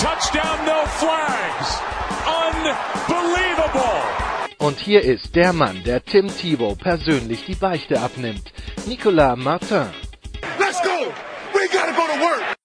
[0.00, 1.78] touchdown, no flags.
[2.26, 4.00] Unbelievable.
[4.58, 8.52] Und hier ist der Mann, der Tim Thibault persönlich die Beichte abnimmt.
[8.86, 9.88] Nicolas Martin.
[10.58, 11.12] Let's go!
[11.52, 12.56] We gotta go to work!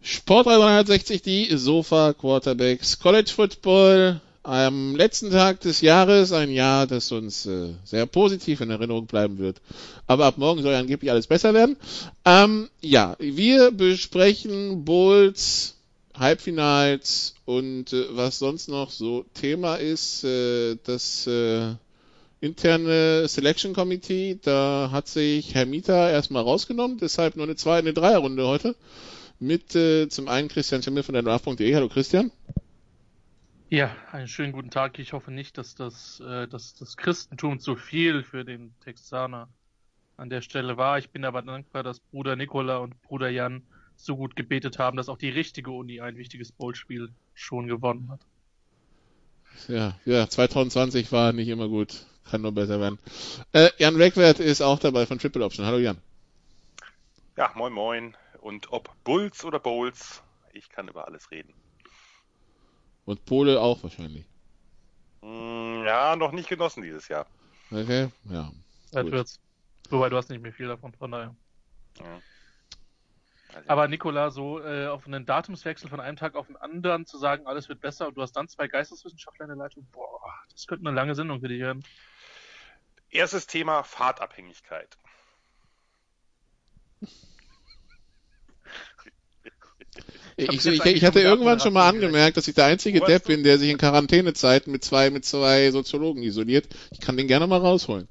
[0.00, 7.12] Sport 360, die Sofa Quarterbacks, College Football am letzten Tag des Jahres, ein Jahr, das
[7.12, 9.60] uns äh, sehr positiv in Erinnerung bleiben wird.
[10.06, 11.76] Aber ab morgen soll ja angeblich alles besser werden.
[12.24, 15.76] Ähm, ja, wir besprechen Bowls,
[16.14, 21.74] Halbfinals und äh, was sonst noch so Thema ist, äh, das äh,
[22.40, 27.92] interne Selection Committee, da hat sich Herr Mieter erstmal rausgenommen, deshalb nur eine zwei, eine
[27.92, 28.76] Dreierrunde heute
[29.40, 31.74] mit äh, zum einen Christian Schimmel von der Draft.de.
[31.74, 32.30] Hallo Christian.
[33.70, 34.98] Ja, einen schönen guten Tag.
[34.98, 39.50] Ich hoffe nicht, dass das, äh, dass das Christentum zu viel für den Texaner
[40.16, 40.96] an der Stelle war.
[40.96, 43.62] Ich bin aber dankbar, dass Bruder Nikola und Bruder Jan
[43.94, 48.20] so gut gebetet haben, dass auch die richtige Uni ein wichtiges Bowlspiel schon gewonnen hat.
[49.68, 52.06] Ja, ja, 2020 war nicht immer gut.
[52.30, 52.98] Kann nur besser werden.
[53.52, 55.66] Äh, Jan Reckwert ist auch dabei von Triple Option.
[55.66, 55.98] Hallo Jan.
[57.36, 58.16] Ja, moin moin.
[58.40, 60.22] Und ob Bulls oder Bowls,
[60.54, 61.52] ich kann über alles reden.
[63.08, 64.26] Und Pole auch wahrscheinlich.
[65.22, 67.24] Mm, ja, noch nicht genossen dieses Jahr.
[67.70, 68.52] Okay, ja.
[68.92, 69.40] Das wird's.
[69.88, 71.34] Wobei du hast nicht mehr viel davon, von daher.
[71.98, 72.20] Ja.
[73.54, 77.16] Also Aber Nikola, so äh, auf einen Datumswechsel von einem Tag auf den anderen zu
[77.16, 80.20] sagen, alles wird besser und du hast dann zwei Geisteswissenschaftler in der Leitung, boah,
[80.52, 81.82] das könnte eine lange Sendung für dich werden.
[83.08, 84.98] Erstes Thema Fahrtabhängigkeit.
[90.36, 93.58] Ich, ich, ich, hatte irgendwann schon mal angemerkt, dass ich der einzige Depp bin, der
[93.58, 96.68] sich in Quarantänezeiten mit zwei, mit zwei Soziologen isoliert.
[96.92, 98.06] Ich kann den gerne mal rausholen.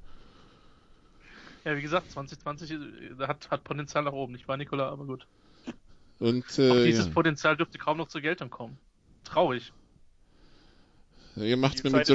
[1.63, 2.77] Ja, wie gesagt, 2020 äh,
[3.27, 4.89] hat, hat Potenzial nach oben, nicht wahr, Nikola?
[4.89, 5.25] Aber gut.
[6.19, 7.11] Und, äh, dieses ja.
[7.11, 8.77] Potenzial dürfte kaum noch zur Geltung kommen.
[9.23, 9.71] Traurig.
[11.37, 12.09] Ihr macht's, mir mit,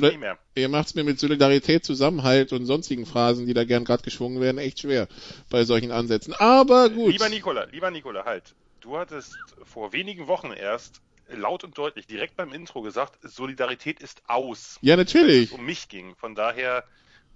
[0.57, 4.59] ihr macht's mir mit Solidarität, Zusammenhalt und sonstigen Phrasen, die da gern gerade geschwungen werden,
[4.59, 5.07] echt schwer
[5.49, 6.35] bei solchen Ansätzen.
[6.35, 7.13] Aber gut.
[7.13, 12.37] Lieber Nikola, lieber Nikola, halt du hattest vor wenigen Wochen erst laut und deutlich direkt
[12.37, 14.79] beim Intro gesagt, Solidarität ist aus.
[14.83, 15.51] Ja, natürlich.
[15.51, 16.15] Wenn es um mich ging.
[16.17, 16.85] Von daher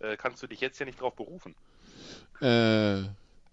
[0.01, 1.55] äh, kannst du dich jetzt ja nicht drauf berufen.
[2.43, 3.03] Äh,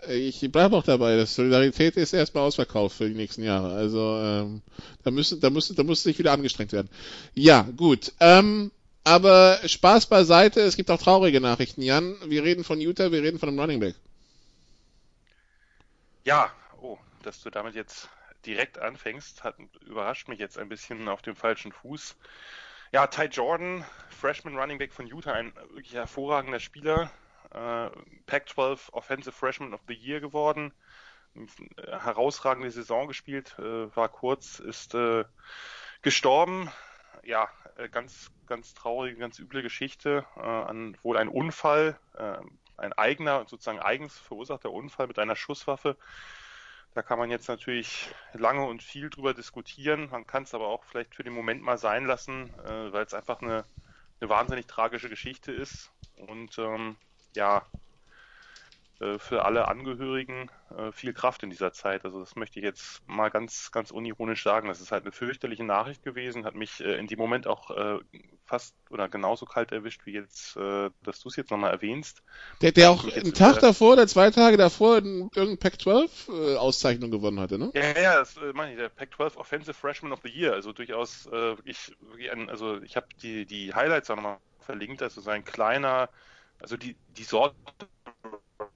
[0.10, 3.74] ich bleibe auch dabei, dass Solidarität ist erstmal ausverkauft für die nächsten Jahre.
[3.74, 4.62] Also ähm,
[5.04, 6.90] da müssen, da muss, da muss sich wieder angestrengt werden.
[7.36, 8.12] Ja, gut.
[8.20, 8.72] Ähm,
[9.06, 12.16] aber Spaß beiseite, es gibt auch traurige Nachrichten, Jan.
[12.26, 13.96] Wir reden von Utah, wir reden von einem Running Back.
[16.26, 16.52] Ja,
[17.26, 18.10] dass du damit jetzt
[18.46, 22.18] direkt anfängst, hat, überrascht mich jetzt ein bisschen auf dem falschen Fuß.
[22.92, 27.10] Ja, Ty Jordan, Freshman Running Back von Utah, ein wirklich hervorragender Spieler,
[27.52, 27.90] äh,
[28.26, 30.74] Pac-12 Offensive Freshman of the Year geworden,
[31.88, 35.26] herausragende Saison gespielt, äh, war kurz, ist äh,
[36.02, 36.70] gestorben.
[37.24, 42.38] Ja, äh, ganz, ganz traurige, ganz üble Geschichte, äh, an wohl ein Unfall, äh,
[42.78, 45.98] ein eigener, sozusagen eigens verursachter Unfall mit einer Schusswaffe
[46.94, 50.10] da kann man jetzt natürlich lange und viel drüber diskutieren.
[50.12, 53.14] Man kann es aber auch vielleicht für den Moment mal sein lassen, äh, weil es
[53.14, 53.66] einfach eine,
[54.20, 55.92] eine wahnsinnig tragische Geschichte ist.
[56.16, 56.96] Und ähm,
[57.36, 57.66] ja,
[59.18, 62.06] für alle Angehörigen äh, viel Kraft in dieser Zeit.
[62.06, 64.68] Also das möchte ich jetzt mal ganz, ganz unironisch sagen.
[64.68, 67.72] Das ist halt eine fürchterliche Nachricht gewesen, hat mich äh, in dem Moment auch
[68.46, 72.22] fast oder genauso kalt erwischt wie jetzt, dass du es jetzt nochmal erwähnst.
[72.62, 77.58] Der, der auch einen Tag davor oder zwei Tage davor irgendeine Pac-12 Auszeichnung gewonnen hatte,
[77.58, 77.72] ne?
[77.74, 82.50] Ja, ja, das meine ich, der Pac-12 Offensive Freshman of the Year, also durchaus ein,
[82.50, 86.10] also ich habe die, die Highlights auch nochmal verlinkt, also sein kleiner,
[86.60, 87.56] also die, die Sorte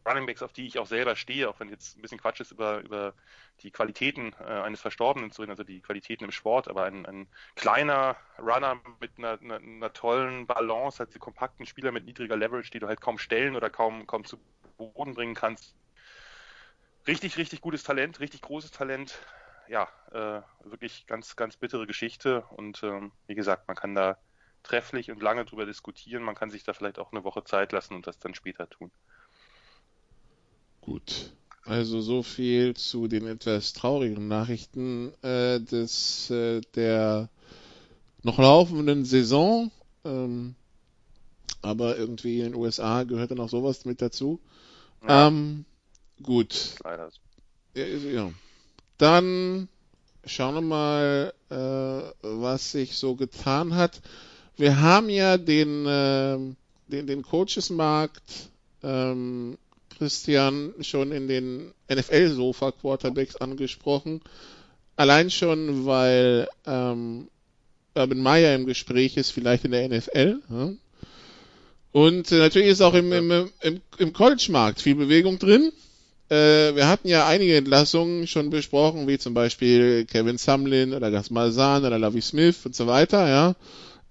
[0.07, 2.79] Runningbacks, auf die ich auch selber stehe, auch wenn jetzt ein bisschen Quatsch ist über,
[2.79, 3.13] über
[3.61, 7.27] die Qualitäten äh, eines Verstorbenen zu reden, also die Qualitäten im Sport, aber ein, ein
[7.55, 12.71] kleiner Runner mit einer, einer, einer tollen Balance, halt die kompakten Spieler mit niedriger Leverage,
[12.71, 14.39] die du halt kaum stellen oder kaum, kaum zu
[14.77, 15.75] Boden bringen kannst.
[17.07, 19.17] Richtig, richtig gutes Talent, richtig großes Talent.
[19.67, 24.17] Ja, äh, wirklich ganz, ganz bittere Geschichte und ähm, wie gesagt, man kann da
[24.63, 26.23] trefflich und lange drüber diskutieren.
[26.23, 28.91] Man kann sich da vielleicht auch eine Woche Zeit lassen und das dann später tun.
[30.87, 31.31] Gut.
[31.65, 37.27] Also so viel zu den etwas traurigen Nachrichten äh, des äh, der
[38.23, 39.69] noch laufenden Saison.
[40.05, 40.55] Ähm,
[41.61, 44.39] aber irgendwie in den USA gehört dann auch sowas mit dazu.
[45.05, 45.27] Ja.
[45.27, 45.65] Ähm,
[46.23, 46.75] gut.
[46.85, 47.09] Leider.
[47.75, 48.31] Ja, ja.
[48.97, 49.67] Dann
[50.25, 54.01] schauen wir mal, äh, was sich so getan hat.
[54.55, 56.37] Wir haben ja den, äh,
[56.87, 58.51] den, den Coachesmarkt
[58.83, 59.57] ähm,
[59.97, 64.21] Christian schon in den NFL-Sofa-Quarterbacks angesprochen.
[64.95, 67.27] Allein schon, weil ähm,
[67.95, 70.39] Urban Meyer im Gespräch ist, vielleicht in der NFL.
[70.49, 70.71] Ja?
[71.91, 75.71] Und äh, natürlich ist auch im, im, im, im College-Markt viel Bewegung drin.
[76.29, 81.29] Äh, wir hatten ja einige Entlassungen schon besprochen, wie zum Beispiel Kevin Sumlin oder Gas
[81.29, 83.55] Malzahn oder Lavi Smith und so weiter, ja.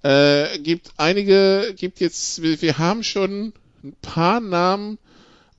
[0.02, 3.52] Äh, gibt einige, gibt jetzt, wir, wir haben schon
[3.82, 4.98] ein paar Namen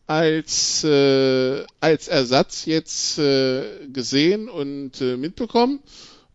[0.07, 5.81] als, äh, als Ersatz jetzt äh, gesehen und äh, mitbekommen.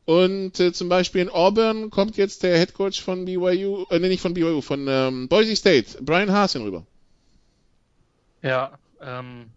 [0.04, 4.08] Und äh, zum Beispiel in Auburn kommt jetzt der Head Coach von BYU, äh, nee,
[4.08, 6.84] nicht von BYU, von ähm, Boise State, Brian Hasen rüber.
[8.42, 9.50] Ja, ähm,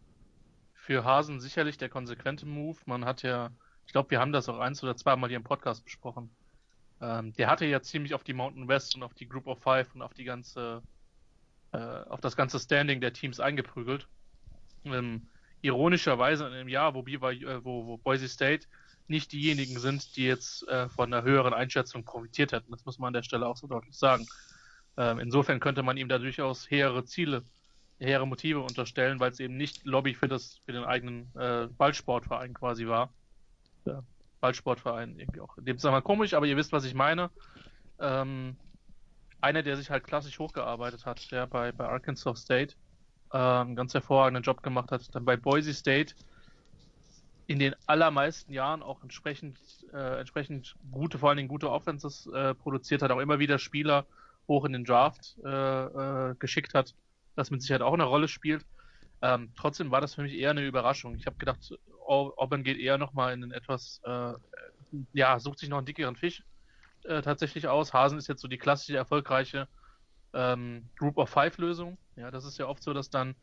[0.73, 2.77] für Hasen sicherlich der konsequente Move.
[2.85, 3.49] Man hat ja,
[3.85, 6.29] ich glaube, wir haben das auch eins oder zweimal hier im Podcast besprochen.
[7.01, 9.93] Ähm, der hatte ja ziemlich auf die Mountain West und auf die Group of Five
[9.95, 10.83] und auf die ganze
[11.75, 14.07] äh, auf das ganze Standing der Teams eingeprügelt.
[14.85, 15.27] Ähm,
[15.61, 18.67] ironischerweise in einem Jahr, wo, BYU, äh, wo, wo Boise State
[19.07, 22.71] nicht diejenigen sind, die jetzt äh, von einer höheren Einschätzung profitiert hätten.
[22.71, 24.25] Das muss man an der Stelle auch so deutlich sagen.
[24.97, 27.43] Ähm, insofern könnte man ihm da durchaus hehre Ziele,
[27.99, 32.53] hehre Motive unterstellen, weil es eben nicht Lobby für das für den eigenen äh, Ballsportverein
[32.53, 33.13] quasi war.
[33.85, 34.01] Ja,
[34.39, 35.57] Ballsportverein irgendwie auch.
[35.57, 37.29] In dem Zusammenhang komisch, aber ihr wisst, was ich meine.
[37.99, 38.55] Ähm,
[39.45, 42.75] einer, der sich halt klassisch hochgearbeitet hat, der bei, bei Arkansas State
[43.29, 46.15] einen ganz hervorragenden Job gemacht hat, dann bei Boise State
[47.47, 49.57] in den allermeisten Jahren auch entsprechend,
[49.93, 54.05] äh, entsprechend gute, vor allen Dingen gute Offenses äh, produziert hat, auch immer wieder Spieler
[54.47, 56.95] hoch in den Draft äh, äh, geschickt hat,
[57.35, 58.65] das mit Sicherheit auch eine Rolle spielt.
[59.21, 61.15] Ähm, trotzdem war das für mich eher eine Überraschung.
[61.15, 61.71] Ich habe gedacht,
[62.07, 64.33] Auburn geht eher nochmal in einen etwas, äh,
[65.13, 66.43] ja, sucht sich noch einen dickeren Fisch
[67.07, 67.93] äh, tatsächlich aus.
[67.93, 69.67] Hasen ist jetzt so die klassische, erfolgreiche
[70.33, 71.97] ähm, Group of Five Lösung.
[72.15, 73.35] Ja, das ist ja oft so, dass dann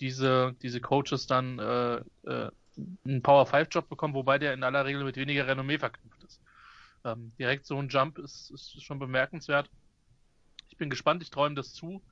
[0.00, 2.50] diese, diese Coaches dann äh, äh,
[3.04, 6.40] einen Power 5 Job bekommen, wobei der in aller Regel mit weniger Renommee verknüpft ist.
[7.04, 9.70] Ähm, direkt so ein Jump ist, ist schon bemerkenswert.
[10.70, 12.02] Ich bin gespannt, ich träume das zu.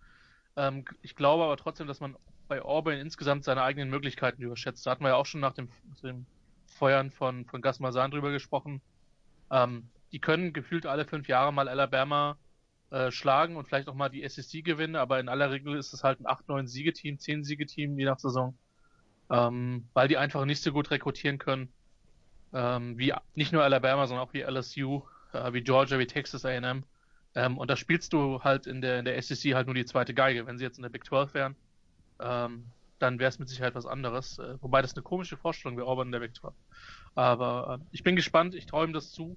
[0.57, 2.17] Ähm, ich glaube aber trotzdem, dass man
[2.49, 4.87] bei Auburn insgesamt seine eigenen Möglichkeiten überschätzt.
[4.87, 5.69] Da hatten wir ja auch schon nach dem,
[6.03, 6.27] dem
[6.67, 8.81] Feuern von, von Gas Masan drüber gesprochen.
[9.51, 12.37] Ähm, die können gefühlt alle fünf Jahre mal Alabama
[12.91, 16.05] äh, schlagen und vielleicht auch mal die SEC gewinnen, aber in aller Regel ist es
[16.05, 18.57] halt ein 8-9 Siegeteam, 10 Siegeteam je nach Saison,
[19.31, 21.73] ähm, weil die einfach nicht so gut rekrutieren können,
[22.53, 26.85] ähm, wie nicht nur Alabama, sondern auch wie LSU, äh, wie Georgia, wie Texas A&M.
[27.35, 30.13] Ähm, und da spielst du halt in der, in der SEC halt nur die zweite
[30.13, 30.47] Geige.
[30.47, 31.57] Wenn sie jetzt in der Big 12 wären,
[32.21, 32.67] ähm,
[32.99, 34.39] dann wäre es mit Sicherheit was anderes.
[34.39, 36.55] Äh, wobei das eine komische Vorstellung wäre, Auburn in der Big 12.
[37.15, 39.37] Aber äh, ich bin gespannt, ich träume das zu.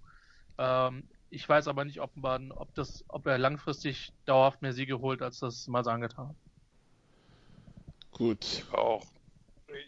[0.58, 5.00] Ähm, ich weiß aber nicht, ob man, ob das, ob er langfristig dauerhaft mehr Siege
[5.00, 6.36] holt, als das mal so angetan hat.
[8.12, 8.44] Gut.
[8.46, 9.06] Ich war auch,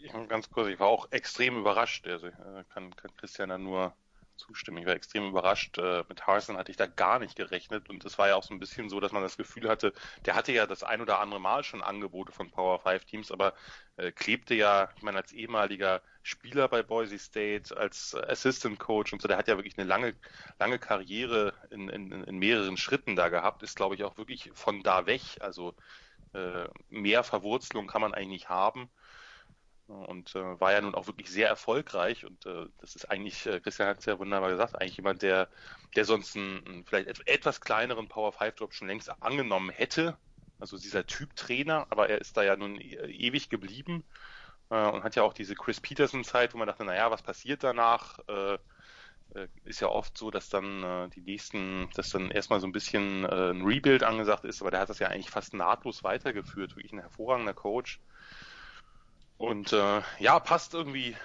[0.02, 2.06] ich, ganz kurz, ich war auch extrem überrascht.
[2.06, 3.94] Also äh, kann, kann Christian dann nur
[4.38, 4.78] zustimmen.
[4.78, 5.78] Ich war extrem überrascht.
[5.78, 8.54] Äh, mit Harrison hatte ich da gar nicht gerechnet und es war ja auch so
[8.54, 9.92] ein bisschen so, dass man das Gefühl hatte,
[10.24, 13.54] der hatte ja das ein oder andere Mal schon Angebote von Power 5 Teams, aber
[13.96, 19.20] äh, klebte ja, ich meine, als ehemaliger Spieler bei Boise State, als Assistant Coach und
[19.20, 20.14] so, der hat ja wirklich eine lange,
[20.58, 24.82] lange Karriere in, in, in mehreren Schritten da gehabt, ist glaube ich auch wirklich von
[24.82, 25.74] da weg, also
[26.34, 28.90] äh, mehr Verwurzelung kann man eigentlich nicht haben
[29.88, 32.24] und äh, war ja nun auch wirklich sehr erfolgreich.
[32.24, 35.48] Und äh, das ist eigentlich, äh, Christian hat es ja wunderbar gesagt, eigentlich jemand, der,
[35.96, 40.16] der sonst einen, einen vielleicht etwas kleineren Power 5 Job schon längst angenommen hätte,
[40.60, 44.04] also dieser Typ Trainer, aber er ist da ja nun e ewig geblieben.
[44.70, 47.64] Äh, und hat ja auch diese Chris Peterson Zeit, wo man dachte, naja, was passiert
[47.64, 48.18] danach?
[48.28, 48.58] Äh,
[49.34, 52.72] äh, ist ja oft so, dass dann äh, die nächsten, dass dann erstmal so ein
[52.72, 56.76] bisschen äh, ein Rebuild angesagt ist, aber der hat das ja eigentlich fast nahtlos weitergeführt,
[56.76, 58.00] wirklich ein hervorragender Coach.
[59.38, 61.16] Und äh, ja, passt irgendwie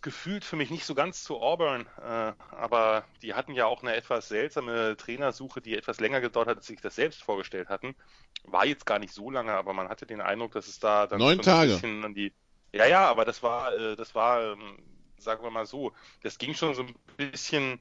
[0.00, 3.96] gefühlt für mich nicht so ganz zu Auburn, äh, aber die hatten ja auch eine
[3.96, 7.96] etwas seltsame Trainersuche, die etwas länger gedauert hat, als sich das selbst vorgestellt hatten.
[8.44, 11.18] War jetzt gar nicht so lange, aber man hatte den Eindruck, dass es da dann
[11.18, 11.72] Neun Tage.
[11.72, 12.32] ein bisschen an die.
[12.72, 14.78] Ja, ja, aber das war, äh, das war, ähm,
[15.18, 17.80] sagen wir mal so, das ging schon so ein bisschen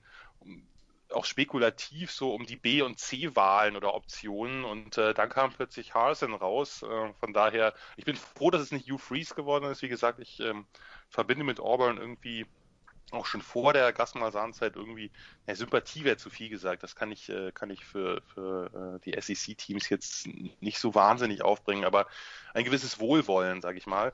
[1.13, 5.93] auch spekulativ so um die B- und C-Wahlen oder Optionen und äh, dann kam plötzlich
[5.93, 6.83] Harrison raus.
[6.83, 9.81] Äh, von daher, ich bin froh, dass es nicht Hugh Freeze geworden ist.
[9.81, 10.65] Wie gesagt, ich ähm,
[11.09, 12.45] verbinde mit Auburn irgendwie
[13.11, 15.11] auch schon vor der Gasmalsan-Zeit irgendwie,
[15.45, 16.83] ja, Sympathie wäre zu viel gesagt.
[16.83, 20.27] Das kann ich, äh, kann ich für, für äh, die SEC-Teams jetzt
[20.59, 22.07] nicht so wahnsinnig aufbringen, aber
[22.53, 24.11] ein gewisses Wohlwollen, sage ich mal.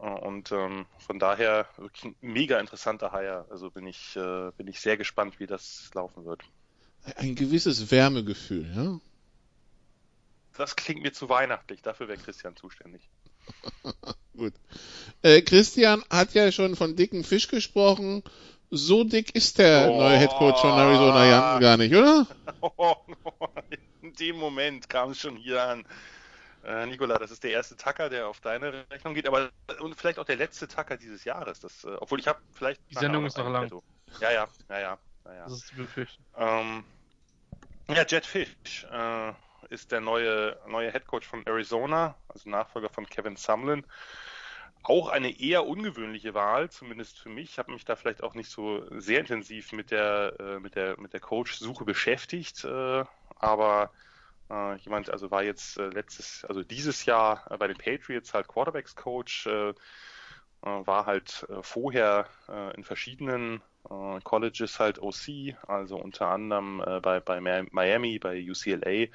[0.00, 3.46] Äh, und ähm, von daher wirklich ein mega interessanter Hire.
[3.50, 6.42] Also bin ich, äh, bin ich sehr gespannt, wie das laufen wird.
[7.16, 9.00] Ein gewisses Wärmegefühl, ja?
[10.56, 11.80] Das klingt mir zu weihnachtlich.
[11.82, 13.08] Dafür wäre Christian zuständig.
[14.36, 14.52] Gut.
[15.22, 18.22] Äh, Christian hat ja schon von dicken Fisch gesprochen.
[18.70, 19.98] So dick ist der oh.
[19.98, 22.26] neue Headcoach von Arizona Young gar nicht, oder?
[24.02, 25.84] In dem Moment kam es schon hier an.
[26.64, 29.50] Äh, Nikola, das ist der erste Tacker, der auf deine Rechnung geht, aber
[29.80, 31.60] und vielleicht auch der letzte Tacker dieses Jahres.
[31.60, 32.80] Das, äh, obwohl ich habe vielleicht.
[32.90, 33.64] Die Sendung ist noch lang.
[33.64, 33.82] Petto.
[34.20, 35.44] Ja, ja, ja, ja, ja.
[35.44, 36.22] Das ist zu befürchten.
[36.36, 36.84] Ähm,
[37.88, 39.32] ja, Jet Fish äh,
[39.70, 43.84] ist der neue, neue Head Coach von Arizona, also Nachfolger von Kevin Sumlin.
[44.82, 47.50] Auch eine eher ungewöhnliche Wahl, zumindest für mich.
[47.50, 50.98] Ich habe mich da vielleicht auch nicht so sehr intensiv mit der, äh, mit der,
[50.98, 53.04] mit der Coach-Suche beschäftigt, äh,
[53.36, 53.90] aber
[54.50, 58.48] äh, jemand, also war jetzt äh, letztes, also dieses Jahr äh, bei den Patriots halt
[58.48, 59.74] Quarterbacks-Coach, äh,
[60.62, 62.26] war halt vorher
[62.76, 63.62] in verschiedenen
[64.24, 69.08] Colleges halt OC, also unter anderem bei, bei Miami, bei UCLA.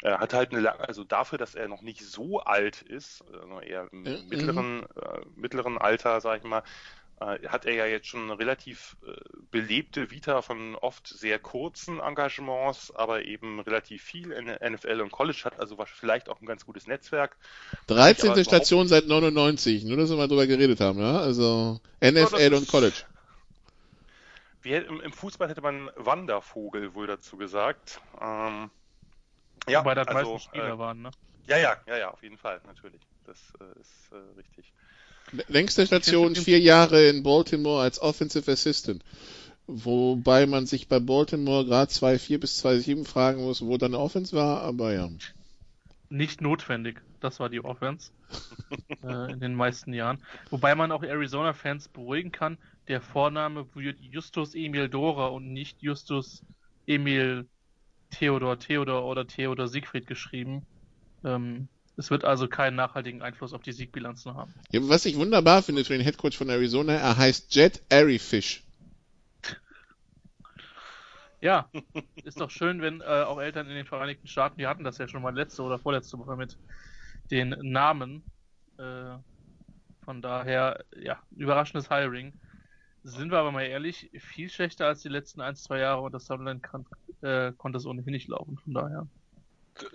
[0.00, 3.88] Er hat halt eine, also dafür, dass er noch nicht so alt ist, also eher
[3.90, 4.28] im mhm.
[4.28, 4.86] mittleren,
[5.34, 6.62] mittleren Alter, sag ich mal, äh,
[7.48, 9.12] hat er ja jetzt schon eine relativ äh,
[9.50, 15.10] belebte Vita von oft sehr kurzen Engagements, aber eben relativ viel in der NFL und
[15.10, 17.36] College hat, also vielleicht auch ein ganz gutes Netzwerk.
[17.86, 18.44] 13.
[18.44, 21.18] Station seit 99, nur dass wir mal drüber geredet haben, ja?
[21.18, 23.04] Also NFL und College.
[24.62, 28.00] Wie, im, im, Fußball hätte man Wandervogel wohl dazu gesagt.
[28.20, 28.70] Ähm,
[29.68, 31.10] ja, Wobei das also, meisten Spieler äh, waren, ne?
[31.46, 33.00] Ja, ja, ja, ja, auf jeden Fall, natürlich.
[33.26, 34.72] Das äh, ist äh, richtig.
[35.48, 39.02] Längste Station vier Jahre in Baltimore als Offensive Assistant.
[39.66, 44.62] Wobei man sich bei Baltimore gerade 2-4 bis 2-7 fragen muss, wo dann Offense war,
[44.62, 45.08] aber ja.
[46.10, 47.00] Nicht notwendig.
[47.20, 48.10] Das war die Offense
[49.04, 50.18] äh, in den meisten Jahren.
[50.50, 56.44] Wobei man auch Arizona-Fans beruhigen kann, der Vorname wird Justus Emil Dora und nicht Justus
[56.86, 57.46] Emil
[58.10, 60.66] Theodor Theodor oder Theodor Siegfried geschrieben.
[61.24, 64.54] Ähm, es wird also keinen nachhaltigen Einfluss auf die Siegbilanzen haben.
[64.70, 68.62] Ja, was ich wunderbar finde für den Headcoach von Arizona, er heißt Jet Airyfish.
[71.40, 71.68] Ja,
[72.24, 75.08] ist doch schön, wenn äh, auch Eltern in den Vereinigten Staaten, die hatten das ja
[75.08, 76.56] schon mal letzte oder vorletzte Woche mit
[77.30, 78.22] den Namen.
[78.78, 79.16] Äh,
[80.04, 82.32] von daher, ja, überraschendes Hiring.
[83.04, 86.26] Sind wir aber mal ehrlich, viel schlechter als die letzten ein, zwei Jahre und das
[86.26, 86.86] Sutherland kann,
[87.22, 88.58] äh, konnte es ohnehin nicht laufen.
[88.58, 89.08] Von daher.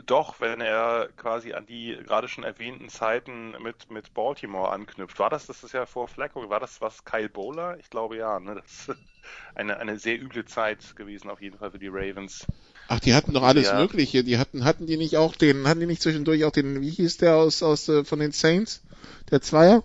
[0.05, 5.19] Doch, wenn er quasi an die gerade schon erwähnten Zeiten mit, mit Baltimore anknüpft.
[5.19, 7.77] War das, das ist ja vor Flacco, war das was Kyle Bowler?
[7.79, 8.55] Ich glaube ja, ne?
[8.55, 8.97] Das ist
[9.55, 12.47] eine, eine sehr üble Zeit gewesen auf jeden Fall für die Ravens.
[12.87, 13.79] Ach, die hatten doch alles ja.
[13.79, 14.23] Mögliche.
[14.23, 17.17] Die hatten, hatten die nicht auch den, hatten die nicht zwischendurch auch den, wie hieß
[17.17, 18.81] der aus, aus, äh, von den Saints?
[19.29, 19.83] Der Zweier?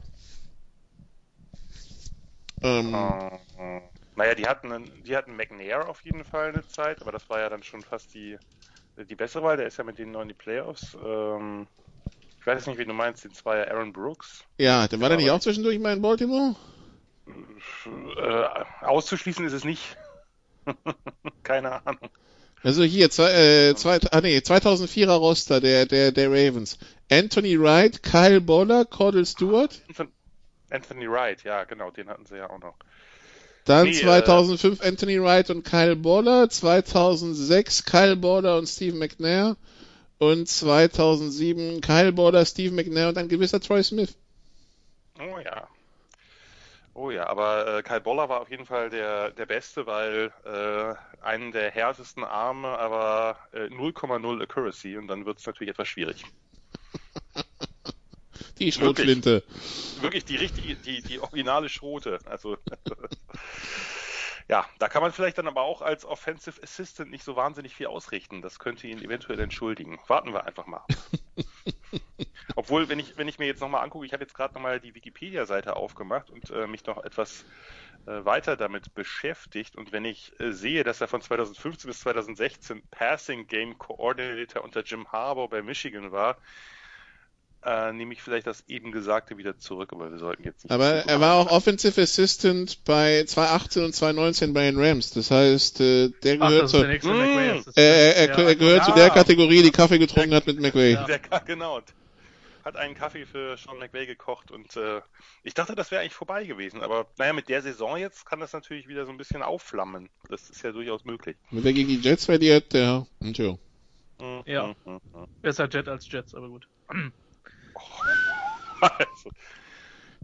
[2.62, 2.94] Ähm.
[2.94, 3.80] Uh,
[4.14, 7.48] naja, die hatten, die hatten McNair auf jeden Fall eine Zeit, aber das war ja
[7.48, 8.38] dann schon fast die,
[8.96, 10.96] die bessere Wahl, der ist ja mit denen noch in die Playoffs.
[11.04, 11.66] Ähm,
[12.40, 14.44] ich weiß nicht, wie du meinst, den Zweier Aaron Brooks.
[14.58, 16.56] Ja, dann war der nicht auch zwischendurch mal in Baltimore?
[17.86, 19.96] Äh, auszuschließen ist es nicht.
[21.42, 22.10] Keine Ahnung.
[22.64, 26.78] Also hier, zwei, äh, zwei, ah nee, 2004er Roster der, der, der Ravens.
[27.10, 29.80] Anthony Wright, Kyle Boller, Cordell Stewart.
[30.70, 32.76] Anthony Wright, ja, genau, den hatten sie ja auch noch.
[33.64, 39.56] Dann nee, 2005 äh, Anthony Wright und Kyle Border, 2006 Kyle Border und Steve McNair
[40.18, 44.16] und 2007 Kyle Border, Steve McNair und ein gewisser Troy Smith.
[45.20, 45.68] Oh ja.
[46.94, 51.24] Oh ja, aber äh, Kyle Boller war auf jeden Fall der, der Beste, weil äh,
[51.24, 56.24] einen der härtesten Arme, aber äh, 0,0 Accuracy und dann wird es natürlich etwas schwierig.
[58.58, 59.42] Die Schrotflinte.
[59.46, 62.18] Wirklich, wirklich die richtige, die, die originale Schrote.
[62.24, 62.56] Also
[64.48, 67.86] ja, da kann man vielleicht dann aber auch als Offensive Assistant nicht so wahnsinnig viel
[67.86, 68.42] ausrichten.
[68.42, 69.98] Das könnte ihn eventuell entschuldigen.
[70.06, 70.84] Warten wir einfach mal.
[72.56, 74.94] Obwohl, wenn ich, wenn ich mir jetzt nochmal angucke, ich habe jetzt gerade nochmal die
[74.94, 77.44] Wikipedia-Seite aufgemacht und äh, mich noch etwas
[78.06, 79.76] äh, weiter damit beschäftigt.
[79.76, 84.82] Und wenn ich äh, sehe, dass er von 2015 bis 2016 Passing Game Coordinator unter
[84.82, 86.36] Jim Harbour bei Michigan war,
[87.64, 90.72] äh, nehme ich vielleicht das eben Gesagte wieder zurück, aber wir sollten jetzt nicht.
[90.72, 95.10] Aber er war auch Offensive Assistant bei 2018 und 2019 bei den Rams.
[95.12, 97.64] Das heißt, äh, der gehört, Ach, zur, der mmh.
[97.76, 98.84] er, er, er, gehört ja.
[98.84, 100.94] zu der Kategorie, die Kaffee getrunken hat mit McVay.
[100.94, 101.04] Ja.
[101.04, 101.80] Der, genau.
[102.64, 105.00] Hat einen Kaffee für Sean McVay gekocht und äh,
[105.42, 106.80] ich dachte, das wäre eigentlich vorbei gewesen.
[106.80, 110.10] Aber naja, mit der Saison jetzt kann das natürlich wieder so ein bisschen aufflammen.
[110.28, 111.36] Das ist ja durchaus möglich.
[111.50, 113.06] Wenn der gegen die Jets verliert, der.
[113.20, 114.68] Mhm, ja.
[114.84, 115.00] Mhm, mhm.
[115.40, 116.68] Besser Jet als Jets, aber gut.
[118.80, 119.30] also,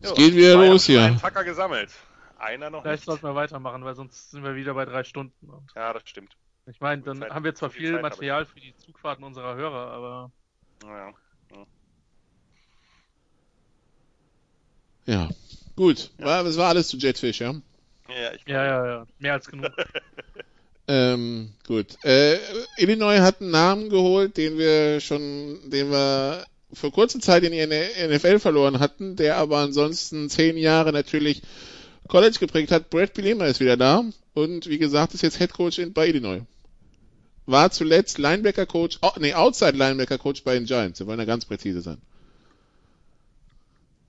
[0.00, 1.02] es geht wieder los hier.
[1.02, 1.90] Einen Tacker gesammelt.
[2.38, 3.06] Einer noch Vielleicht nicht.
[3.06, 5.34] sollten wir weitermachen, weil sonst sind wir wieder bei drei Stunden.
[5.74, 6.36] ja, das stimmt.
[6.66, 9.90] Ich meine, dann Zeit, haben wir zwar viel, viel Material für die Zugfahrten unserer Hörer,
[9.90, 10.30] aber.
[10.84, 11.12] Ja.
[15.06, 15.28] Ja,
[15.74, 16.10] gut.
[16.18, 16.42] Ja.
[16.42, 17.54] Das war alles zu Jetfish, ja?
[18.08, 19.06] Ja, ich ja, ja, ja.
[19.18, 19.72] Mehr als genug.
[20.88, 21.96] ähm, gut.
[22.04, 22.36] Äh,
[22.76, 27.66] Illinois hat einen Namen geholt, den wir schon, den wir vor kurzer Zeit in die
[27.66, 31.42] NFL verloren hatten, der aber ansonsten zehn Jahre natürlich
[32.08, 32.90] College geprägt hat.
[32.90, 36.42] Brad Bilema ist wieder da und wie gesagt ist jetzt Head Coach in, bei Illinois.
[37.46, 41.00] War zuletzt Linebacker Coach, oh, nee, Outside Linebacker Coach bei den Giants.
[41.00, 41.98] Wir wollen ja ganz präzise sein.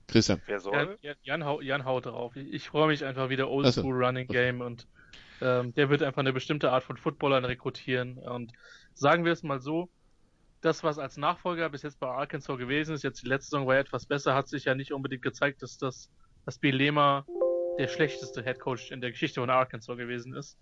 [0.08, 0.42] Christian.
[0.46, 0.98] Wer soll?
[1.00, 2.36] Jan, Jan, Jan, Jan haut drauf.
[2.36, 4.86] Ich, ich freue mich einfach wieder Old School Running Game und
[5.40, 8.52] ähm, der wird einfach eine bestimmte Art von Footballern rekrutieren und
[8.92, 9.88] sagen wir es mal so,
[10.60, 13.74] das, was als Nachfolger bis jetzt bei Arkansas gewesen ist, jetzt die letzte Saison war
[13.74, 16.10] ja etwas besser, hat sich ja nicht unbedingt gezeigt, dass das,
[16.44, 17.26] dass Bilema
[17.78, 20.58] der schlechteste Head Coach in der Geschichte von Arkansas gewesen ist.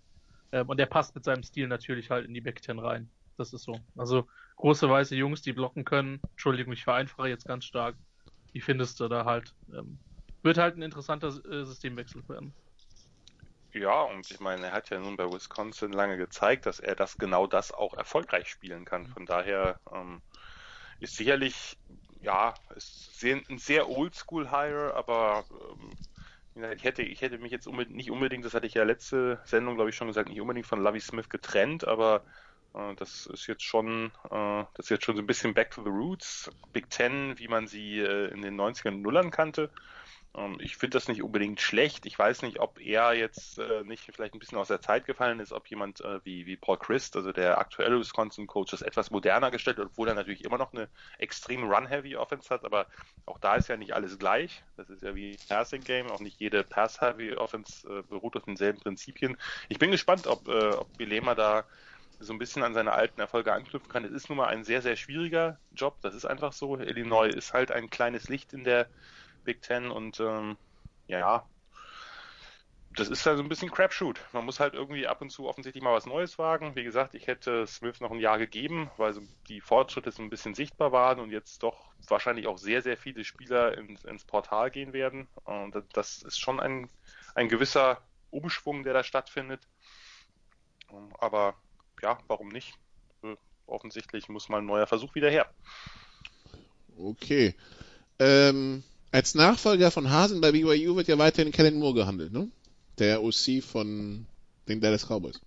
[0.51, 3.09] Ähm, und der passt mit seinem Stil natürlich halt in die Big Ten rein.
[3.37, 3.79] Das ist so.
[3.97, 4.27] Also
[4.57, 6.21] große weiße Jungs, die blocken können.
[6.31, 7.95] Entschuldigung, ich vereinfache jetzt ganz stark.
[8.53, 9.53] Die findest du da halt.
[9.73, 9.99] Ähm,
[10.41, 12.53] wird halt ein interessanter äh, Systemwechsel werden.
[13.71, 17.17] Ja, und ich meine, er hat ja nun bei Wisconsin lange gezeigt, dass er das
[17.19, 19.05] genau das auch erfolgreich spielen kann.
[19.07, 20.21] Von daher ähm,
[20.99, 21.77] ist sicherlich,
[22.21, 27.95] ja, ist sehr, ein sehr oldschool-Hire, aber ähm, ich hätte, ich hätte mich jetzt unbedingt,
[27.95, 30.81] nicht unbedingt, das hatte ich ja letzte Sendung, glaube ich, schon gesagt, nicht unbedingt von
[30.81, 32.23] Lovey Smith getrennt, aber
[32.73, 35.83] äh, das ist jetzt schon, äh, das ist jetzt schon so ein bisschen back to
[35.83, 39.71] the roots, Big Ten, wie man sie äh, in den 90ern und Nullern kannte.
[40.35, 42.05] Ähm, ich finde das nicht unbedingt schlecht.
[42.05, 45.39] Ich weiß nicht, ob er jetzt äh, nicht vielleicht ein bisschen aus der Zeit gefallen
[45.39, 49.51] ist, ob jemand äh, wie, wie Paul Christ, also der aktuelle Wisconsin-Coach, das etwas moderner
[49.51, 52.87] gestellt hat, obwohl er natürlich immer noch eine extrem run-heavy Offense hat, aber
[53.25, 54.63] auch da ist ja nicht alles gleich.
[54.77, 59.37] Das ist ja wie Passing-Game, auch nicht jede Pass-heavy Offense äh, beruht auf denselben Prinzipien.
[59.67, 61.65] Ich bin gespannt, ob, äh, ob Bilema da
[62.19, 64.03] so ein bisschen an seine alten Erfolge anknüpfen kann.
[64.03, 65.99] Es ist nun mal ein sehr, sehr schwieriger Job.
[66.01, 66.77] Das ist einfach so.
[66.77, 68.89] Illinois ist halt ein kleines Licht in der
[69.43, 70.57] Big Ten und ähm,
[71.07, 71.45] ja,
[72.95, 74.19] das ist halt so ein bisschen Crapshoot.
[74.33, 76.75] Man muss halt irgendwie ab und zu offensichtlich mal was Neues wagen.
[76.75, 80.29] Wie gesagt, ich hätte Smith noch ein Jahr gegeben, weil so die Fortschritte so ein
[80.29, 84.71] bisschen sichtbar waren und jetzt doch wahrscheinlich auch sehr, sehr viele Spieler ins, ins Portal
[84.71, 85.27] gehen werden.
[85.43, 86.89] Und das ist schon ein,
[87.35, 89.61] ein gewisser Umschwung, der da stattfindet.
[91.19, 91.55] Aber
[92.01, 92.73] ja, warum nicht?
[93.23, 93.35] Äh,
[93.67, 95.47] offensichtlich muss mal ein neuer Versuch wieder her.
[96.97, 97.55] Okay.
[98.17, 102.49] Ähm, als Nachfolger von Hasen bei BYU wird ja weiterhin Kellen Moore gehandelt, ne?
[102.97, 104.25] Der OC von
[104.67, 105.41] den Dallas Cowboys.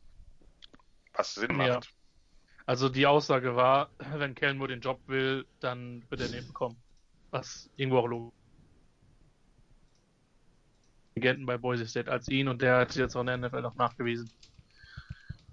[1.15, 1.69] Was Sinn macht.
[1.69, 1.81] Ja.
[2.67, 6.77] Also die Aussage war, wenn Kellen Moore den Job will, dann wird er den bekommen.
[7.31, 8.35] Was irgendwo auch logisch.
[11.17, 13.75] Agenten bei Boise State als ihn und der hat jetzt auch in der NFL noch
[13.75, 14.31] nachgewiesen.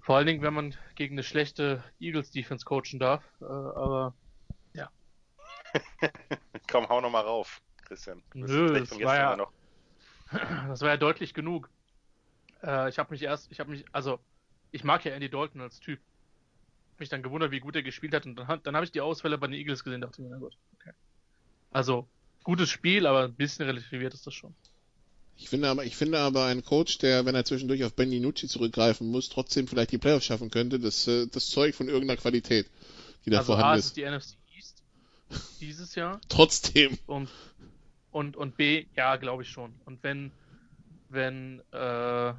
[0.00, 4.14] Vor allen Dingen, wenn man gegen eine schlechte Eagles Defense coachen darf, äh, aber
[4.72, 4.90] ja.
[6.70, 7.60] Komm, hau noch mal rauf.
[7.90, 8.22] Christian.
[8.34, 9.50] Nö, das war, ja, noch.
[10.68, 11.68] das war ja deutlich genug.
[12.62, 14.20] Äh, ich habe mich erst, ich habe mich, also
[14.70, 15.98] ich mag ja Andy Dalton als Typ.
[17.00, 19.38] Mich dann gewundert, wie gut er gespielt hat und dann, dann habe ich die Ausfälle
[19.38, 20.92] bei den Eagles gesehen, dachte mir, na gut, okay.
[21.72, 22.06] Also
[22.44, 24.54] gutes Spiel, aber ein bisschen relativiert ist das schon.
[25.36, 28.46] Ich finde aber, ich finde aber ein Coach, der, wenn er zwischendurch auf Ben Nucci
[28.46, 32.70] zurückgreifen muss, trotzdem vielleicht die Playoffs schaffen könnte, das, äh, das Zeug von irgendeiner Qualität,
[33.24, 33.86] die da also vorhanden A, ist.
[33.86, 34.82] ist die NFC East
[35.60, 36.20] dieses Jahr.
[36.28, 36.98] Trotzdem.
[37.06, 37.30] Und
[38.12, 39.74] und, und B, ja, glaube ich schon.
[39.84, 40.32] Und wenn,
[41.08, 42.32] wenn, äh,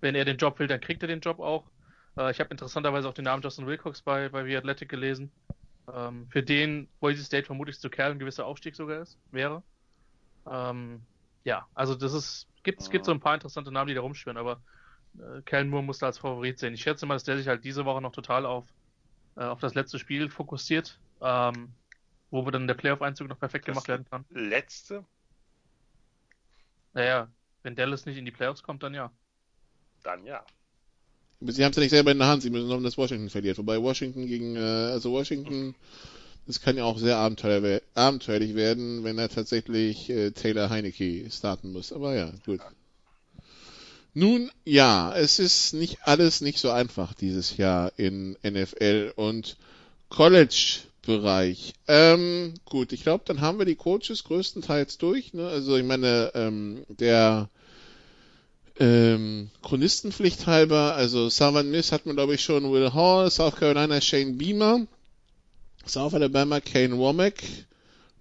[0.00, 1.64] wenn er den Job will, dann kriegt er den Job auch.
[2.16, 5.30] Äh, ich habe interessanterweise auch den Namen Justin Wilcox bei, bei The Athletic gelesen.
[5.92, 9.62] Ähm, für den Boise State vermutlich zu Kerl ein gewisser Aufstieg sogar ist, wäre.
[10.50, 11.02] Ähm,
[11.44, 14.60] ja, also das ist, gibt, es so ein paar interessante Namen, die da rumschwirren, aber
[15.18, 16.74] äh, Kellen Moore muss da als Favorit sehen.
[16.74, 18.64] Ich schätze mal, dass der sich halt diese Woche noch total auf,
[19.36, 20.98] äh, auf das letzte Spiel fokussiert.
[21.20, 21.72] Ähm,
[22.30, 24.24] wo wir dann der Playoff-Einzug noch perfekt das gemacht werden kann.
[24.30, 25.04] Letzte?
[26.92, 27.28] Naja,
[27.62, 29.10] wenn Dallas nicht in die Playoffs kommt, dann ja.
[30.02, 30.44] Dann ja.
[31.40, 33.58] Sie haben es ja nicht selber in der Hand, sie müssen hoffen, dass Washington verliert.
[33.58, 35.74] Wobei Washington gegen, äh, also Washington
[36.48, 41.92] es kann ja auch sehr abenteuerlich werden, wenn er tatsächlich äh, Taylor Heineke starten muss.
[41.92, 42.60] Aber ja, gut.
[44.14, 49.56] Nun ja, es ist nicht alles nicht so einfach dieses Jahr in NFL und
[51.06, 51.74] College-Bereich.
[51.88, 55.32] Ähm, gut, ich glaube, dann haben wir die Coaches größtenteils durch.
[55.32, 55.46] Ne?
[55.46, 57.48] Also ich meine, ähm, der
[58.78, 64.00] ähm, Chronistenpflicht halber, also Southern Miss hat man glaube ich schon Will Hall, South Carolina
[64.00, 64.86] Shane Beamer,
[65.86, 67.42] South Alabama Kane Womack,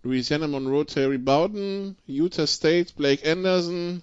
[0.04, 4.02] Louisiana Monroe Terry Bowden, Utah State Blake Anderson,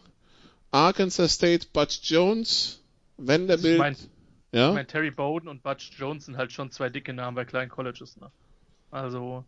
[0.72, 2.80] Arkansas State Butch Jones,
[3.16, 3.74] Vanderbilt.
[3.74, 3.96] Ich mein,
[4.52, 4.68] ja?
[4.68, 7.70] ich mein, Terry Bowden und Butch Jones sind halt schon zwei dicke Namen bei kleinen
[7.70, 8.18] Colleges.
[8.18, 8.30] Ne?
[8.92, 9.44] Also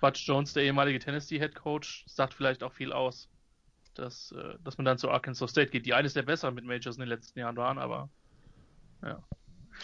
[0.00, 3.28] Butch Jones, der ehemalige Tennessee Head Coach, sagt vielleicht auch viel aus
[3.98, 6.96] dass, äh, dass man dann zu Arkansas State geht, die eines der besseren mit Majors
[6.96, 8.08] in den letzten Jahren waren, aber
[9.02, 9.22] ja.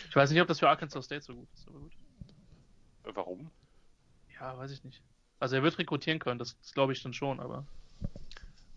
[0.09, 1.93] Ich weiß nicht, ob das für Arkansas State so gut ist, aber gut.
[3.05, 3.51] Warum?
[4.39, 5.03] Ja, weiß ich nicht.
[5.39, 7.67] Also er wird rekrutieren können, das, das glaube ich dann schon, aber.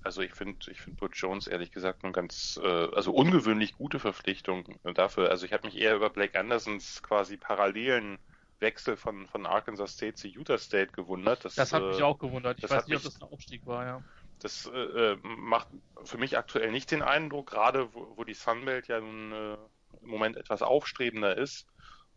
[0.03, 3.99] Also ich finde, ich finde Butch Jones ehrlich gesagt eine ganz, äh, also ungewöhnlich gute
[3.99, 5.29] Verpflichtung dafür.
[5.31, 8.19] Also ich habe mich eher über Blake Andersons quasi parallelen
[8.65, 11.45] Wechsel von, von Arkansas State zu Utah State gewundert.
[11.45, 12.57] Das, das hat äh, mich auch gewundert.
[12.57, 14.03] Ich weiß nicht, ob das ein Aufstieg war, ja.
[14.39, 15.67] Das äh, äh, macht
[16.03, 19.57] für mich aktuell nicht den Eindruck, gerade wo, wo die Sunbelt ja nun äh,
[20.01, 21.67] im Moment etwas aufstrebender ist.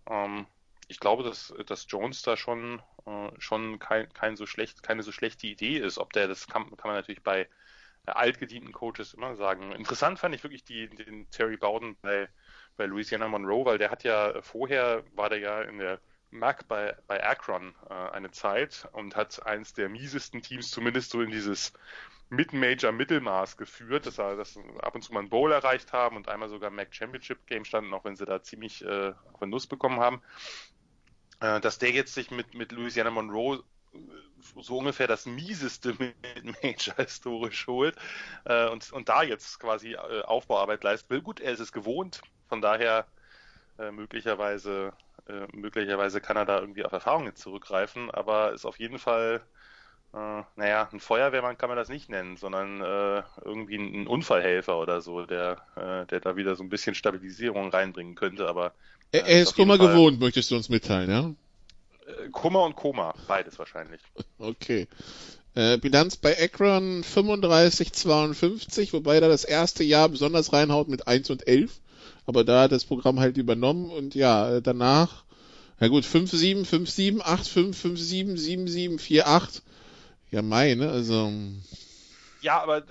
[0.08, 0.46] Ähm,
[0.88, 5.12] ich glaube, dass, dass Jones da schon, äh, schon kein, kein so schlecht, keine so
[5.12, 5.98] schlechte Idee ist.
[5.98, 7.48] Ob der, das kann, kann man natürlich bei
[8.06, 9.72] altgedienten Coaches immer sagen.
[9.72, 12.28] Interessant fand ich wirklich die, den Terry Bowden bei,
[12.76, 16.96] bei Louisiana Monroe, weil der hat ja vorher, war der ja in der Mac bei,
[17.06, 21.72] bei Akron äh, eine Zeit und hat eins der miesesten Teams zumindest so in dieses
[22.30, 26.48] Mid-Major-Mittelmaß geführt, dass sie das ab und zu mal ein Bowl erreicht haben und einmal
[26.48, 30.00] sogar Mac Championship Game standen, auch wenn sie da ziemlich äh, auf den Nuss bekommen
[30.00, 30.20] haben.
[31.40, 33.62] Äh, dass der jetzt sich mit, mit Louisiana Monroe
[33.94, 33.98] äh,
[34.60, 37.96] so ungefähr das mieseste Mid-Major historisch holt
[38.44, 41.22] äh, und, und da jetzt quasi äh, Aufbauarbeit leisten will.
[41.22, 43.06] Gut, er ist es gewohnt, von daher
[43.78, 44.92] äh, möglicherweise
[45.28, 49.42] äh, möglicherweise kann er da irgendwie auf Erfahrungen zurückgreifen, aber ist auf jeden Fall,
[50.14, 55.02] äh, naja, ein Feuerwehrmann kann man das nicht nennen, sondern äh, irgendwie ein Unfallhelfer oder
[55.02, 58.72] so, der, äh, der da wieder so ein bisschen Stabilisierung reinbringen könnte, aber.
[59.12, 62.14] er, er ist Kummer Fall, gewohnt, möchtest du uns mitteilen, ja?
[62.24, 64.00] Äh, Kummer und Koma, beides wahrscheinlich.
[64.38, 64.86] Okay.
[65.54, 71.46] Äh, Bilanz bei Akron 35-52, wobei da das erste Jahr besonders reinhaut mit 1 und
[71.46, 71.80] 11
[72.28, 75.24] aber da hat das Programm halt übernommen und ja, danach,
[75.80, 79.62] ja gut, 5-7, 5-7, 8-5, 5-7, 7-7, 4-8.
[80.30, 81.32] Ja, meine, also.
[82.42, 82.82] Ja, aber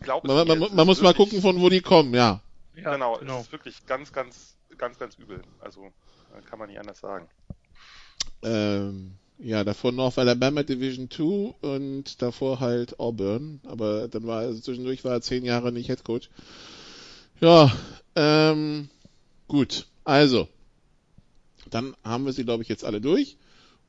[0.00, 2.40] glaubst man, man, man, man muss mal gucken, von wo die kommen, ja.
[2.74, 5.40] ja genau, genau, es ist wirklich ganz, ganz, ganz, ganz übel.
[5.60, 5.92] Also,
[6.50, 7.28] kann man nicht anders sagen.
[8.42, 14.60] Ähm, ja, davor North Alabama Division 2 und davor halt Auburn, aber dann war also
[14.60, 16.28] zwischendurch war er zehn Jahre nicht Head Coach.
[17.44, 17.70] Ja,
[18.16, 18.88] ähm,
[19.48, 19.84] gut.
[20.02, 20.48] Also,
[21.68, 23.36] dann haben wir sie, glaube ich, jetzt alle durch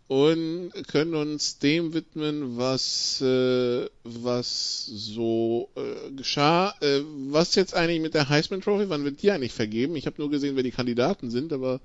[0.09, 6.75] und können uns dem widmen, was äh, was so äh, geschah.
[6.81, 8.89] Äh, was jetzt eigentlich mit der Heisman Trophy?
[8.89, 9.95] Wann wird die eigentlich vergeben?
[9.95, 11.79] Ich habe nur gesehen, wer die Kandidaten sind, aber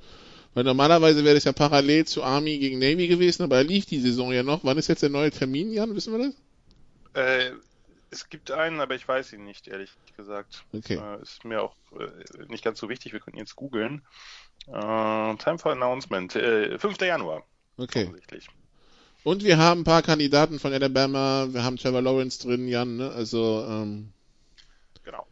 [0.54, 4.00] weil normalerweise wäre das ja parallel zu Army gegen Navy gewesen, aber er lief die
[4.00, 4.64] Saison ja noch.
[4.64, 5.94] Wann ist jetzt der neue Termin, Jan?
[5.94, 6.33] Wissen wir
[7.14, 7.54] das?
[8.11, 10.64] Es gibt einen, aber ich weiß ihn nicht, ehrlich gesagt.
[10.73, 10.96] Okay.
[10.96, 14.03] Äh, ist mir auch äh, nicht ganz so wichtig, wir könnten jetzt googeln.
[14.66, 17.01] Äh, Time for Announcement, äh, 5.
[17.01, 17.44] Januar.
[17.77, 18.11] Okay.
[19.23, 23.11] Und wir haben ein paar Kandidaten von Alabama, wir haben Trevor Lawrence drin, Jan, ne?
[23.11, 24.12] Also, ähm...
[25.05, 25.27] Genau.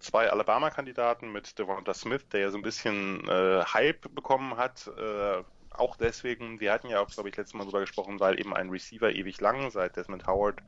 [0.00, 4.90] Zwei Alabama-Kandidaten mit Devonta Smith, der ja so ein bisschen Hype bekommen hat,
[5.78, 8.70] auch deswegen, wir hatten ja auch, glaube ich, letztes Mal drüber gesprochen, weil eben ein
[8.70, 10.60] Receiver ewig lang, seit Desmond Howard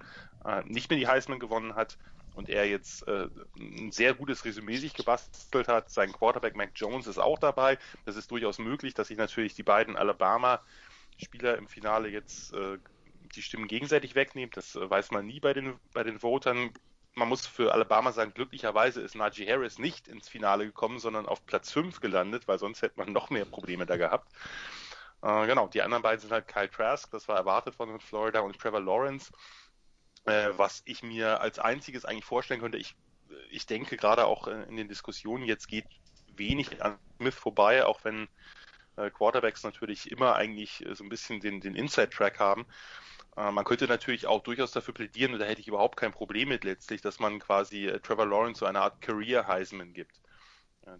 [0.44, 1.98] äh, nicht mehr die Heisman gewonnen hat
[2.34, 5.90] und er jetzt äh, ein sehr gutes Resümee sich gebastelt hat.
[5.90, 7.78] Sein Quarterback Mac Jones ist auch dabei.
[8.04, 12.78] Das ist durchaus möglich, dass sich natürlich die beiden Alabama-Spieler im Finale jetzt äh,
[13.34, 14.50] die Stimmen gegenseitig wegnehmen.
[14.54, 16.72] Das äh, weiß man nie bei den, bei den Votern.
[17.14, 21.46] Man muss für Alabama sagen, glücklicherweise ist Najee Harris nicht ins Finale gekommen, sondern auf
[21.46, 24.32] Platz 5 gelandet, weil sonst hätte man noch mehr Probleme da gehabt.
[25.24, 28.58] Äh, genau, die anderen beiden sind halt Kyle Trask, das war erwartet von Florida, und
[28.58, 29.32] Trevor Lawrence.
[30.26, 32.94] Äh, was ich mir als einziges eigentlich vorstellen könnte, ich,
[33.50, 35.86] ich denke gerade auch in den Diskussionen, jetzt geht
[36.36, 38.28] wenig an Smith vorbei, auch wenn
[38.96, 42.66] äh, Quarterbacks natürlich immer eigentlich so ein bisschen den, den Inside-Track haben.
[43.38, 46.50] Äh, man könnte natürlich auch durchaus dafür plädieren, und da hätte ich überhaupt kein Problem
[46.50, 50.20] mit letztlich, dass man quasi äh, Trevor Lawrence so eine Art Career Heisman gibt.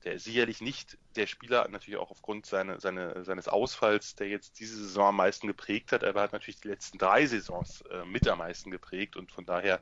[0.04, 4.58] Der ist sicherlich nicht der Spieler, natürlich auch aufgrund seine, seine, seines Ausfalls, der jetzt
[4.58, 8.04] diese Saison am meisten geprägt hat, aber er hat natürlich die letzten drei Saisons äh,
[8.06, 9.80] mit am meisten geprägt und von daher,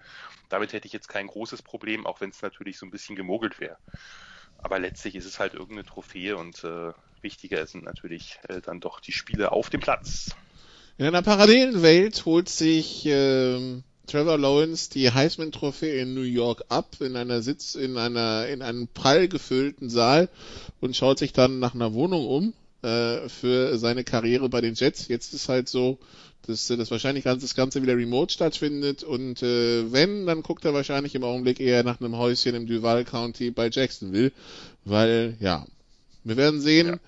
[0.49, 3.61] damit hätte ich jetzt kein großes Problem, auch wenn es natürlich so ein bisschen gemogelt
[3.61, 3.79] wäre.
[4.59, 9.01] Aber letztlich ist es halt irgendeine Trophäe und äh, wichtiger sind natürlich äh, dann doch
[9.01, 10.35] die Spiele auf dem Platz.
[10.99, 16.97] In einer parallelen Welt holt sich ähm, Trevor Lawrence die Heisman-Trophäe in New York ab,
[17.01, 20.29] in einer Sitz, in einer, in einem prall gefüllten Saal
[20.81, 25.09] und schaut sich dann nach einer Wohnung um äh, für seine Karriere bei den Jets.
[25.09, 25.99] Jetzt ist halt so,
[26.47, 31.15] dass das wahrscheinlich das Ganze wieder remote stattfindet und äh, wenn, dann guckt er wahrscheinlich
[31.15, 34.33] im Augenblick eher nach einem Häuschen im Duval County bei Jacksonville,
[34.85, 35.65] weil ja,
[36.25, 36.89] wir werden sehen.
[36.89, 36.99] Ja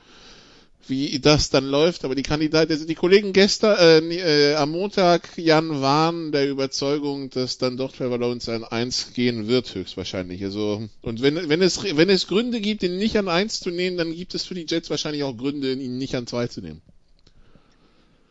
[0.88, 2.05] wie das dann läuft.
[2.05, 7.31] Aber die Kandidaten, also die Kollegen gestern, äh, äh, am Montag, Jan, waren der Überzeugung,
[7.31, 10.42] dass dann doch Trevor Lawrence an 1 gehen wird, höchstwahrscheinlich.
[10.44, 13.97] Also, und wenn, wenn es, wenn es Gründe gibt, ihn nicht an 1 zu nehmen,
[13.97, 16.83] dann gibt es für die Jets wahrscheinlich auch Gründe, ihn nicht an 2 zu nehmen.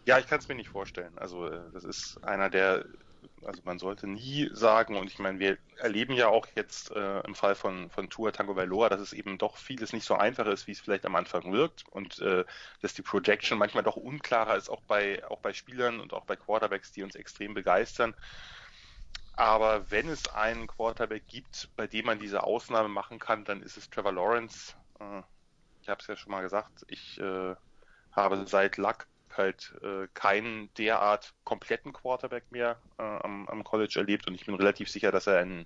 [0.06, 1.12] Ja, ich kann es mir nicht vorstellen.
[1.16, 2.86] Also, äh, das ist einer der
[3.46, 7.36] also man sollte nie sagen, und ich meine, wir erleben ja auch jetzt äh, im
[7.36, 10.68] Fall von, von Tua Tango Vailoa, dass es eben doch vieles nicht so einfach ist,
[10.68, 12.46] wie es vielleicht am Anfang wirkt und äh,
[12.82, 16.36] dass die Projection manchmal doch unklarer ist, auch bei, auch bei Spielern und auch bei
[16.36, 18.14] Quarterbacks, die uns extrem begeistern.
[19.36, 23.78] Aber wenn es einen Quarterback gibt, bei dem man diese Ausnahme machen kann, dann ist
[23.78, 24.76] es Trevor Lawrence.
[25.00, 25.22] Äh,
[25.82, 27.56] ich habe es ja schon mal gesagt, ich äh,
[28.12, 29.08] habe seit Luck
[29.38, 34.56] halt äh, keinen derart kompletten Quarterback mehr äh, am, am, College erlebt und ich bin
[34.56, 35.66] relativ sicher, dass er ein,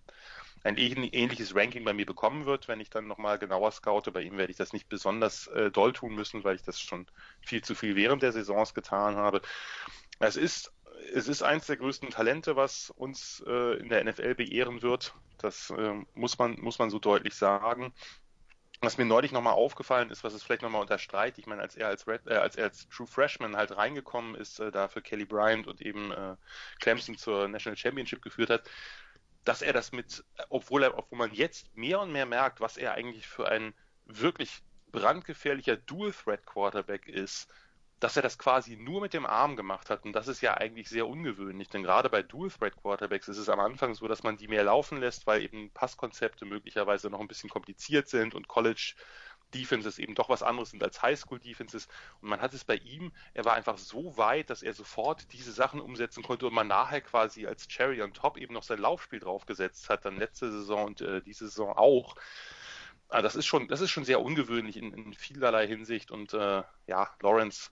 [0.64, 4.12] ein ähnliches Ranking bei mir bekommen wird, wenn ich dann nochmal genauer scoute.
[4.12, 7.08] Bei ihm werde ich das nicht besonders äh, doll tun müssen, weil ich das schon
[7.46, 9.42] viel zu viel während der Saisons getan habe.
[10.20, 10.72] Es ist
[11.14, 15.14] es ist eins der größten Talente, was uns äh, in der NFL beehren wird.
[15.38, 17.94] Das äh, muss man muss man so deutlich sagen.
[18.82, 21.88] Was mir neulich nochmal aufgefallen ist, was es vielleicht nochmal unterstreicht, ich meine, als er
[21.88, 25.26] als, Red, äh, als er als True Freshman halt reingekommen ist, äh, da für Kelly
[25.26, 26.36] Bryant und eben äh,
[26.80, 28.70] Clemson zur National Championship geführt hat,
[29.44, 32.94] dass er das mit, obwohl er, obwohl man jetzt mehr und mehr merkt, was er
[32.94, 33.74] eigentlich für ein
[34.06, 34.62] wirklich
[34.92, 37.50] brandgefährlicher Dual Threat Quarterback ist,
[38.00, 40.06] dass er das quasi nur mit dem Arm gemacht hat.
[40.06, 43.96] Und das ist ja eigentlich sehr ungewöhnlich, denn gerade bei Dual-Threat-Quarterbacks ist es am Anfang
[43.96, 48.08] so, dass man die mehr laufen lässt, weil eben Passkonzepte möglicherweise noch ein bisschen kompliziert
[48.08, 48.94] sind und College
[49.54, 51.88] Defenses eben doch was anderes sind als Highschool Defenses.
[52.22, 55.52] Und man hat es bei ihm, er war einfach so weit, dass er sofort diese
[55.52, 59.20] Sachen umsetzen konnte und man nachher quasi als Cherry on top eben noch sein Laufspiel
[59.20, 62.16] draufgesetzt hat, dann letzte Saison und äh, diese Saison auch.
[63.10, 66.64] Also das ist schon, das ist schon sehr ungewöhnlich in, in vielerlei Hinsicht und äh,
[66.88, 67.72] ja, Lawrence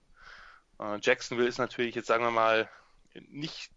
[1.01, 2.69] Jacksonville ist natürlich jetzt, sagen wir mal,
[3.29, 3.71] nicht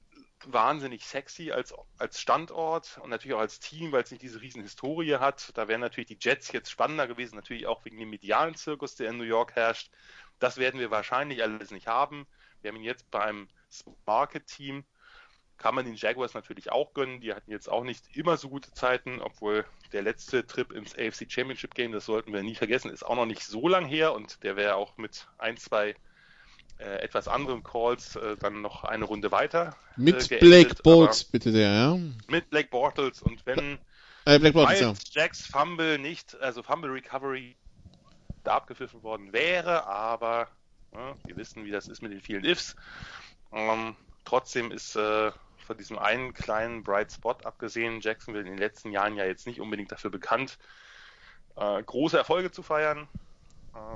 [0.47, 4.63] wahnsinnig sexy als, als Standort und natürlich auch als Team, weil es nicht diese riesen
[4.63, 5.57] Historie hat.
[5.57, 9.11] Da wären natürlich die Jets jetzt spannender gewesen, natürlich auch wegen dem medialen Zirkus, der
[9.11, 9.91] in New York herrscht.
[10.39, 12.27] Das werden wir wahrscheinlich alles nicht haben.
[12.61, 13.49] Wir haben ihn jetzt beim
[14.07, 14.85] Market-Team.
[15.57, 17.21] Kann man den Jaguars natürlich auch gönnen.
[17.21, 21.31] Die hatten jetzt auch nicht immer so gute Zeiten, obwohl der letzte Trip ins AFC
[21.31, 24.43] Championship Game, das sollten wir nie vergessen, ist auch noch nicht so lang her und
[24.45, 25.97] der wäre auch mit ein, zwei
[26.79, 29.75] äh, etwas anderen Calls äh, dann noch eine Runde weiter.
[29.97, 31.99] Äh, mit äh, Blake Bortles bitte der, ja?
[32.29, 33.79] Mit Blake Bortles und wenn
[34.25, 34.95] äh, Blake Bortles, ja.
[35.11, 37.57] Jacks Fumble nicht, also Fumble Recovery
[38.45, 40.49] da abgepfiffen worden wäre, aber
[40.95, 42.77] ja, wir wissen, wie das ist mit den vielen Ifs.
[43.53, 45.33] Ähm, trotzdem ist äh,
[45.67, 49.61] von diesem einen kleinen Bright Spot abgesehen Jacksonville in den letzten Jahren ja jetzt nicht
[49.61, 50.59] unbedingt dafür bekannt,
[51.57, 53.09] große Erfolge zu feiern.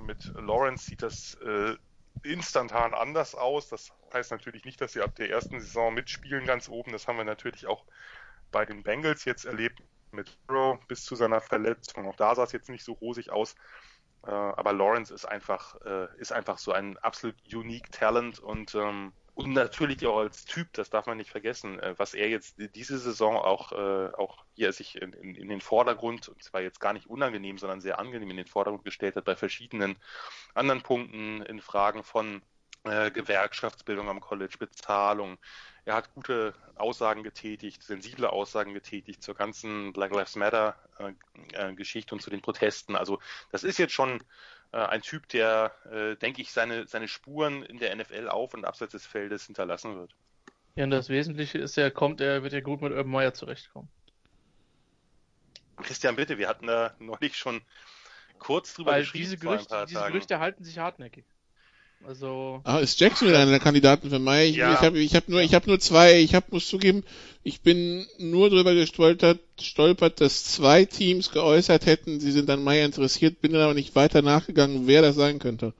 [0.04, 1.38] Mit Lawrence sieht das
[2.24, 3.68] instantan anders aus.
[3.68, 6.92] Das heißt natürlich nicht, dass sie ab der ersten Saison mitspielen ganz oben.
[6.92, 7.84] Das haben wir natürlich auch
[8.50, 9.82] bei den Bengals jetzt erlebt
[10.12, 12.06] mit Burrow bis zu seiner Verletzung.
[12.06, 13.54] Auch da sah es jetzt nicht so rosig aus.
[14.24, 19.12] Äh, aber Lawrence ist einfach, äh, ist einfach so ein absolut unique Talent und ähm,
[19.34, 22.98] und natürlich auch als Typ, das darf man nicht vergessen, äh, was er jetzt diese
[22.98, 26.92] Saison auch, äh, auch wie sich in, in, in, den Vordergrund, und zwar jetzt gar
[26.92, 29.96] nicht unangenehm, sondern sehr angenehm in den Vordergrund gestellt hat bei verschiedenen
[30.54, 32.42] anderen Punkten in Fragen von
[32.84, 35.38] äh, Gewerkschaftsbildung am College, Bezahlung.
[35.84, 41.12] Er hat gute Aussagen getätigt, sensible Aussagen getätigt zur ganzen Black Lives Matter äh,
[41.52, 42.96] äh, Geschichte und zu den Protesten.
[42.96, 43.18] Also
[43.50, 44.22] das ist jetzt schon
[44.72, 48.64] äh, ein Typ, der, äh, denke ich, seine, seine Spuren in der NFL auf und
[48.64, 50.14] abseits des Feldes hinterlassen wird.
[50.74, 53.88] Ja, und das Wesentliche ist, er kommt, er wird ja gut mit Urban Meyer zurechtkommen.
[55.76, 57.60] Christian, bitte, wir hatten da neulich schon
[58.38, 59.24] kurz drüber Weil geschrieben.
[59.24, 61.24] Diese Gerüchte, diese Gerüchte halten sich hartnäckig.
[62.06, 62.60] Also.
[62.64, 64.46] Ah, ist Jackson wieder einer der Kandidaten für Mai?
[64.46, 64.74] Ich, ja.
[64.74, 66.20] ich habe ich hab nur, ich habe nur zwei.
[66.20, 67.04] Ich habe, muss zugeben,
[67.44, 72.82] ich bin nur drüber gestolpert, stolpert, dass zwei Teams geäußert hätten, sie sind an Mai
[72.82, 75.74] interessiert, bin dann aber nicht weiter nachgegangen, wer das sein könnte.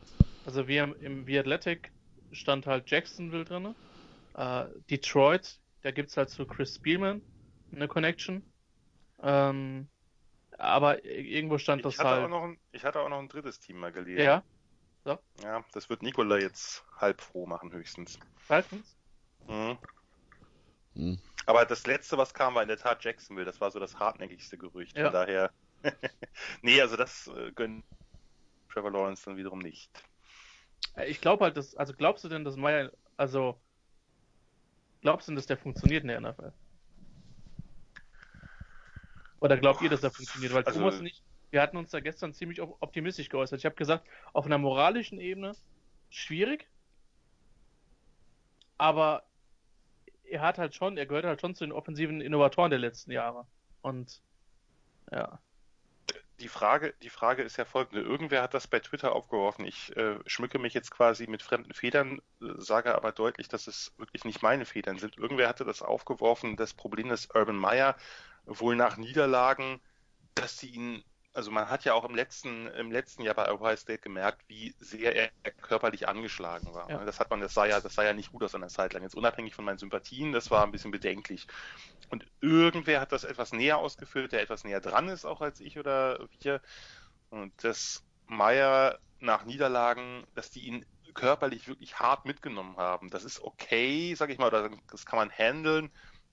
[0.47, 1.91] Also wir im The Athletic
[2.33, 3.75] stand halt Jacksonville drin.
[4.35, 7.21] Äh, Detroit, da gibt's halt zu Chris Spielman
[7.75, 8.43] eine Connection.
[9.23, 9.89] Ähm,
[10.59, 12.25] aber irgendwo stand ich das hatte halt.
[12.25, 14.25] Auch noch ein, ich hatte auch noch ein drittes Team mal gelesen.
[14.25, 14.43] Ja.
[15.05, 15.19] So.
[15.43, 18.19] Ja, das wird Nikola jetzt halb froh machen, höchstens.
[18.49, 18.97] Halbens?
[19.49, 19.79] Mhm.
[20.95, 21.19] Hm.
[21.47, 23.47] Aber das letzte, was kam, war in der Tat Jacksonville.
[23.47, 24.97] Das war so das hartnäckigste Gerücht.
[24.97, 25.05] Ja.
[25.05, 25.51] Von daher.
[26.63, 27.85] nee, also das äh, gönnt
[28.73, 29.91] Trevor Lawrence dann wiederum nicht.
[30.97, 33.61] Äh, ich glaube halt, dass, also glaubst du denn, dass Meyer, also
[35.01, 36.53] glaubst du denn, dass der funktioniert in der NFL?
[39.41, 40.55] Oder glaubt ihr, dass er funktioniert?
[40.55, 41.21] Weil also, Thomas und ich,
[41.53, 43.59] wir hatten uns da gestern ziemlich optimistisch geäußert.
[43.59, 45.55] Ich habe gesagt, auf einer moralischen Ebene
[46.09, 46.67] schwierig,
[48.79, 49.25] aber
[50.25, 53.47] er hat halt schon, er gehört halt schon zu den offensiven Innovatoren der letzten Jahre.
[53.83, 54.23] Und
[55.11, 55.39] ja.
[56.41, 58.01] Die Frage, die Frage ist ja folgende.
[58.01, 59.67] Irgendwer hat das bei Twitter aufgeworfen.
[59.67, 63.93] Ich äh, schmücke mich jetzt quasi mit fremden Federn, äh, sage aber deutlich, dass es
[63.99, 65.19] wirklich nicht meine Federn sind.
[65.19, 66.57] Irgendwer hatte das aufgeworfen.
[66.57, 67.95] Das Problem ist, Urban Meyer
[68.47, 69.81] wohl nach Niederlagen,
[70.35, 73.77] dass sie ihn, also man hat ja auch im letzten, im letzten Jahr bei Ohio
[73.77, 75.31] State gemerkt, wie sehr er
[75.63, 76.91] körperlich angeschlagen war.
[76.91, 77.05] Ja.
[77.05, 79.03] Das hat man, das sah ja, das sah ja nicht gut aus einer Zeit lang.
[79.03, 81.47] Jetzt unabhängig von meinen Sympathien, das war ein bisschen bedenklich.
[82.11, 85.79] Und irgendwer hat das etwas näher ausgeführt, der etwas näher dran ist, auch als ich
[85.79, 86.61] oder wir.
[87.31, 93.11] Und dass Meyer nach Niederlagen, dass die ihn körperlich wirklich hart mitgenommen haben.
[93.11, 95.91] Das ist okay, sag ich mal, oder das kann man handeln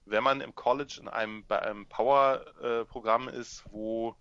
[0.09, 4.15] wenn man im College in einem, bei einem Power-Programm ist, wo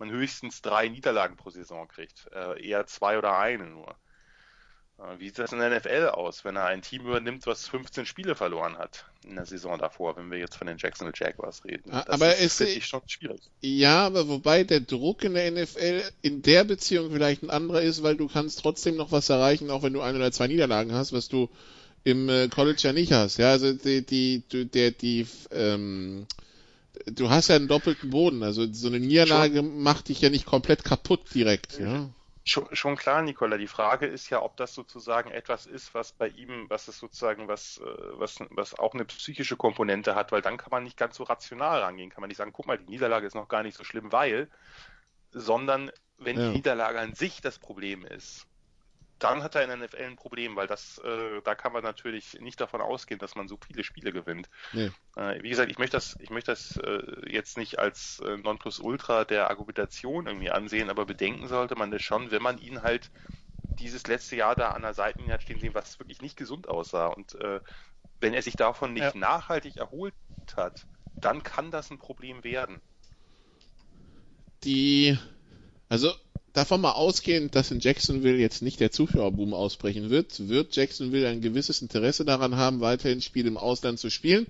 [0.00, 3.94] man höchstens drei Niederlagen pro Saison kriegt, äh, eher zwei oder eine nur.
[4.98, 8.06] Äh, wie sieht das in der NFL aus, wenn er ein Team übernimmt, was 15
[8.06, 11.90] Spiele verloren hat in der Saison davor, wenn wir jetzt von den Jacksonville Jaguars reden?
[11.90, 13.40] Das aber ist, ist schon schwierig.
[13.60, 18.02] Ja, aber wobei der Druck in der NFL in der Beziehung vielleicht ein anderer ist,
[18.02, 21.12] weil du kannst trotzdem noch was erreichen, auch wenn du ein oder zwei Niederlagen hast,
[21.12, 21.48] was du
[22.04, 23.36] im äh, College ja nicht hast.
[23.36, 26.26] Ja, also die, die, die, der, die, ähm,
[27.06, 28.42] du hast ja einen doppelten Boden.
[28.42, 31.78] Also so eine Niederlage schon, macht dich ja nicht komplett kaputt direkt.
[31.78, 32.10] Ja.
[32.44, 33.58] Schon, schon klar, Nicola.
[33.58, 37.48] Die Frage ist ja, ob das sozusagen etwas ist, was bei ihm, was es sozusagen,
[37.48, 41.16] was, äh, was, was auch eine psychische Komponente hat, weil dann kann man nicht ganz
[41.16, 42.10] so rational rangehen.
[42.10, 44.48] Kann man nicht sagen, guck mal, die Niederlage ist noch gar nicht so schlimm, weil,
[45.32, 46.48] sondern wenn ja.
[46.48, 48.46] die Niederlage an sich das Problem ist,
[49.20, 52.40] dann hat er in der NFL ein Problem, weil das, äh, da kann man natürlich
[52.40, 54.48] nicht davon ausgehen, dass man so viele Spiele gewinnt.
[54.72, 54.90] Nee.
[55.16, 59.24] Äh, wie gesagt, ich möchte das, ich möchte das äh, jetzt nicht als äh, Nonplusultra
[59.24, 63.10] der Argumentation irgendwie ansehen, aber bedenken sollte man das schon, wenn man ihn halt
[63.78, 67.06] dieses letzte Jahr da an der Seitenlinie hat stehen sehen, was wirklich nicht gesund aussah.
[67.06, 67.60] Und äh,
[68.20, 69.18] wenn er sich davon nicht ja.
[69.18, 70.14] nachhaltig erholt
[70.56, 72.80] hat, dann kann das ein Problem werden.
[74.64, 75.18] Die,
[75.88, 76.12] also
[76.52, 81.40] davon mal ausgehend, dass in Jacksonville jetzt nicht der Zuschauerboom ausbrechen wird, wird Jacksonville ein
[81.40, 84.46] gewisses Interesse daran haben, weiterhin Spiele im Ausland zu spielen.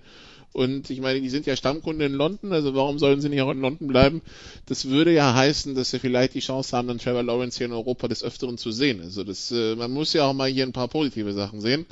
[0.53, 3.53] Und ich meine, die sind ja Stammkunde in London, also warum sollen sie nicht auch
[3.53, 4.21] in London bleiben?
[4.67, 7.73] Das würde ja heißen, dass sie vielleicht die Chance haben, dann Trevor Lawrence hier in
[7.73, 9.01] Europa des Öfteren zu sehen.
[9.01, 11.87] Also das, äh, man muss ja auch mal hier ein paar positive Sachen sehen.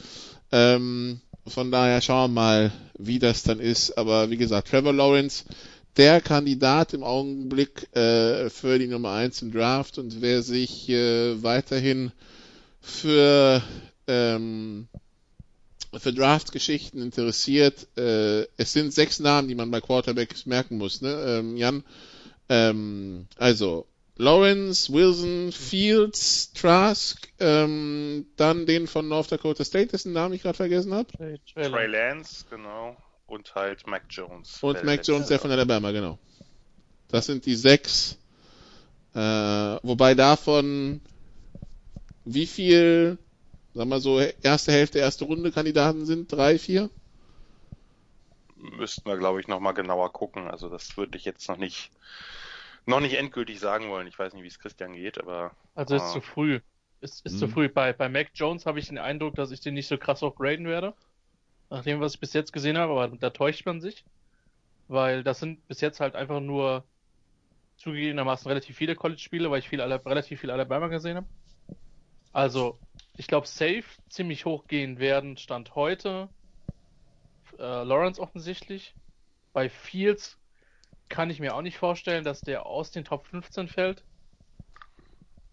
[0.50, 3.96] Ähm, von daher schauen wir mal, wie das dann ist.
[3.96, 5.44] Aber wie gesagt, Trevor Lawrence
[5.98, 11.42] der Kandidat im Augenblick äh, für die Nummer 1 im Draft und wer sich äh,
[11.42, 12.12] weiterhin
[12.80, 13.60] für
[14.06, 14.86] ähm,
[15.98, 21.40] für Draft-Geschichten interessiert, äh, es sind sechs Namen, die man bei Quarterbacks merken muss, ne?
[21.40, 21.82] Ähm, Jan,
[22.48, 30.34] ähm, also Lawrence, Wilson, Fields, Trask, ähm, dann den von North Dakota State, dessen Namen
[30.34, 31.08] ich gerade vergessen habe.
[31.54, 32.96] Trey Lance, genau
[33.28, 34.62] und halt Mac Jones.
[34.62, 36.18] Und Mac Jones, der von Alabama, genau.
[37.08, 38.18] Das sind die sechs.
[39.14, 41.00] Äh, wobei davon
[42.24, 43.18] wie viel,
[43.74, 46.30] sagen wir so, erste Hälfte, erste Runde Kandidaten sind?
[46.30, 46.90] Drei, vier?
[48.56, 50.48] Müssten wir, glaube ich, nochmal genauer gucken.
[50.48, 51.90] Also das würde ich jetzt noch nicht
[52.86, 54.06] noch nicht endgültig sagen wollen.
[54.06, 55.52] Ich weiß nicht, wie es Christian geht, aber.
[55.74, 56.60] Also ist äh, zu früh.
[57.00, 57.38] Ist, ist hm.
[57.38, 57.68] zu früh.
[57.68, 60.66] Bei, bei Mac Jones habe ich den Eindruck, dass ich den nicht so krass graden
[60.66, 60.94] werde
[61.70, 64.04] nach dem, was ich bis jetzt gesehen habe, aber da täuscht man sich,
[64.88, 66.84] weil das sind bis jetzt halt einfach nur
[67.76, 71.26] zugegebenermaßen relativ viele College-Spiele, weil ich viel, relativ viel Alabama gesehen habe.
[72.32, 72.78] Also,
[73.16, 76.28] ich glaube, safe ziemlich hoch gehen werden, Stand heute.
[77.58, 78.94] Äh, Lawrence offensichtlich.
[79.52, 80.38] Bei Fields
[81.08, 84.04] kann ich mir auch nicht vorstellen, dass der aus den Top 15 fällt.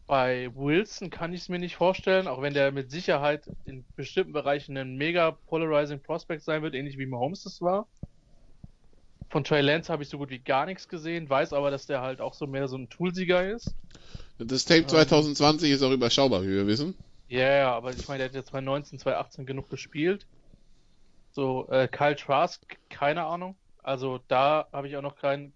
[0.08, 4.34] Bei Wilson kann ich es mir nicht vorstellen, auch wenn der mit Sicherheit in bestimmten
[4.34, 7.88] Bereichen ein mega polarizing Prospect sein wird, ähnlich wie Mahomes das war.
[9.30, 12.02] Von Trey Lance habe ich so gut wie gar nichts gesehen, weiß aber, dass der
[12.02, 13.74] halt auch so mehr so ein Toolsieger ist.
[14.38, 16.94] Das Tape 2020 ähm, ist auch überschaubar, wie wir wissen.
[17.28, 20.28] Ja, yeah, aber ich meine, der hat jetzt 2019, 2018 genug gespielt.
[21.32, 23.58] So, äh, Kyle Trask, keine Ahnung.
[23.82, 25.55] Also da habe ich auch noch keinen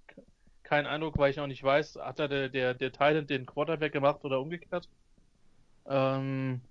[0.70, 3.92] keinen Eindruck, weil ich auch nicht weiß, hat er der, der, der Titan den Quarterback
[3.92, 4.88] gemacht oder umgekehrt?
[5.88, 6.62] Ähm,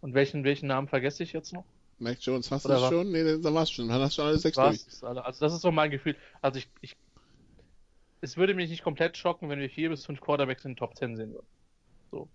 [0.00, 1.64] und welchen, welchen Namen vergesse ich jetzt noch?
[1.98, 3.10] Mac Jones, hast du das schon?
[3.10, 3.88] Nee, da war's schon.
[3.88, 4.86] Dann hast du alle sechs durch.
[5.02, 6.16] Also das ist so mein Gefühl.
[6.40, 6.96] Also ich, ich,
[8.22, 10.96] es würde mich nicht komplett schocken, wenn wir vier bis fünf Quarterbacks in den Top
[10.96, 11.46] 10 sehen würden.
[12.10, 12.28] So.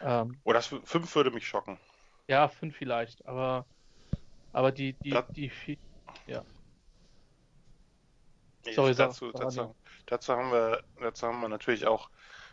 [0.00, 1.78] Ähm, Oder fünf würde mich schocken.
[2.26, 3.66] Ja, fünf vielleicht, aber,
[4.52, 5.78] aber die, die, die, die
[6.26, 6.44] ja.
[8.64, 9.74] Sorry, dazu, dazu,
[10.06, 12.10] dazu, haben wir, dazu haben wir natürlich auch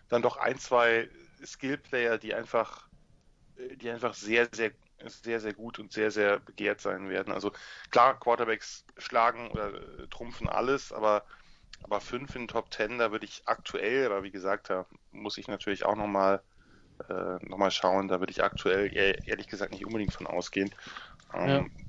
[0.09, 1.09] dann doch ein, zwei
[1.43, 2.87] Skill-Player, die einfach,
[3.57, 4.71] die einfach sehr, sehr,
[5.05, 7.33] sehr, sehr gut und sehr, sehr begehrt sein werden.
[7.33, 7.51] Also
[7.91, 11.25] klar, Quarterbacks schlagen oder äh, trumpfen alles, aber,
[11.83, 15.47] aber fünf in Top Ten, da würde ich aktuell, aber wie gesagt, da muss ich
[15.47, 16.41] natürlich auch nochmal
[17.09, 18.91] äh, noch schauen, da würde ich aktuell
[19.25, 20.73] ehrlich gesagt nicht unbedingt von ausgehen.
[21.33, 21.84] Ähm, ja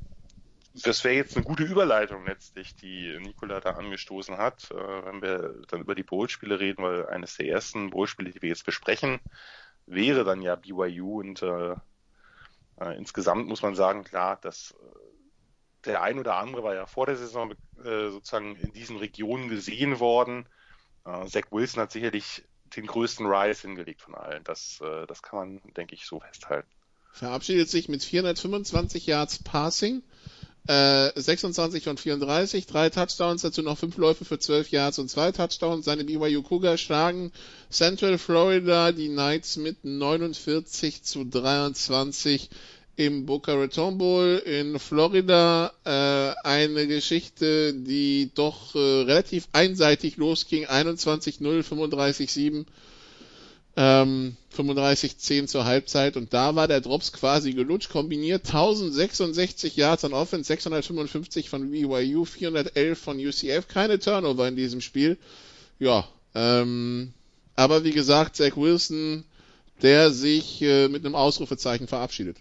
[0.82, 5.62] das wäre jetzt eine gute Überleitung letztlich, die Nikola da angestoßen hat, äh, wenn wir
[5.68, 9.20] dann über die Bowl-Spiele reden, weil eines der ersten Bowl-Spiele, die wir jetzt besprechen,
[9.86, 11.76] wäre dann ja BYU und äh,
[12.80, 14.98] äh, insgesamt muss man sagen, klar, dass äh,
[15.86, 20.00] der ein oder andere war ja vor der Saison äh, sozusagen in diesen Regionen gesehen
[20.00, 20.46] worden.
[21.04, 22.44] Äh, Zach Wilson hat sicherlich
[22.76, 24.42] den größten Rise hingelegt von allen.
[24.42, 26.68] Das, das kann man, denke ich, so festhalten.
[27.12, 30.02] Verabschiedet sich mit 425 Yards Passing,
[30.66, 35.32] äh, 26 von 34, drei Touchdowns, dazu noch fünf Läufe für 12 Yards und zwei
[35.32, 35.84] Touchdowns.
[35.84, 37.32] Seine BYU Cougar schlagen
[37.70, 42.50] Central Florida die Knights mit 49 zu 23
[42.96, 45.72] im Boca Raton Bowl in Florida.
[45.84, 50.66] Äh, eine Geschichte, die doch äh, relativ einseitig losging.
[50.66, 52.64] 21-0, 35-7
[53.76, 60.12] ähm, 35-10 zur Halbzeit und da war der Drops quasi gelutscht, kombiniert 1066 Yards an
[60.12, 65.18] Offense, 655 von BYU, 411 von UCF, keine Turnover in diesem Spiel.
[65.78, 67.12] Ja, ähm,
[67.54, 69.24] aber wie gesagt, Zach Wilson,
[69.82, 72.38] der sich äh, mit einem Ausrufezeichen verabschiedet.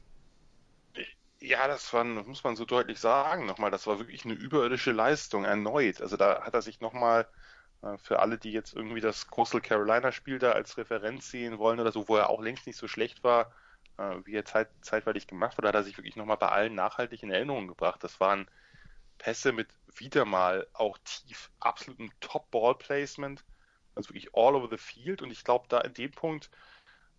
[1.40, 3.46] Ja, das, war, muss man so deutlich sagen.
[3.46, 6.02] Nochmal, das war wirklich eine überirdische Leistung erneut.
[6.02, 7.28] Also da hat er sich nochmal
[7.98, 11.92] für alle, die jetzt irgendwie das Coastal Carolina Spiel da als Referenz sehen wollen oder
[11.92, 13.52] so, wo er auch längst nicht so schlecht war,
[13.98, 17.24] äh, wie er zeit, zeitweilig gemacht wurde, hat er sich wirklich nochmal bei allen nachhaltig
[17.24, 18.04] in Erinnerung gebracht.
[18.04, 18.48] Das waren
[19.18, 23.44] Pässe mit wieder mal auch tief absolutem Top-Ball-Placement,
[23.96, 25.22] also wirklich all over the field.
[25.22, 26.50] Und ich glaube, da in dem Punkt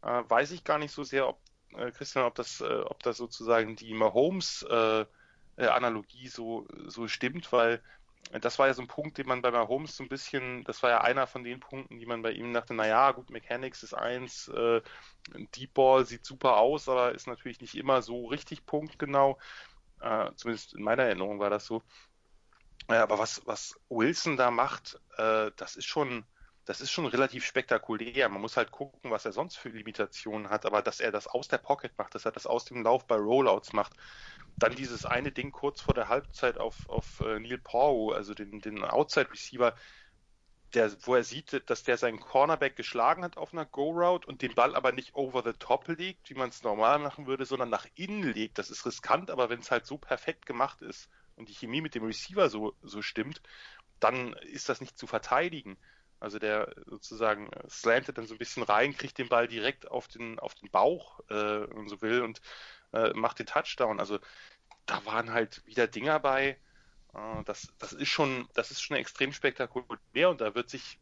[0.03, 1.39] äh, weiß ich gar nicht so sehr, ob
[1.77, 7.81] äh, Christian, ob das, äh, ob das sozusagen die Mahomes-Analogie so, so stimmt, weil
[8.33, 10.91] das war ja so ein Punkt, den man bei Mahomes so ein bisschen, das war
[10.91, 14.49] ja einer von den Punkten, die man bei ihm dachte, naja, gut, Mechanics ist eins,
[14.49, 14.83] äh,
[15.55, 19.39] Deep Ball sieht super aus, aber ist natürlich nicht immer so richtig punktgenau.
[20.01, 21.83] Äh, zumindest in meiner Erinnerung war das so.
[22.89, 26.25] Äh, aber was, was Wilson da macht, äh, das ist schon,
[26.65, 28.29] das ist schon relativ spektakulär.
[28.29, 31.49] Man muss halt gucken, was er sonst für Limitationen hat, aber dass er das aus
[31.49, 33.95] der Pocket macht, dass er das aus dem Lauf bei Rollouts macht,
[34.59, 38.61] dann dieses eine Ding kurz vor der Halbzeit auf, auf äh, Neil Pau, also den,
[38.61, 39.75] den Outside Receiver,
[40.75, 44.55] der, wo er sieht, dass der seinen Cornerback geschlagen hat auf einer Go-Route und den
[44.55, 47.87] Ball aber nicht over the top legt, wie man es normal machen würde, sondern nach
[47.95, 48.59] innen legt.
[48.59, 51.95] Das ist riskant, aber wenn es halt so perfekt gemacht ist und die Chemie mit
[51.95, 53.43] dem Receiver so, so stimmt,
[54.01, 55.79] dann ist das nicht zu verteidigen.
[56.19, 60.39] Also der sozusagen slantet dann so ein bisschen rein, kriegt den Ball direkt auf den,
[60.39, 62.41] auf den Bauch, äh, und so will, und
[62.93, 64.01] äh, macht den Touchdown.
[64.01, 64.19] Also
[64.87, 66.59] da waren halt wieder Dinger bei.
[67.15, 70.99] Äh, das, das ist schon, das ist schon extrem spektakulär und da wird sich,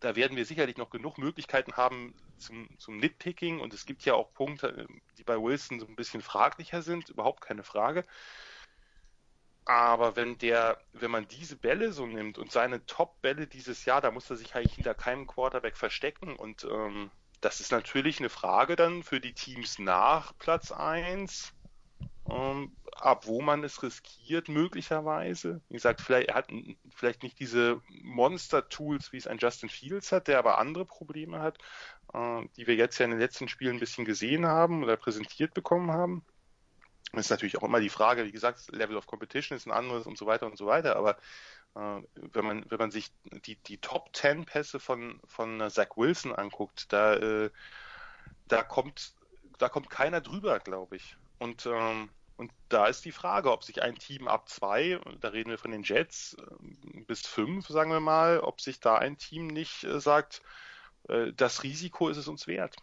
[0.00, 4.14] da werden wir sicherlich noch genug Möglichkeiten haben zum, zum Nitpicking und es gibt ja
[4.14, 4.86] auch Punkte,
[5.18, 8.04] die bei Wilson so ein bisschen fraglicher sind, überhaupt keine Frage.
[9.66, 14.10] Aber wenn der, wenn man diese Bälle so nimmt und seine Top-Bälle dieses Jahr, da
[14.10, 17.10] muss er sich eigentlich hinter keinem Quarterback verstecken und ähm,
[17.44, 21.52] das ist natürlich eine Frage dann für die Teams nach Platz 1,
[22.30, 25.60] ähm, ab wo man es riskiert, möglicherweise.
[25.68, 26.48] Wie gesagt, vielleicht, er hat
[26.88, 31.58] vielleicht nicht diese Monster-Tools, wie es ein Justin Fields hat, der aber andere Probleme hat,
[32.14, 35.52] äh, die wir jetzt ja in den letzten Spielen ein bisschen gesehen haben oder präsentiert
[35.52, 36.24] bekommen haben.
[37.14, 40.06] Das ist natürlich auch immer die Frage, wie gesagt, Level of Competition ist ein anderes
[40.06, 41.16] und so weiter und so weiter, aber
[41.74, 43.10] äh, wenn man, wenn man sich
[43.46, 47.50] die, die Top 10 Pässe von, von Zach Wilson anguckt, da, äh,
[48.48, 49.14] da kommt,
[49.58, 51.16] da kommt keiner drüber, glaube ich.
[51.38, 55.50] Und, ähm, und da ist die Frage, ob sich ein Team ab zwei, da reden
[55.50, 59.46] wir von den Jets, äh, bis fünf, sagen wir mal, ob sich da ein Team
[59.46, 60.42] nicht äh, sagt,
[61.08, 62.76] äh, das Risiko ist es uns wert.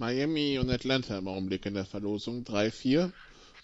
[0.00, 2.42] Miami und Atlanta im Augenblick in der Verlosung.
[2.44, 3.12] 3, 4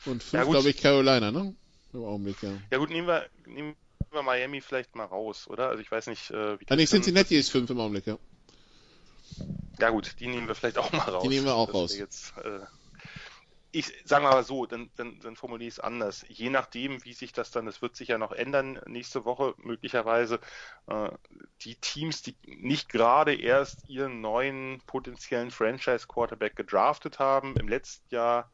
[0.05, 1.55] und 5, ja, glaube ich, Carolina, ne?
[1.93, 2.51] Im Augenblick, ja.
[2.71, 3.75] Ja gut, nehmen wir, nehmen
[4.13, 5.71] wir Miami vielleicht mal raus, oder?
[5.71, 8.19] Also ich weiß nicht, äh, wie Ah, nicht Cincinnati ist 5 im Augenblick, ja.
[9.81, 11.23] Ja gut, die nehmen wir vielleicht auch mal raus.
[11.23, 11.97] Die nehmen wir auch raus.
[11.97, 12.61] Jetzt, äh,
[13.77, 16.25] ich sage mal so, dann, dann, dann formuliere ich es anders.
[16.29, 20.41] Je nachdem, wie sich das dann, das wird sich ja noch ändern nächste Woche möglicherweise,
[20.87, 21.11] äh,
[21.61, 28.51] die Teams, die nicht gerade erst ihren neuen potenziellen Franchise-Quarterback gedraftet haben im letzten Jahr,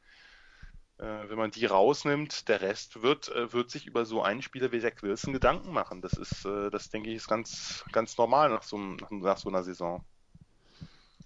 [0.99, 4.73] äh, wenn man die rausnimmt, der Rest wird, äh, wird sich über so einen Spieler
[4.73, 6.03] wie Zach Wilson Gedanken machen.
[6.03, 9.63] Das ist, äh, das denke ich, ist ganz, ganz normal nach so, nach so einer
[9.63, 10.05] Saison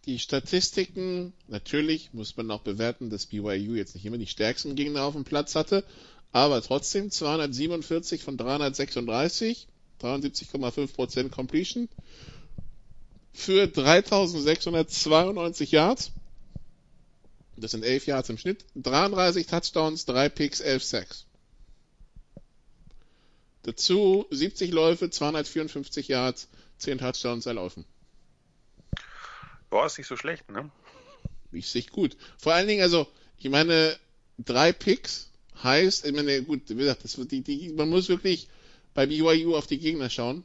[0.07, 5.02] die Statistiken, natürlich muss man auch bewerten, dass BYU jetzt nicht immer die stärksten Gegner
[5.02, 5.84] auf dem Platz hatte,
[6.32, 9.66] aber trotzdem 247 von 336,
[10.00, 11.88] 73,5% Completion
[13.32, 16.12] für 3692 Yards.
[17.57, 21.26] Das sind 11 Yards im Schnitt, 33 Touchdowns, 3 Picks, 11 Sacks.
[23.62, 26.48] Dazu 70 Läufe, 254 Yards,
[26.78, 27.84] 10 Touchdowns erlaufen.
[29.70, 30.70] Boah, ist nicht so schlecht, ne?
[31.52, 32.16] Ist nicht gut.
[32.38, 33.06] Vor allen Dingen, also,
[33.38, 33.96] ich meine,
[34.38, 35.30] drei Picks
[35.62, 38.48] heißt, ich meine, gut, wie gesagt, das, die, die, man muss wirklich
[38.94, 40.44] bei BYU auf die Gegner schauen.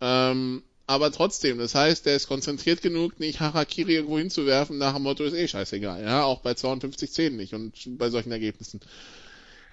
[0.00, 5.02] Ähm, aber trotzdem, das heißt, der ist konzentriert genug, nicht Harakiri irgendwo hinzuwerfen, nach dem
[5.02, 6.02] Motto ist eh scheißegal.
[6.02, 8.80] Ja, auch bei 52 10 nicht und bei solchen Ergebnissen.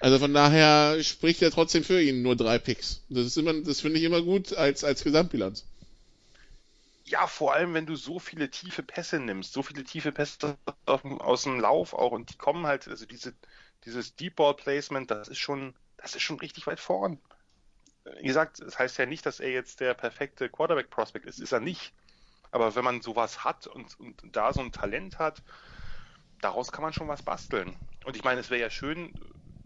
[0.01, 3.01] Also von daher spricht er trotzdem für ihn nur drei Picks.
[3.09, 5.63] Das ist immer, das finde ich immer gut als, als Gesamtbilanz.
[7.08, 11.43] Ja, vor allem, wenn du so viele tiefe Pässe nimmst, so viele tiefe Pässe aus
[11.43, 13.36] dem Lauf auch und die kommen halt, also diese,
[13.86, 17.20] dieses Deep Ball Placement, das ist schon, das ist schon richtig weit vorn.
[18.20, 21.51] Wie gesagt, das heißt ja nicht, dass er jetzt der perfekte Quarterback Prospect ist, ist
[21.51, 21.93] er nicht.
[22.51, 25.43] Aber wenn man sowas hat und, und da so ein Talent hat,
[26.41, 27.76] daraus kann man schon was basteln.
[28.06, 29.14] Und ich meine, es wäre ja schön,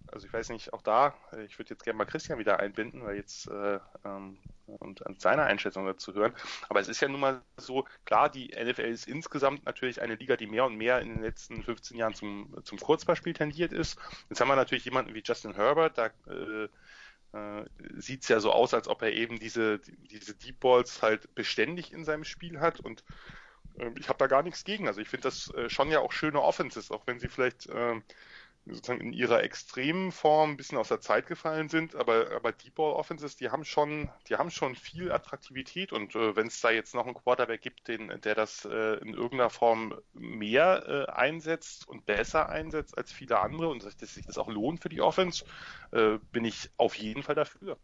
[0.07, 1.15] also ich weiß nicht, auch da,
[1.45, 4.39] ich würde jetzt gerne mal Christian wieder einbinden, weil jetzt äh, ähm,
[4.77, 6.33] und an seiner Einschätzung dazu hören.
[6.67, 10.35] Aber es ist ja nun mal so, klar, die NFL ist insgesamt natürlich eine Liga,
[10.35, 13.99] die mehr und mehr in den letzten 15 Jahren zum, zum Kurzballspiel tendiert ist.
[14.29, 16.69] Jetzt haben wir natürlich jemanden wie Justin Herbert, da äh,
[17.31, 17.65] äh,
[17.97, 21.93] sieht es ja so aus, als ob er eben diese, diese Deep Balls halt beständig
[21.93, 23.03] in seinem Spiel hat und
[23.77, 24.87] äh, ich habe da gar nichts gegen.
[24.87, 28.01] Also ich finde das äh, schon ja auch schöne Offenses, auch wenn sie vielleicht äh,
[28.73, 32.75] sozusagen in ihrer extremen Form ein bisschen aus der Zeit gefallen sind, aber, aber Deep
[32.75, 35.91] Ball Offenses, die haben schon, die haben schon viel Attraktivität.
[35.91, 39.13] Und äh, wenn es da jetzt noch einen Quarterback gibt, den, der das äh, in
[39.13, 44.37] irgendeiner Form mehr äh, einsetzt und besser einsetzt als viele andere und dass sich das
[44.37, 45.45] auch lohnt für die Offense,
[45.91, 47.77] äh, bin ich auf jeden Fall dafür.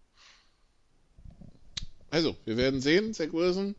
[2.09, 3.75] Also, wir werden sehen, Zach Wilson,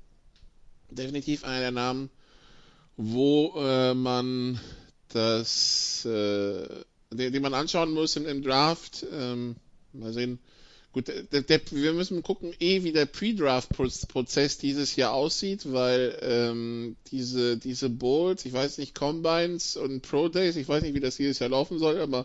[0.90, 2.10] definitiv einer der Namen,
[2.96, 4.60] wo äh, man
[5.08, 9.06] das äh, den, den man anschauen muss im, im Draft.
[9.12, 9.56] Ähm,
[9.92, 10.38] mal sehen.
[10.92, 16.96] Gut, der, der, wir müssen gucken, eh, wie der Pre-Draft-Prozess dieses Jahr aussieht, weil ähm,
[17.10, 21.16] diese, diese Bowls, ich weiß nicht, Combines und Pro Days, ich weiß nicht, wie das
[21.16, 22.24] dieses Jahr laufen soll, aber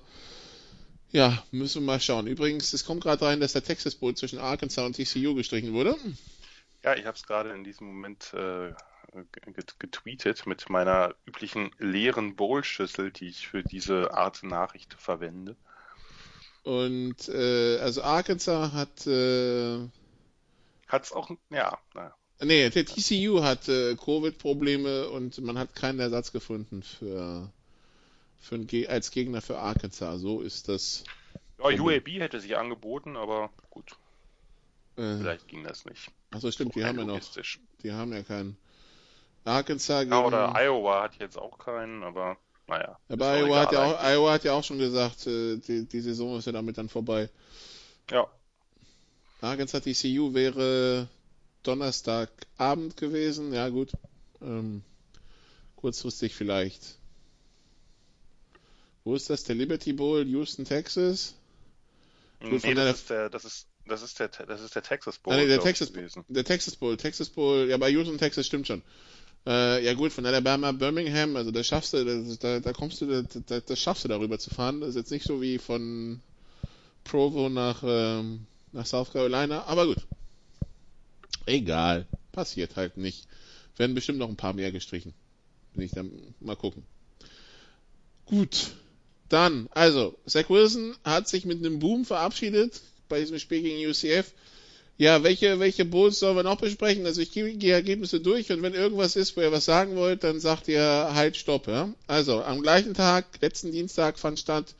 [1.12, 2.28] ja, müssen wir mal schauen.
[2.28, 5.98] Übrigens, es kommt gerade rein, dass der Texas Bowl zwischen Arkansas und TCU gestrichen wurde.
[6.86, 8.72] Ja, ich habe es gerade in diesem Moment äh,
[9.80, 15.56] getweetet mit meiner üblichen leeren Bowl-Schüssel, die ich für diese Art Nachricht verwende.
[16.64, 19.80] Und äh, also Arkansas hat äh,
[20.88, 21.78] hat's auch ja.
[21.94, 22.16] Naja.
[22.44, 27.52] Nee, der TCU hat äh, Covid-Probleme und man hat keinen Ersatz gefunden für,
[28.40, 30.22] für ein, als Gegner für Arkansas.
[30.22, 31.04] So ist das.
[31.60, 33.92] Ja, UAB hätte sich angeboten, aber gut.
[34.98, 36.12] Äh, Vielleicht ging das nicht.
[36.32, 37.20] Achso, stimmt, so die haben ja noch.
[37.84, 38.58] Die haben ja keinen.
[39.46, 40.12] Arkansas gegen...
[40.12, 42.38] Ja, oder Iowa hat jetzt auch keinen, aber
[42.68, 42.98] naja.
[43.10, 46.38] Aber Iowa hat, ja auch, Iowa hat ja auch schon gesagt, äh, die, die Saison
[46.38, 47.30] ist ja damit dann vorbei.
[48.10, 48.28] Ja.
[49.42, 51.08] Arkansas TCU wäre
[51.64, 53.92] Donnerstagabend gewesen, ja gut.
[54.42, 54.84] Ähm,
[55.76, 56.98] kurzfristig vielleicht.
[59.04, 59.44] Wo ist das?
[59.44, 61.36] Der Liberty Bowl, Houston, Texas?
[62.40, 65.34] Gut, nee, das, ist der, das, ist, das, ist der, das ist der Texas Bowl.
[65.34, 66.24] Ah, nee, der, Texas, gewesen.
[66.28, 66.98] der Texas Bowl.
[66.98, 68.82] Texas Bowl, ja, bei Houston, Texas stimmt schon.
[69.46, 73.60] Äh, ja gut, von Alabama, Birmingham, also da schaffst du, da, da kommst du, da,
[73.60, 74.82] das schaffst du darüber zu fahren.
[74.82, 76.22] Das ist jetzt nicht so wie von
[77.04, 80.06] Provo nach, ähm, nach South Carolina, aber gut.
[81.46, 83.28] Egal, passiert halt nicht.
[83.78, 85.14] Werden bestimmt noch ein paar mehr gestrichen.
[85.74, 86.84] Bin ich dann mal gucken.
[88.26, 88.72] Gut.
[89.30, 94.34] Dann, also, Zach Wilson hat sich mit einem Boom verabschiedet bei diesem Spiel gegen UCF.
[94.98, 97.06] Ja, welche, welche Bowls sollen wir noch besprechen?
[97.06, 100.24] Also ich gehe die Ergebnisse durch und wenn irgendwas ist, wo ihr was sagen wollt,
[100.24, 101.68] dann sagt ihr halt Stopp.
[101.68, 101.90] Ja?
[102.08, 104.76] Also am gleichen Tag, letzten Dienstag fand statt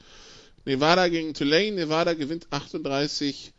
[0.66, 1.72] Nevada gegen Tulane.
[1.72, 3.52] Nevada gewinnt 38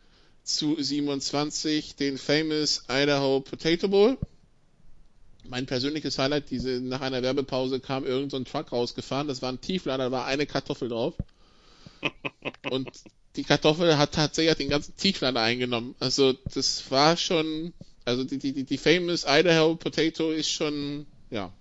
[0.43, 4.17] zu 27 den famous Idaho Potato Bowl.
[5.45, 9.59] Mein persönliches Highlight, diese, nach einer Werbepause kam irgendein so Truck rausgefahren, das war ein
[9.59, 11.15] Tieflader, da war eine Kartoffel drauf.
[12.71, 12.89] Und
[13.35, 15.95] die Kartoffel hat tatsächlich den ganzen Tieflader eingenommen.
[15.99, 17.73] Also das war schon,
[18.05, 21.51] also die, die, die famous Idaho Potato ist schon, ja.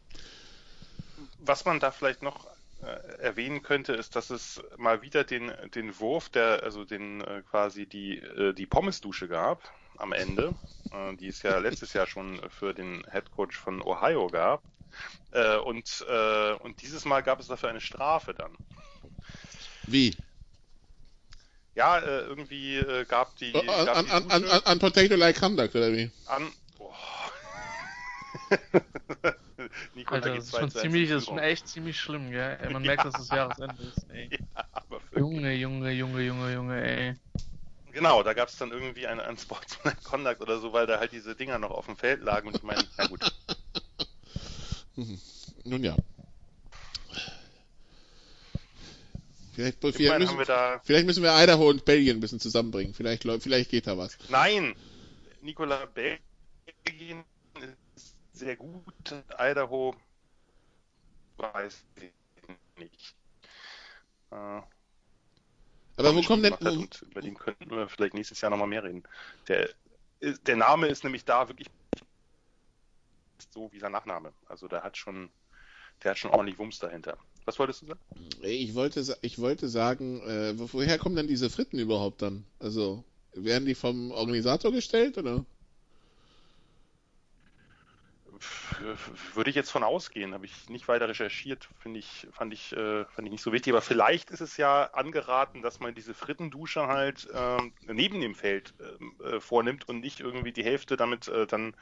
[1.41, 2.47] Was man da vielleicht noch
[2.83, 7.43] äh, erwähnen könnte, ist, dass es mal wieder den, den Wurf, der, also den äh,
[7.51, 10.55] quasi die, äh, die Pommesdusche gab am Ende,
[10.93, 14.63] äh, die es ja letztes Jahr schon für den Head Coach von Ohio gab.
[15.31, 18.53] Äh, und, äh, und dieses Mal gab es dafür eine Strafe dann.
[19.85, 20.15] Wie?
[21.75, 23.53] Ja, äh, irgendwie äh, gab die.
[23.55, 26.11] Oh, gab an, die an, an, an, Potato-like Conduct, oder wie?
[26.27, 26.53] An.
[26.79, 26.93] Oh.
[29.95, 32.59] Nico, Alter, das ist schon ziemlich, ist schon echt ziemlich schlimm, gell?
[32.61, 32.89] Ey, man ja.
[32.89, 34.31] merkt, dass das Jahresende ist, ey.
[35.15, 37.15] Ja, Junge, Junge, Junge, Junge, Junge, ey.
[37.93, 41.13] Genau, da gab es dann irgendwie einen, einen Sportsman Conduct oder so, weil da halt
[41.13, 43.21] diese Dinger noch auf dem Feld lagen und ich meine, na gut.
[45.65, 45.97] Nun ja.
[49.53, 50.37] Vielleicht, vielleicht, müssen,
[50.83, 52.95] vielleicht, müssen, wir Idaho und Belgien ein bisschen zusammenbringen.
[52.95, 54.17] Vielleicht, vielleicht geht da was.
[54.31, 54.75] Nein!
[55.43, 57.25] Nikola, Belgien
[57.95, 59.15] ist sehr gut.
[59.39, 59.95] Idaho
[61.37, 62.13] weiß ich
[62.79, 63.15] nicht.
[64.31, 64.35] Äh,
[65.97, 66.57] Aber wo kommt denn.
[66.61, 69.03] Wo, über den könnten wir vielleicht nächstes Jahr nochmal mehr reden.
[69.49, 69.69] Der,
[70.21, 71.69] der Name ist nämlich da wirklich
[73.51, 74.33] so wie sein Nachname.
[74.47, 75.31] Also der hat schon,
[76.03, 77.19] der hat schon ordentlich Wumms dahinter.
[77.45, 78.01] Was wolltest du sagen?
[78.43, 82.45] Ich wollte, ich wollte sagen, äh, woher kommen denn diese Fritten überhaupt dann?
[82.61, 85.45] Also, werden die vom Organisator gestellt oder?
[89.35, 93.05] Würde ich jetzt von ausgehen, habe ich nicht weiter recherchiert, finde ich, fand ich, äh,
[93.05, 93.73] fand ich nicht so wichtig.
[93.73, 98.75] Aber vielleicht ist es ja angeraten, dass man diese Frittendusche halt äh, neben dem Feld
[98.81, 101.75] ähm, äh, vornimmt und nicht irgendwie die Hälfte damit äh, dann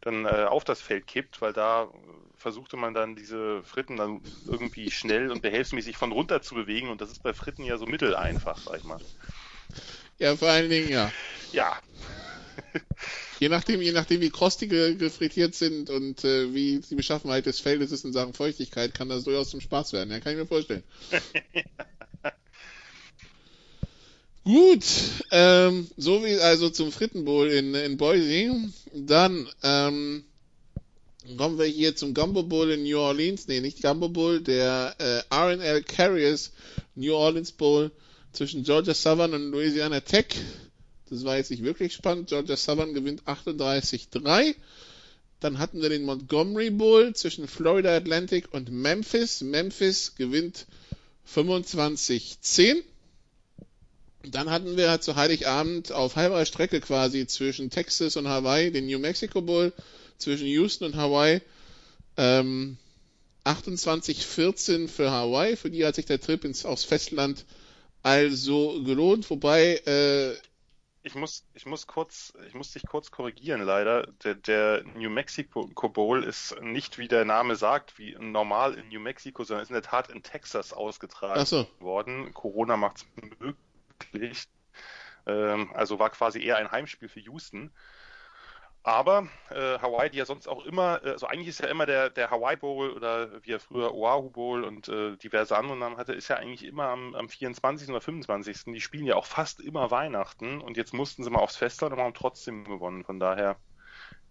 [0.00, 1.90] dann äh, auf das Feld kippt, weil da
[2.36, 7.00] versuchte man dann diese Fritten dann irgendwie schnell und behelfsmäßig von runter zu bewegen und
[7.00, 8.98] das ist bei Fritten ja so mitteleinfach, sag ich mal.
[10.18, 11.12] Ja, vor allen Dingen, ja.
[11.52, 11.78] Ja.
[13.40, 17.60] je nachdem, je nachdem, wie kross die gefrittiert sind und äh, wie die Beschaffenheit des
[17.60, 20.10] Feldes ist in Sachen Feuchtigkeit, kann das durchaus zum Spaß werden.
[20.10, 20.84] Ja, kann ich mir vorstellen.
[24.46, 24.84] Gut,
[25.32, 28.54] ähm, so wie also zum Frittenbowl in, in Boise.
[28.94, 30.22] Dann ähm,
[31.36, 33.48] kommen wir hier zum Gumbo Bowl in New Orleans.
[33.48, 36.52] Nee, nicht Gumbo Bowl, der äh, RNL Carriers
[36.94, 37.90] New Orleans Bowl
[38.30, 40.26] zwischen Georgia Southern und Louisiana Tech.
[41.10, 42.28] Das war jetzt nicht wirklich spannend.
[42.28, 44.54] Georgia Southern gewinnt 38-3.
[45.40, 49.40] Dann hatten wir den Montgomery Bowl zwischen Florida Atlantic und Memphis.
[49.40, 50.66] Memphis gewinnt
[51.34, 52.84] 25-10.
[54.30, 58.98] Dann hatten wir zu Heiligabend auf halber Strecke quasi zwischen Texas und Hawaii den New
[58.98, 59.72] Mexico Bowl,
[60.18, 61.40] zwischen Houston und Hawaii.
[62.16, 62.76] Ähm,
[63.44, 67.44] 28-14 für Hawaii, für die hat sich der Trip ins, aufs Festland
[68.02, 70.34] also gelohnt, wobei äh,
[71.06, 74.08] ich muss, ich muss kurz, ich muss dich kurz korrigieren, leider.
[74.24, 78.98] Der, der, New Mexico Bowl ist nicht, wie der Name sagt, wie normal in New
[78.98, 81.68] Mexico, sondern ist in der Tat in Texas ausgetragen so.
[81.78, 82.34] worden.
[82.34, 83.06] Corona macht es
[83.38, 83.65] möglich
[84.12, 84.48] wirklich.
[85.26, 87.72] Ähm, also war quasi eher ein Heimspiel für Houston.
[88.86, 92.08] Aber äh, Hawaii, die ja sonst auch immer, äh, also eigentlich ist ja immer der,
[92.08, 96.12] der Hawaii Bowl oder wie er früher Oahu Bowl und äh, diverse andere Namen hatte,
[96.12, 97.88] ist ja eigentlich immer am, am 24.
[97.88, 98.64] oder 25.
[98.66, 102.00] Die spielen ja auch fast immer Weihnachten und jetzt mussten sie mal aufs Festland und
[102.00, 103.04] haben trotzdem gewonnen.
[103.04, 103.58] Von daher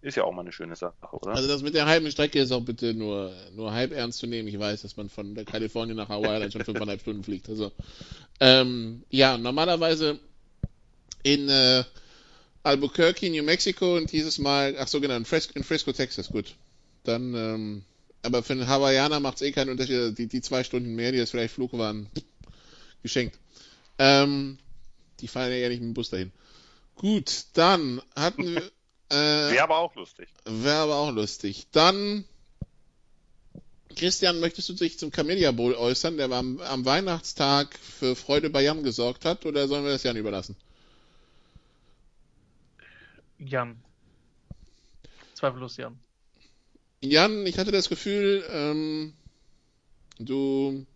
[0.02, 1.34] ist ja auch mal eine schöne Sache, oder?
[1.34, 4.48] Also das mit der halben Strecke ist auch bitte nur, nur halb ernst zu nehmen.
[4.48, 7.48] Ich weiß, dass man von Kalifornien nach Hawaii dann schon fünfeinhalb Stunden fliegt.
[7.48, 7.72] Also
[8.40, 10.18] ähm, ja, normalerweise
[11.22, 11.82] in äh,
[12.62, 16.54] Albuquerque, New Mexico und dieses Mal, ach so genau, in Fresco, in Fresco Texas, gut.
[17.04, 17.84] Dann, ähm,
[18.22, 20.18] aber für einen Hawaiianer macht es eh keinen Unterschied.
[20.18, 22.08] Die, die zwei Stunden mehr, die jetzt vielleicht Flug waren,
[23.02, 23.38] geschenkt.
[23.98, 24.58] Ähm,
[25.20, 26.32] die fahren ja nicht mit dem Bus dahin.
[26.96, 28.70] Gut, dann hatten wir.
[29.10, 30.28] Äh, wäre aber auch lustig.
[30.44, 31.66] Wäre aber auch lustig.
[31.72, 32.24] Dann
[33.96, 38.62] Christian, möchtest du dich zum Camellia Bowl äußern, der am, am Weihnachtstag für Freude bei
[38.62, 40.54] Jan gesorgt hat, oder sollen wir das Jan überlassen?
[43.38, 43.82] Jan.
[45.34, 45.98] Zweifellos Jan.
[47.00, 49.14] Jan, ich hatte das Gefühl, ähm,
[50.18, 50.86] du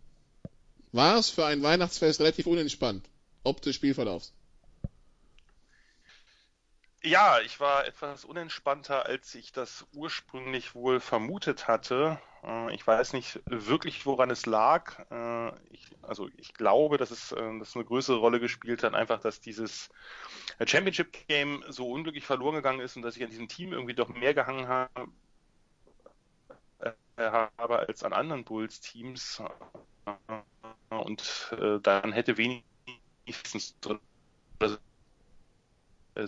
[0.92, 3.04] warst für ein Weihnachtsfest relativ unentspannt,
[3.44, 4.32] ob des Spielverlaufs.
[7.02, 12.20] Ja, ich war etwas unentspannter, als ich das ursprünglich wohl vermutet hatte.
[12.44, 14.98] Äh, ich weiß nicht wirklich, woran es lag.
[15.10, 19.18] Äh, ich, also ich glaube, dass es äh, dass eine größere Rolle gespielt hat, einfach,
[19.20, 19.88] dass dieses
[20.66, 24.08] Championship Game so unglücklich verloren gegangen ist und dass ich an diesem Team irgendwie doch
[24.08, 25.10] mehr gehangen habe,
[27.78, 29.42] als an anderen Bulls-Teams.
[30.90, 33.74] Und dann hätte wenigstens
[34.60, 34.76] äh,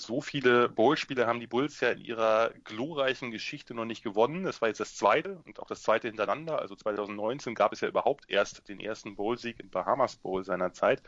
[0.01, 4.45] so viele Bowl-Spiele haben die Bulls ja in ihrer glorreichen Geschichte noch nicht gewonnen.
[4.45, 6.59] Das war jetzt das zweite und auch das zweite hintereinander.
[6.59, 11.03] Also 2019 gab es ja überhaupt erst den ersten Bowl-Sieg im Bahamas Bowl seiner Zeit.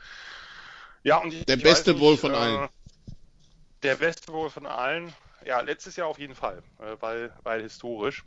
[1.02, 2.68] Ja, und der beste nicht, Bowl von äh, allen.
[3.82, 5.12] Der beste Bowl von allen.
[5.44, 8.24] Ja, letztes Jahr auf jeden Fall, äh, weil, weil historisch.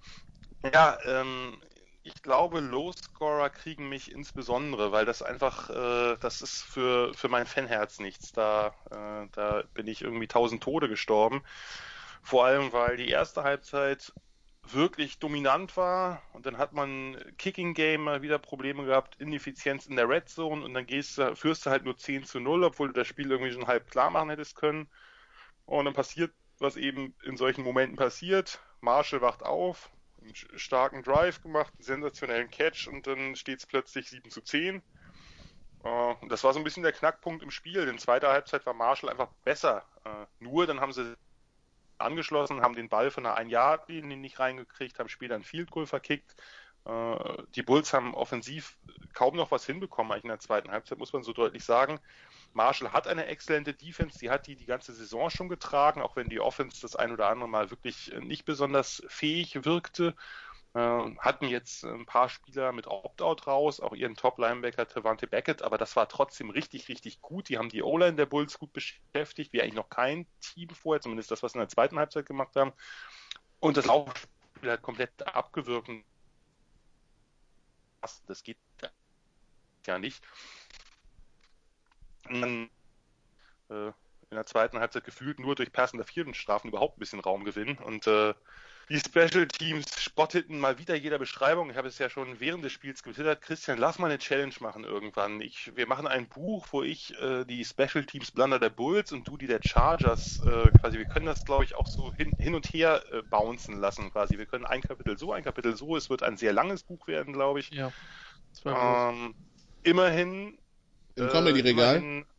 [0.73, 1.57] Ja, ähm,
[2.07, 7.45] ich glaube, Low-Scorer kriegen mich insbesondere, weil das einfach, äh, das ist für, für mein
[7.45, 8.31] Fanherz nichts.
[8.31, 11.43] Da, äh, da bin ich irgendwie tausend Tode gestorben.
[12.23, 14.13] Vor allem, weil die erste Halbzeit
[14.63, 19.95] wirklich dominant war und dann hat man Kicking Game mal wieder Probleme gehabt, Ineffizienz in
[19.95, 22.87] der Red Zone und dann gehst du, führst du halt nur 10 zu 0, obwohl
[22.87, 24.89] du das Spiel irgendwie schon halb klar machen hättest können.
[25.65, 28.59] Und dann passiert, was eben in solchen Momenten passiert.
[28.81, 29.89] Marshall wacht auf,
[30.27, 34.81] einen starken Drive gemacht, einen sensationellen Catch und dann steht es plötzlich 7 zu 10.
[35.83, 37.87] Uh, äh, das war so ein bisschen der Knackpunkt im Spiel.
[37.87, 39.85] In zweiter Halbzeit war Marshall einfach besser.
[40.05, 41.15] Uh, nur dann haben sie
[41.97, 45.71] angeschlossen, haben den Ball von einer ein yard linie nicht reingekriegt, haben später ein Field
[45.71, 46.35] Goal verkickt.
[46.85, 48.77] Uh, die Bulls haben offensiv
[49.13, 51.99] kaum noch was hinbekommen, eigentlich in der zweiten Halbzeit, muss man so deutlich sagen.
[52.57, 56.27] Marshall hat eine exzellente Defense, die hat die die ganze Saison schon getragen, auch wenn
[56.27, 60.15] die Offense das ein oder andere Mal wirklich äh, nicht besonders fähig wirkte.
[60.73, 60.79] Äh,
[61.19, 65.95] hatten jetzt ein paar Spieler mit Opt-out raus, auch ihren Top-Linebacker Tavante Beckett, aber das
[65.95, 67.47] war trotzdem richtig, richtig gut.
[67.47, 71.29] Die haben die O-Line der Bulls gut beschäftigt, wie eigentlich noch kein Team vorher, zumindest
[71.29, 72.73] das, was sie in der zweiten Halbzeit gemacht haben.
[73.59, 75.89] Und das Laufspiel hat komplett abgewirkt.
[78.25, 78.57] Das geht
[79.85, 80.23] ja nicht
[82.33, 82.69] dann
[83.69, 83.91] äh,
[84.29, 87.77] in der zweiten Halbzeit gefühlt nur durch passende Strafen überhaupt ein bisschen Raum gewinnen.
[87.77, 88.33] Und äh,
[88.89, 91.69] die Special Teams spotteten mal wieder jeder Beschreibung.
[91.69, 93.41] Ich habe es ja schon während des Spiels getwittert.
[93.41, 95.41] Christian, lass mal eine Challenge machen irgendwann.
[95.41, 99.27] Ich, wir machen ein Buch, wo ich äh, die Special Teams Blunder der Bulls und
[99.27, 100.97] du die der Chargers äh, quasi.
[100.97, 104.37] Wir können das, glaube ich, auch so hin, hin und her äh, bouncen lassen quasi.
[104.37, 105.97] Wir können ein Kapitel so, ein Kapitel so.
[105.97, 107.71] Es wird ein sehr langes Buch werden, glaube ich.
[107.71, 107.91] Ja.
[108.65, 109.35] Ähm,
[109.83, 110.57] immerhin
[111.17, 112.25] im Comedy-Regal?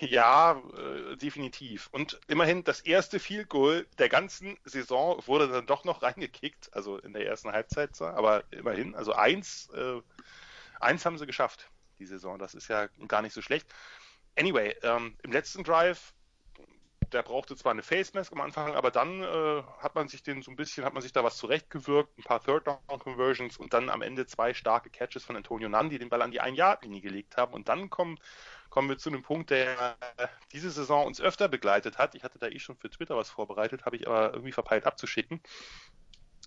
[0.00, 1.88] Ja, äh, definitiv.
[1.90, 6.98] Und immerhin das erste Field Goal der ganzen Saison wurde dann doch noch reingekickt, also
[6.98, 10.00] in der ersten Halbzeit, zwar, aber immerhin, also eins, äh,
[10.80, 12.38] eins haben sie geschafft, die Saison.
[12.38, 13.66] Das ist ja gar nicht so schlecht.
[14.38, 16.12] Anyway, ähm, im letzten Drive
[17.12, 20.42] der brauchte zwar eine Face Mask am Anfang, aber dann äh, hat man sich den
[20.42, 23.72] so ein bisschen, hat man sich da was zurechtgewirkt, ein paar Third Down Conversions und
[23.72, 27.00] dann am Ende zwei starke Catches von Antonio Nandi, die den Ball an die Ein-Yard-Linie
[27.00, 27.54] gelegt haben.
[27.54, 28.18] Und dann kommen,
[28.70, 32.14] kommen wir zu einem Punkt, der äh, diese Saison uns öfter begleitet hat.
[32.14, 35.40] Ich hatte da eh schon für Twitter was vorbereitet, habe ich aber irgendwie verpeilt abzuschicken.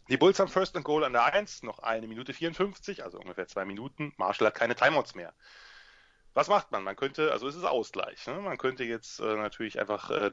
[0.09, 3.47] Die Bulls haben First and Goal an der 1, noch eine Minute 54, also ungefähr
[3.47, 4.13] zwei Minuten.
[4.17, 5.33] Marshall hat keine Timeouts mehr
[6.39, 6.85] was macht man?
[6.85, 8.25] Man könnte, also es ist Ausgleich.
[8.25, 8.35] Ne?
[8.35, 10.31] Man könnte jetzt äh, natürlich einfach äh,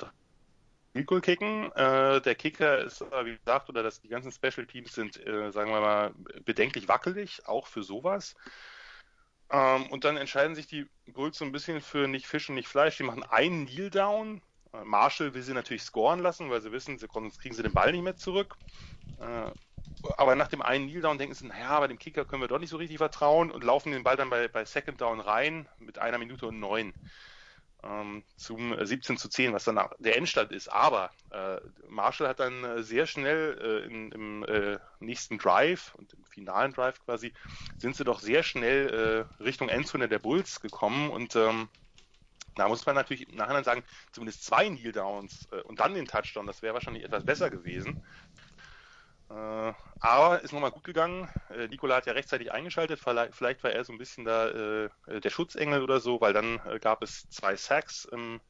[1.04, 1.72] Goal kicken.
[1.72, 5.72] Äh, der Kicker ist, wie gesagt, oder das, die ganzen Special Teams sind, äh, sagen
[5.72, 8.36] wir mal, bedenklich wackelig, auch für sowas.
[9.50, 12.68] Ähm, und dann entscheiden sich die Bulls so ein bisschen für nicht Fisch und nicht
[12.68, 12.96] Fleisch.
[12.98, 14.42] Die machen einen Kneel Down.
[14.72, 17.74] Äh, Marshall will sie natürlich scoren lassen, weil sie wissen, sie, sonst kriegen sie den
[17.74, 18.54] Ball nicht mehr zurück.
[19.18, 19.50] Äh,
[20.16, 22.58] aber nach dem einen Kneel Down denken sie, naja, bei dem Kicker können wir doch
[22.58, 25.98] nicht so richtig vertrauen und laufen den Ball dann bei, bei Second Down rein mit
[25.98, 26.94] einer Minute und neun
[27.82, 30.68] ähm, zum 17 zu 10, was dann der Endstand ist.
[30.68, 31.58] Aber äh,
[31.88, 36.72] Marshall hat dann äh, sehr schnell äh, in, im äh, nächsten Drive und im finalen
[36.72, 37.32] Drive quasi,
[37.78, 41.68] sind sie doch sehr schnell äh, Richtung Endzone der Bulls gekommen und ähm,
[42.54, 46.06] da muss man natürlich im Nachhinein sagen, zumindest zwei Kneel Downs äh, und dann den
[46.06, 48.02] Touchdown, das wäre wahrscheinlich etwas besser gewesen.
[49.28, 51.28] Äh, aber ist nochmal gut gegangen.
[51.50, 53.00] Äh, Nikola hat ja rechtzeitig eingeschaltet.
[53.00, 56.78] Vielleicht war er so ein bisschen da äh, der Schutzengel oder so, weil dann äh,
[56.78, 58.40] gab es zwei Sacks im,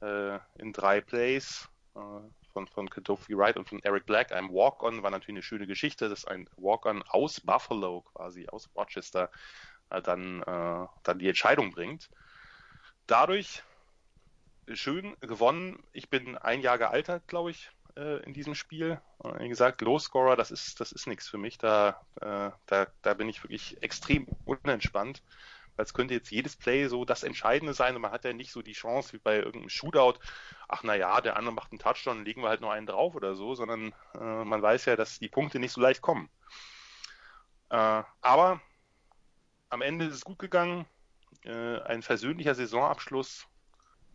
[0.00, 5.38] in drei Plays von, von Kadofi Wright und von Eric Black, einem Walk-On, war natürlich
[5.38, 9.28] eine schöne Geschichte, dass ein Walk-On aus Buffalo quasi, aus Rochester,
[9.90, 10.44] dann,
[11.02, 12.10] dann die Entscheidung bringt.
[13.08, 13.64] Dadurch
[14.72, 15.82] schön gewonnen.
[15.92, 19.00] Ich bin ein Jahr gealtert, glaube ich, äh, in diesem Spiel.
[19.38, 21.58] Wie gesagt, Low-Scorer, das ist, das ist nichts für mich.
[21.58, 25.22] Da, äh, da, da bin ich wirklich extrem unentspannt.
[25.76, 28.50] Weil es könnte jetzt jedes Play so das Entscheidende sein und man hat ja nicht
[28.50, 30.18] so die Chance wie bei irgendeinem Shootout,
[30.66, 33.36] ach na ja, der andere macht einen Touchdown, legen wir halt noch einen drauf oder
[33.36, 36.28] so, sondern äh, man weiß ja, dass die Punkte nicht so leicht kommen.
[37.70, 38.60] Äh, aber
[39.68, 40.84] am Ende ist es gut gegangen.
[41.44, 43.46] Äh, ein versöhnlicher Saisonabschluss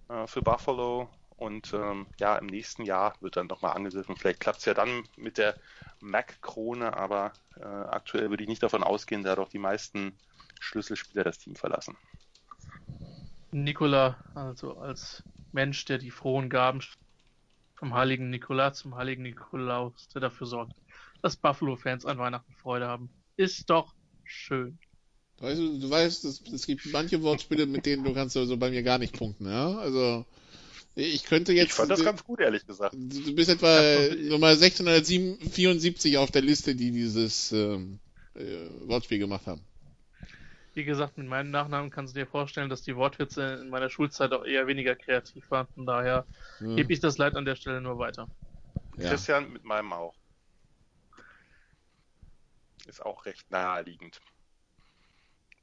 [0.09, 1.09] äh, für Buffalo.
[1.37, 4.15] Und ähm, ja, im nächsten Jahr wird dann nochmal angegriffen.
[4.15, 5.55] Vielleicht klappt es ja dann mit der
[5.99, 10.17] Mac-Krone, aber äh, aktuell würde ich nicht davon ausgehen, da doch die meisten
[10.59, 11.97] Schlüsselspieler das Team verlassen.
[13.51, 16.81] Nikola, also als Mensch, der die frohen Gaben
[17.75, 20.73] vom heiligen Nikola zum heiligen Nikolaus, der dafür sorgt,
[21.21, 23.09] dass Buffalo-Fans an Weihnachten Freude haben.
[23.35, 24.79] Ist doch schön.
[25.39, 28.69] Weißt du, du weißt, es, es gibt manche Wortspiele, mit denen du kannst also bei
[28.69, 29.77] mir gar nicht punkten, ja?
[29.77, 30.25] Also
[30.95, 31.69] ich könnte jetzt.
[31.69, 32.93] Ich fand das ganz gut, ehrlich gesagt.
[32.93, 33.81] Du bist etwa
[34.29, 37.99] Nummer 1674 auf der Liste, die dieses ähm,
[38.35, 39.61] äh, Wortspiel gemacht haben.
[40.75, 44.31] Wie gesagt, mit meinem Nachnamen kannst du dir vorstellen, dass die Wortwitze in meiner Schulzeit
[44.33, 45.67] auch eher weniger kreativ waren.
[45.75, 46.25] Von daher
[46.59, 46.75] ja.
[46.75, 48.27] gebe ich das Leid an der Stelle nur weiter.
[48.97, 49.09] Ja.
[49.09, 50.15] Christian mit meinem auch.
[52.87, 54.19] Ist auch recht naheliegend.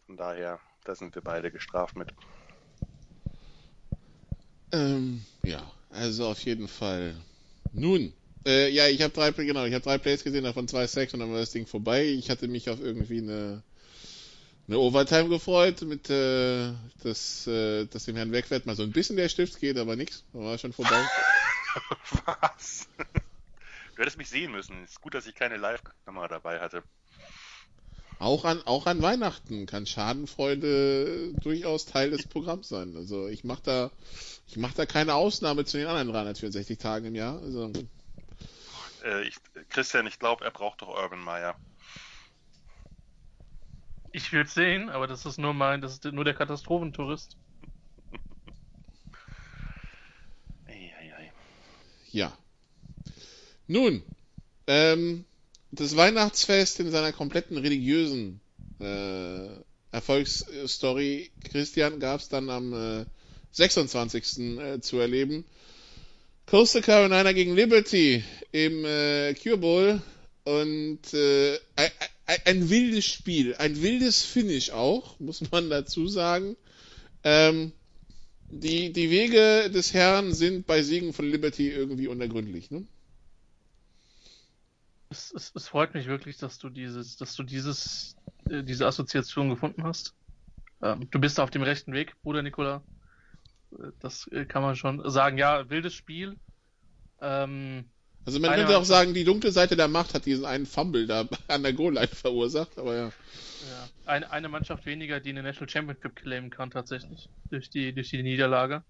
[0.07, 2.15] Von daher, da sind wir beide gestraft mit.
[4.73, 7.15] Ähm, ja, also auf jeden Fall.
[7.73, 8.13] Nun,
[8.47, 11.21] äh, ja, ich habe drei, genau, ich habe drei Plays gesehen, davon zwei Sacks und
[11.21, 12.05] dann war das Ding vorbei.
[12.05, 13.63] Ich hatte mich auf irgendwie eine,
[14.69, 19.17] eine Overtime gefreut, mit äh, dass, äh, dass dem Herrn Wegwert mal so ein bisschen
[19.17, 21.05] der Stift geht, aber nix, war schon vorbei.
[22.25, 22.89] Was?
[23.95, 24.83] Du hättest mich sehen müssen.
[24.85, 26.83] Ist gut, dass ich keine Live-Kamera dabei hatte.
[28.21, 32.95] Auch an, auch an Weihnachten kann Schadenfreude durchaus Teil des Programms sein.
[32.95, 33.91] Also ich mache da,
[34.47, 37.41] ich mache da keine Ausnahme zu den anderen 364 Tagen im Jahr.
[37.41, 37.73] Also,
[39.05, 39.37] äh, ich,
[39.71, 41.57] Christian, ich glaube, er braucht doch Urban Meyer.
[44.13, 47.39] Ich will sehen, aber das ist nur mein, das ist nur der Katastrophentourist.
[50.67, 51.33] ei, ei, ei.
[52.11, 52.37] Ja.
[53.67, 54.03] Nun,
[54.67, 55.25] ähm,
[55.73, 58.41] das Weihnachtsfest in seiner kompletten religiösen
[58.81, 59.49] äh,
[59.93, 63.05] Erfolgsstory Christian gab es dann am äh,
[63.53, 64.59] 26.
[64.59, 65.45] Äh, zu erleben.
[66.47, 70.03] Coastal Carolina gegen Liberty im äh, Cure Bowl
[70.45, 71.91] und äh, ein,
[72.45, 76.57] ein, wildes Spiel, ein wildes Finish auch, muss man dazu sagen.
[77.23, 77.73] Ähm,
[78.51, 82.85] die, die Wege des Herrn sind bei Siegen von Liberty irgendwie unergründlich, ne?
[85.11, 88.17] Es, es, es, freut mich wirklich, dass du dieses, dass du dieses,
[88.49, 90.15] äh, diese Assoziation gefunden hast.
[90.83, 92.83] Ähm, du bist auf dem rechten Weg, Bruder Nikola.
[93.73, 95.37] Äh, das äh, kann man schon sagen.
[95.37, 96.37] Ja, wildes Spiel.
[97.21, 97.85] Ähm,
[98.25, 101.27] also man könnte auch sagen, die dunkle Seite der Macht hat diesen einen Fumble da
[101.49, 103.05] an der Goal-Line verursacht, aber ja.
[103.07, 108.11] Ja, eine, eine Mannschaft weniger, die eine National Championship claimen kann tatsächlich durch die durch
[108.11, 108.85] die Niederlage.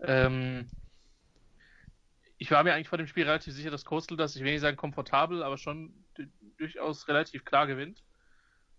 [0.00, 0.68] Ähm,
[2.42, 4.62] ich war mir eigentlich vor dem Spiel relativ sicher, dass Coastal das, ich will nicht
[4.62, 5.94] sagen komfortabel, aber schon
[6.58, 8.02] durchaus relativ klar gewinnt.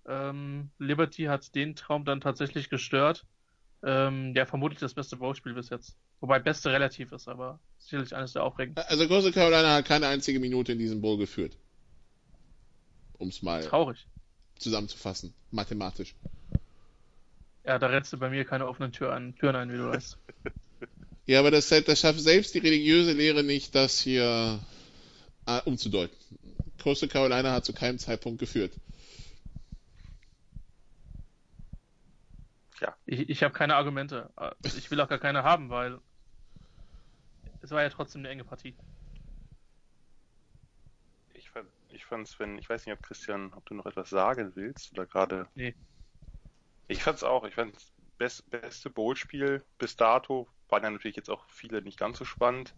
[0.06, 3.26] Ähm, Liberty hat den Traum dann tatsächlich gestört.
[3.82, 5.96] Ähm, ja, vermutlich das beste Bowlspiel bis jetzt.
[6.20, 8.86] Wobei beste relativ ist, aber sicherlich eines der aufregendsten.
[8.90, 11.58] Also Coastal Carolina hat keine einzige Minute in diesem Bowl geführt.
[13.18, 14.06] Um es mal Traurig.
[14.58, 16.16] zusammenzufassen, mathematisch.
[17.64, 20.18] Ja, da rennst du bei mir keine offenen Tür an, Türen ein, wie du weißt.
[21.26, 24.60] Ja, aber das, das schafft selbst die religiöse Lehre nicht, das hier
[25.46, 26.18] äh, umzudeuten.
[26.82, 28.74] Coastal Carolina hat zu keinem Zeitpunkt geführt.
[32.82, 32.96] Ja.
[33.06, 34.30] Ich, ich habe keine Argumente.
[34.64, 36.00] Ich will auch gar keine haben, weil
[37.62, 38.76] es war ja trotzdem eine enge Partie.
[41.34, 44.52] Ich fand, ich fand's, wenn, ich weiß nicht, ob Christian, ob du noch etwas sagen
[44.56, 45.48] willst oder gerade.
[45.56, 45.74] Nee.
[46.90, 51.46] Ich fand's auch, ich fand's best, beste Bowl-Spiel bis dato, waren ja natürlich jetzt auch
[51.50, 52.74] viele nicht ganz so spannend.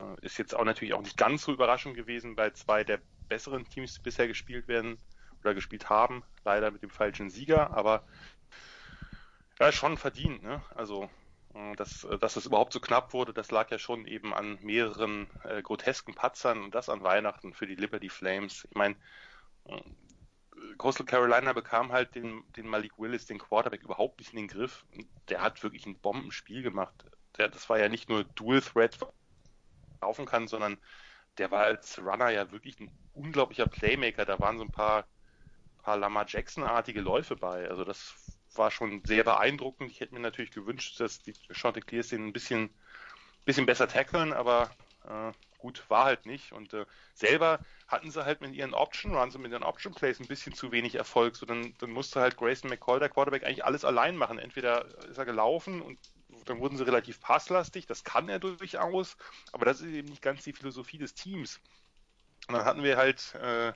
[0.00, 3.66] Äh, ist jetzt auch natürlich auch nicht ganz so überraschend gewesen, weil zwei der besseren
[3.66, 4.98] Teams bisher gespielt werden
[5.42, 6.24] oder gespielt haben.
[6.44, 8.04] Leider mit dem falschen Sieger, aber
[9.58, 10.62] ja, schon verdient, ne?
[10.74, 11.10] Also,
[11.54, 15.28] äh, dass, dass es überhaupt so knapp wurde, das lag ja schon eben an mehreren
[15.44, 18.64] äh, grotesken Patzern und das an Weihnachten für die Liberty Flames.
[18.70, 18.96] Ich meine,
[19.66, 19.78] äh,
[20.76, 24.84] Coastal Carolina bekam halt den, den Malik Willis, den Quarterback, überhaupt nicht in den Griff.
[25.28, 27.04] Der hat wirklich ein Bombenspiel gemacht.
[27.36, 28.98] Der, das war ja nicht nur Dual Threat
[30.00, 30.78] laufen kann, sondern
[31.38, 34.24] der war als Runner ja wirklich ein unglaublicher Playmaker.
[34.24, 35.06] Da waren so ein paar,
[35.82, 37.68] paar Lamar Jackson-artige Läufe bei.
[37.68, 38.14] Also das
[38.54, 39.90] war schon sehr beeindruckend.
[39.90, 42.70] Ich hätte mir natürlich gewünscht, dass die Chanticleers den ein bisschen,
[43.44, 44.70] bisschen besser tackeln, aber
[45.04, 46.52] äh, gut, war halt nicht.
[46.52, 50.20] Und äh, selber hatten sie halt mit ihren Option Runs und mit ihren Option Plays
[50.20, 51.36] ein bisschen zu wenig Erfolg.
[51.36, 54.38] So dann, dann musste halt Grayson McCall, der Quarterback, eigentlich alles allein machen.
[54.38, 55.98] Entweder ist er gelaufen und
[56.46, 59.16] dann wurden sie relativ passlastig, das kann er durchaus,
[59.52, 61.60] aber das ist eben nicht ganz die Philosophie des Teams.
[62.48, 63.72] Und dann hatten wir halt äh,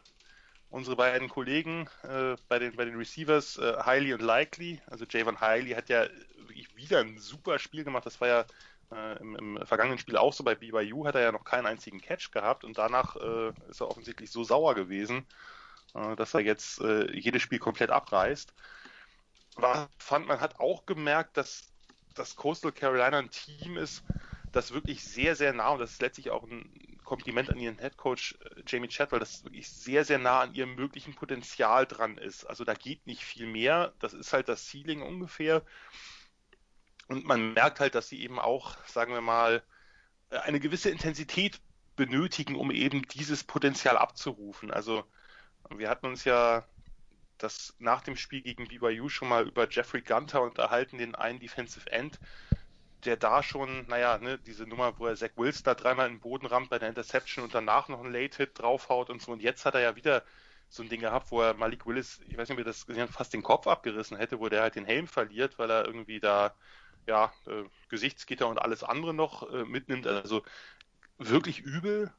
[0.71, 4.81] unsere beiden Kollegen äh, bei, den, bei den Receivers, äh, Hiley und Likely.
[4.87, 8.07] Also Javon Hiley hat ja wirklich wieder ein super Spiel gemacht.
[8.07, 8.45] Das war ja
[8.93, 10.45] äh, im, im, vergangenen Spiel auch so.
[10.45, 13.89] Bei BYU hat er ja noch keinen einzigen Catch gehabt und danach äh, ist er
[13.89, 15.27] offensichtlich so sauer gewesen,
[15.95, 18.53] äh, dass er jetzt äh, jedes Spiel komplett abreißt.
[19.57, 21.71] Aber fand man hat auch gemerkt, dass
[22.15, 24.05] dass Coastal Carolina ein Team ist,
[24.53, 27.97] das wirklich sehr, sehr nah, und das ist letztlich auch ein Kompliment an ihren Head
[27.97, 32.45] Coach äh, Jamie Chatwell, das wirklich sehr, sehr nah an ihrem möglichen Potenzial dran ist.
[32.45, 33.93] Also da geht nicht viel mehr.
[33.99, 35.63] Das ist halt das Ceiling ungefähr.
[37.09, 39.63] Und man merkt halt, dass sie eben auch, sagen wir mal,
[40.31, 41.61] äh, eine gewisse Intensität
[41.97, 44.71] benötigen, um eben dieses Potenzial abzurufen.
[44.71, 45.05] Also
[45.71, 46.67] wir hatten uns ja
[47.39, 51.91] das nach dem Spiel gegen BYU schon mal über Jeffrey Gunter unterhalten, den einen Defensive
[51.91, 52.19] End,
[53.05, 56.21] der da schon, naja, ne, diese Nummer, wo er Zach Wills da dreimal in den
[56.21, 59.33] Boden rammt bei der Interception und danach noch einen Late-Hit draufhaut und so.
[59.33, 60.25] Und jetzt hat er ja wieder
[60.69, 63.11] so ein Ding gehabt, wo er Malik Willis, ich weiß nicht, wie das gesehen hat,
[63.11, 66.55] fast den Kopf abgerissen hätte, wo der halt den Helm verliert, weil er irgendwie da,
[67.07, 70.07] ja, äh, Gesichtsgitter und alles andere noch äh, mitnimmt.
[70.07, 70.43] Also
[71.19, 72.13] wirklich übel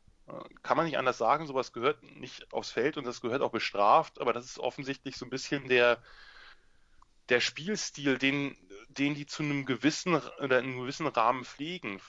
[0.63, 4.19] kann man nicht anders sagen, sowas gehört nicht aufs Feld und das gehört auch bestraft,
[4.19, 6.01] aber das ist offensichtlich so ein bisschen der,
[7.29, 8.57] der Spielstil, den,
[8.87, 12.01] den die zu einem gewissen oder in einem gewissen Rahmen pflegen.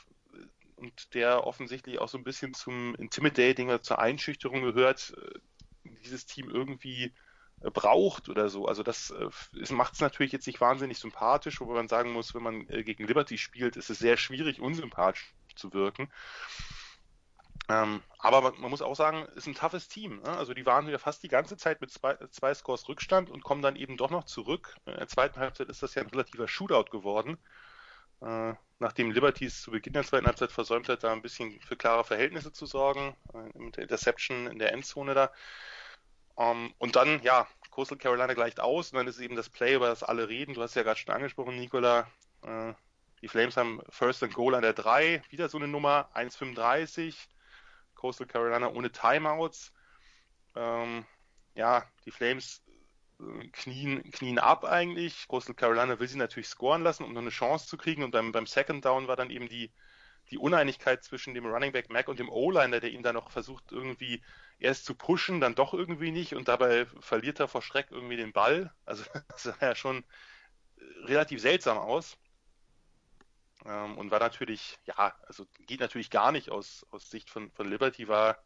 [0.76, 5.38] Und der offensichtlich auch so ein bisschen zum Intimidating oder zur Einschüchterung gehört, äh,
[6.04, 7.25] dieses Team irgendwie äh,
[7.60, 8.66] braucht oder so.
[8.66, 12.42] Also das äh, macht es natürlich jetzt nicht wahnsinnig sympathisch, wobei man sagen muss, wenn
[12.42, 16.10] man gegen Liberty spielt, ist es sehr schwierig, unsympathisch zu wirken.
[17.68, 20.20] Ähm, aber man, man, muss auch sagen, ist ein toughes Team.
[20.20, 20.28] Ne?
[20.28, 23.62] Also die waren ja fast die ganze Zeit mit zwei, zwei, Scores Rückstand und kommen
[23.62, 24.76] dann eben doch noch zurück.
[24.86, 27.38] In der zweiten Halbzeit ist das ja ein relativer Shootout geworden.
[28.20, 32.04] Äh, nachdem Liberties zu Beginn der zweiten Halbzeit versäumt hat, da ein bisschen für klare
[32.04, 35.32] Verhältnisse zu sorgen, äh, mit der Interception in der Endzone da.
[36.36, 39.74] Um, ähm, und dann, ja, Coastal Carolina gleicht aus und dann ist eben das Play,
[39.74, 40.54] über das alle reden.
[40.54, 42.10] Du hast ja gerade schon angesprochen, Nicola.
[42.42, 42.74] Äh,
[43.22, 47.14] die Flames haben First and Goal an der 3, wieder so eine Nummer, 1,35
[47.94, 49.72] Coastal Carolina ohne Timeouts.
[50.54, 51.04] Ähm,
[51.54, 52.62] ja, die Flames
[53.20, 55.26] äh, knien, knien ab eigentlich.
[55.28, 58.04] Coastal Carolina will sie natürlich scoren lassen, um noch eine Chance zu kriegen.
[58.04, 59.72] Und beim, beim Second Down war dann eben die,
[60.30, 63.72] die Uneinigkeit zwischen dem Running Back Mac und dem O-Liner, der ihn dann noch versucht
[63.72, 64.22] irgendwie
[64.58, 68.32] erst zu pushen, dann doch irgendwie nicht und dabei verliert er vor Schreck irgendwie den
[68.32, 68.72] Ball.
[68.84, 70.04] Also das sah ja schon
[71.04, 72.16] relativ seltsam aus.
[73.64, 77.68] Ähm, und war natürlich, ja, also geht natürlich gar nicht aus, aus Sicht von, von
[77.68, 78.38] Liberty, war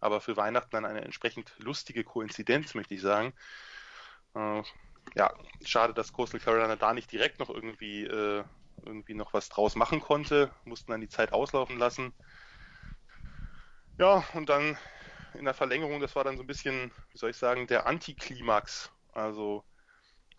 [0.00, 3.34] aber für Weihnachten dann eine entsprechend lustige Koinzidenz, möchte ich sagen.
[4.34, 4.62] Äh,
[5.14, 5.32] ja,
[5.64, 8.44] schade, dass Coastal Carolina da nicht direkt noch irgendwie, äh,
[8.84, 12.12] irgendwie noch was draus machen konnte, mussten dann die Zeit auslaufen lassen.
[13.98, 14.76] Ja, und dann
[15.38, 18.90] in der Verlängerung, das war dann so ein bisschen, wie soll ich sagen, der Antiklimax.
[19.12, 19.64] Also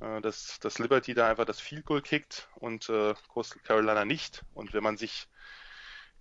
[0.02, 4.44] äh, dass, dass Liberty da einfach das Field Goal kickt und äh, Coastal Carolina nicht.
[4.54, 5.28] Und wenn man sich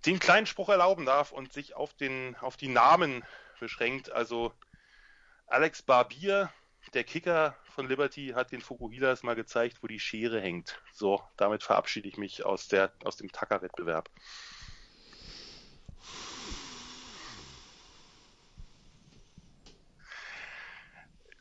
[0.05, 3.23] den kleinen Spruch erlauben darf und sich auf, den, auf die Namen
[3.59, 4.53] beschränkt, also
[5.47, 6.51] Alex Barbier,
[6.93, 10.81] der Kicker von Liberty, hat den Fukuhilas mal gezeigt, wo die Schere hängt.
[10.93, 14.09] So, damit verabschiede ich mich aus, der, aus dem Tacker-Wettbewerb.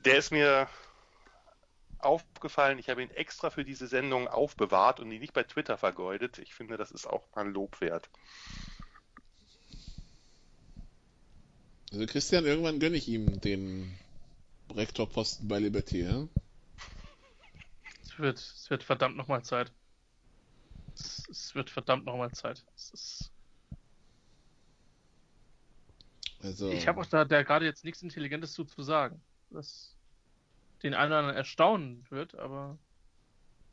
[0.06, 0.68] Der ist mir
[1.98, 6.38] aufgefallen, ich habe ihn extra für diese Sendung aufbewahrt und ihn nicht bei Twitter vergeudet.
[6.38, 8.08] Ich finde, das ist auch mal ein Lob wert.
[11.90, 13.98] Also Christian, irgendwann gönne ich ihm den
[14.72, 16.28] Rektorposten bei Liberty, ja?
[18.02, 19.72] Es wird, es wird verdammt nochmal Zeit.
[20.94, 22.64] Es, es, wird verdammt nochmal Zeit.
[26.42, 26.70] Also...
[26.70, 29.20] Ich habe auch da, da gerade jetzt nichts Intelligentes zu, zu sagen.
[29.50, 29.95] Das
[30.82, 32.78] den einen oder anderen erstaunen wird, aber.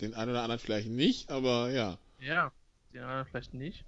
[0.01, 1.97] Den einen oder anderen vielleicht nicht, aber ja.
[2.19, 2.51] Ja,
[2.93, 3.85] den anderen vielleicht nicht.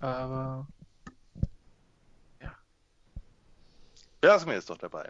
[0.00, 0.66] Aber.
[2.40, 2.54] Ja.
[4.22, 5.08] Lassen wir jetzt doch dabei.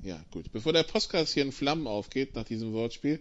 [0.00, 0.52] Ja, gut.
[0.52, 3.20] Bevor der Podcast hier in Flammen aufgeht nach diesem Wortspiel,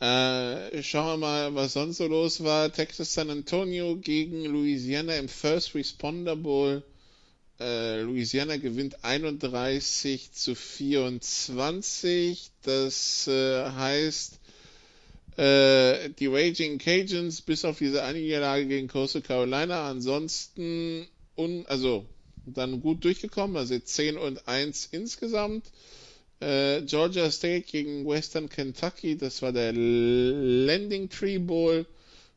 [0.00, 2.70] Äh, schauen wir mal, was sonst so los war.
[2.72, 6.82] Texas San Antonio gegen Louisiana im First Responder Bowl.
[7.60, 12.50] Äh, Louisiana gewinnt 31 zu 24.
[12.62, 14.40] Das äh, heißt,
[15.36, 22.06] äh, die Raging Cajuns bis auf diese eine Niederlage gegen Coastal Carolina ansonsten un, also
[22.46, 25.64] dann gut durchgekommen, also 10 und 1 insgesamt.
[26.40, 31.86] Äh, Georgia State gegen Western Kentucky, das war der Landing Tree Bowl.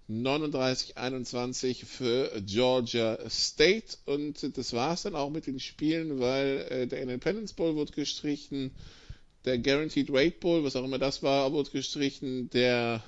[0.09, 3.97] 39-21 für Georgia State.
[4.05, 7.91] Und das war es dann auch mit den Spielen, weil äh, der Independence Bowl wurde
[7.91, 8.71] gestrichen,
[9.45, 13.03] der Guaranteed Rate Bowl, was auch immer das war, wurde gestrichen, der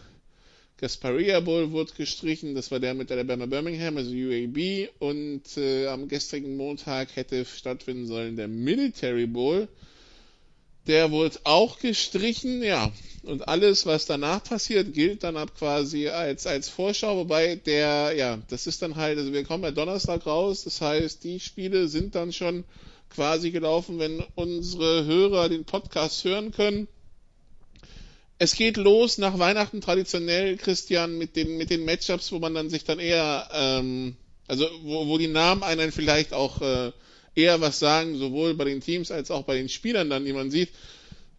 [0.77, 6.07] Gasparilla Bowl wurde gestrichen, das war der mit Alabama Birmingham, also UAB und äh, am
[6.07, 9.67] gestrigen Montag hätte stattfinden sollen der Military Bowl,
[10.89, 12.91] der wurde auch gestrichen, ja.
[13.23, 18.39] Und alles, was danach passiert, gilt dann ab quasi als, als Vorschau, wobei der, ja,
[18.49, 22.15] das ist dann halt, also wir kommen ja Donnerstag raus, das heißt, die Spiele sind
[22.15, 22.63] dann schon
[23.09, 26.87] quasi gelaufen, wenn unsere Hörer den Podcast hören können.
[28.39, 32.69] Es geht los nach Weihnachten traditionell, Christian, mit den, mit den Matchups, wo man dann
[32.71, 34.15] sich dann eher, ähm,
[34.47, 36.91] also wo, wo die Namen einen vielleicht auch äh,
[37.39, 40.51] eher was sagen, sowohl bei den Teams als auch bei den Spielern dann, die man
[40.51, 40.69] sieht.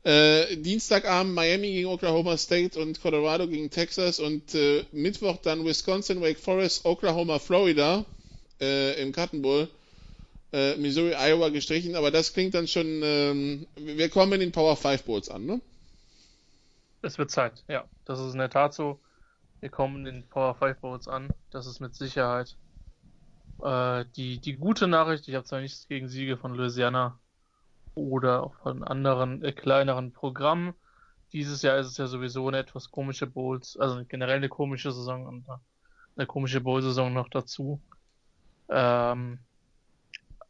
[0.02, 6.22] Äh, Dienstagabend Miami gegen Oklahoma State und Colorado gegen Texas und äh, Mittwoch dann Wisconsin,
[6.22, 8.06] Wake Forest, Oklahoma, Florida
[8.60, 9.68] äh, im Cotton Bowl.
[10.52, 14.76] Äh, Missouri, Iowa gestrichen, aber das klingt dann schon, ähm, wir kommen in den Power
[14.76, 15.60] 5 Bowls an, ne?
[17.02, 17.84] Es wird Zeit, ja.
[18.04, 18.98] Das ist in der Tat so.
[19.60, 21.30] Wir kommen in den Power 5 Bowls an.
[21.50, 22.56] Das ist mit Sicherheit
[23.64, 27.18] äh, die, die gute Nachricht, ich habe zwar nichts gegen Siege von Louisiana
[27.94, 30.74] oder auch von anderen äh, kleineren Programmen.
[31.32, 35.26] Dieses Jahr ist es ja sowieso eine etwas komische Bowls, also generell eine komische Saison
[35.26, 35.46] und
[36.16, 37.80] eine komische Bowl-Saison noch dazu.
[38.68, 39.38] Ähm,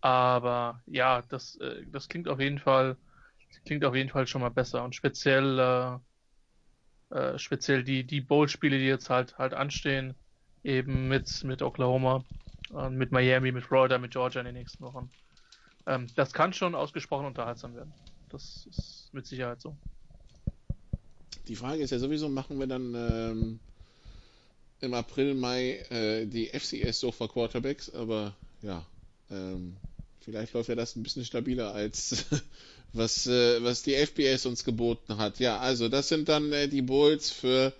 [0.00, 2.96] aber ja, das, äh, das klingt auf jeden Fall,
[3.64, 6.00] klingt auf jeden Fall schon mal besser und speziell,
[7.10, 10.14] äh, äh, speziell die, die Bowl-Spiele, die jetzt halt, halt anstehen,
[10.62, 12.24] eben mit, mit Oklahoma,
[12.70, 15.10] und mit Miami, mit Florida, mit Georgia in den nächsten Wochen.
[15.86, 17.92] Ähm, das kann schon ausgesprochen unterhaltsam werden.
[18.28, 19.76] Das ist mit Sicherheit so.
[21.48, 23.60] Die Frage ist ja sowieso, machen wir dann ähm,
[24.80, 28.86] im April, Mai äh, die FCS Sofa Quarterbacks, aber ja,
[29.30, 29.76] ähm,
[30.20, 32.26] vielleicht läuft ja das ein bisschen stabiler als
[32.92, 35.38] was, äh, was die FBS uns geboten hat.
[35.38, 37.72] Ja, also das sind dann äh, die Bowls für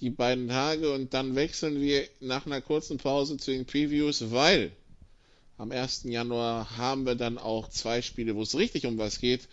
[0.00, 4.72] die beiden Tage und dann wechseln wir nach einer kurzen Pause zu den Previews, weil
[5.58, 6.02] am 1.
[6.04, 9.48] Januar haben wir dann auch zwei Spiele, wo es richtig um was geht,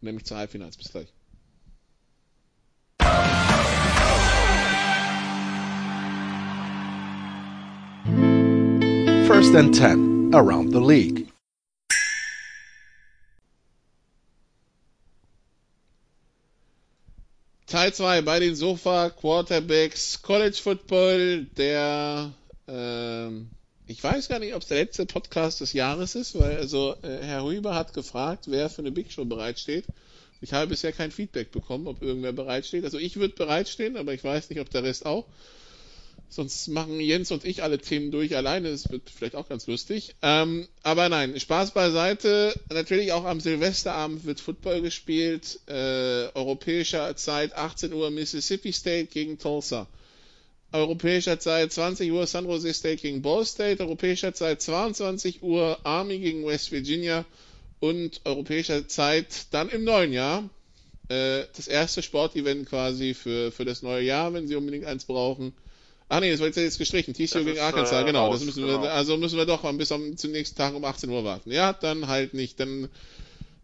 [0.00, 0.76] nämlich zu Halbfinals.
[0.76, 1.08] Bis gleich.
[9.26, 11.28] First and 10 around the league.
[17.78, 22.32] Teil 2 bei den Sofa Quarterbacks College Football, der
[22.66, 23.50] ähm,
[23.86, 27.18] ich weiß gar nicht, ob es der letzte Podcast des Jahres ist, weil also äh,
[27.22, 29.84] Herr Huber hat gefragt, wer für eine Big Show bereitsteht.
[30.40, 32.82] Ich habe bisher kein Feedback bekommen, ob irgendwer bereitsteht.
[32.82, 35.28] Also ich würde bereitstehen, aber ich weiß nicht, ob der Rest auch.
[36.30, 38.70] Sonst machen Jens und ich alle Themen durch alleine.
[38.70, 40.14] Das wird vielleicht auch ganz lustig.
[40.20, 42.54] Ähm, aber nein, Spaß beiseite.
[42.70, 45.58] Natürlich auch am Silvesterabend wird Football gespielt.
[45.66, 49.86] Äh, europäischer Zeit 18 Uhr Mississippi State gegen Tulsa.
[50.70, 53.82] Europäischer Zeit 20 Uhr San Jose State gegen Ball State.
[53.82, 57.24] Europäischer Zeit 22 Uhr Army gegen West Virginia.
[57.80, 60.50] Und europäischer Zeit dann im neuen Jahr.
[61.08, 65.54] Äh, das erste Sportevent quasi für, für das neue Jahr, wenn Sie unbedingt eins brauchen.
[66.10, 67.12] Ach nee, das wird jetzt gestrichen.
[67.12, 68.26] TCU gegen Arkansas, äh, genau.
[68.26, 68.82] Raus, das müssen genau.
[68.82, 71.50] wir, also müssen wir doch bis am, zum nächsten Tag um 18 Uhr warten.
[71.50, 72.58] Ja, dann halt nicht.
[72.60, 72.88] Dann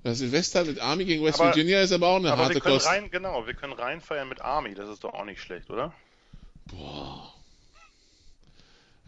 [0.02, 2.60] das Silvester mit Army gegen West aber, Virginia ist aber auch eine aber harte wir
[2.60, 2.86] können Kost.
[2.86, 4.74] Rein, genau, wir können reinfeiern mit Army.
[4.74, 5.94] Das ist doch auch nicht schlecht, oder?
[6.66, 7.32] Boah.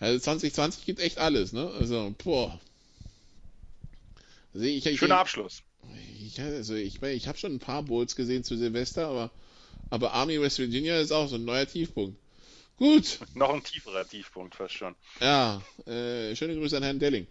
[0.01, 1.71] Also 2020 gibt echt alles, ne?
[1.79, 2.59] Also, boah.
[4.55, 5.63] Also ich, ich, Schöner Abschluss.
[6.25, 9.31] Ich, also ich, ich habe schon ein paar Bowls gesehen zu Silvester, aber,
[9.91, 12.17] aber Army West Virginia ist auch so ein neuer Tiefpunkt.
[12.79, 13.19] Gut.
[13.35, 14.95] Noch ein tieferer Tiefpunkt fast schon.
[15.21, 17.27] Ja, äh, schöne Grüße an Herrn Delling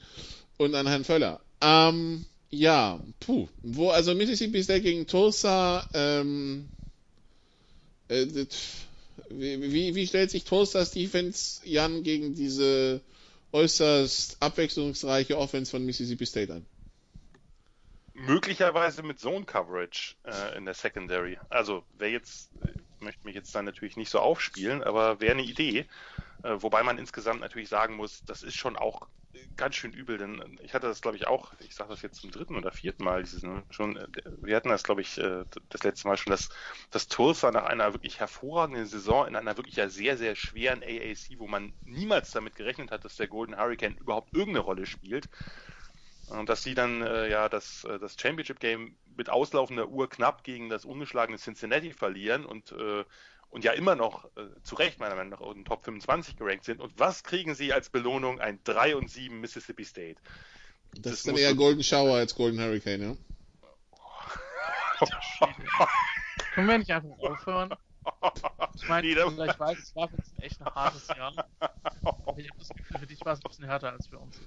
[0.57, 1.41] und an Herrn Völler.
[1.61, 3.47] Ähm, ja, puh.
[3.61, 6.69] Wo, also Mississippi State gegen Tulsa, ähm,
[8.07, 8.25] äh,
[9.29, 13.01] wie, wie stellt sich Tulsa's Defense, Jan, gegen diese
[13.51, 16.65] äußerst abwechslungsreiche Offense von Mississippi State an?
[18.13, 21.37] Möglicherweise mit Zone Coverage äh, in der Secondary.
[21.49, 22.49] Also, wer jetzt
[23.05, 25.87] möchte mich jetzt dann natürlich nicht so aufspielen, aber wäre eine Idee.
[26.43, 29.07] Äh, wobei man insgesamt natürlich sagen muss, das ist schon auch
[29.57, 32.31] ganz schön übel, denn ich hatte das, glaube ich, auch, ich sage das jetzt zum
[32.31, 34.07] dritten oder vierten Mal, dieses, ne, schon, äh,
[34.41, 36.49] wir hatten das, glaube ich, äh, das letzte Mal schon, dass,
[36.91, 41.39] dass Tulsa nach einer wirklich hervorragenden Saison in einer wirklich ja sehr, sehr schweren AAC,
[41.39, 45.29] wo man niemals damit gerechnet hat, dass der Golden Hurricane überhaupt irgendeine Rolle spielt,
[46.27, 50.69] und dass sie dann äh, ja das, das Championship Game mit auslaufender Uhr knapp gegen
[50.69, 53.03] das ungeschlagene Cincinnati verlieren und, äh,
[53.49, 56.65] und ja immer noch äh, zu Recht meiner Meinung nach in den Top 25 gerankt
[56.65, 56.81] sind.
[56.81, 58.39] Und was kriegen sie als Belohnung?
[58.39, 60.21] Ein 3 und 7 Mississippi State.
[60.93, 63.15] Das, das ist dann eher Golden Shower als Golden Hurricane, ja?
[66.53, 67.75] Können wir nicht einfach aufhören?
[68.75, 71.33] Ich meine, nee, ich weiß, es war jetzt echt ein hartes Jahr.
[72.01, 74.39] Aber ich habe das Gefühl, für dich war es ein bisschen härter als für uns.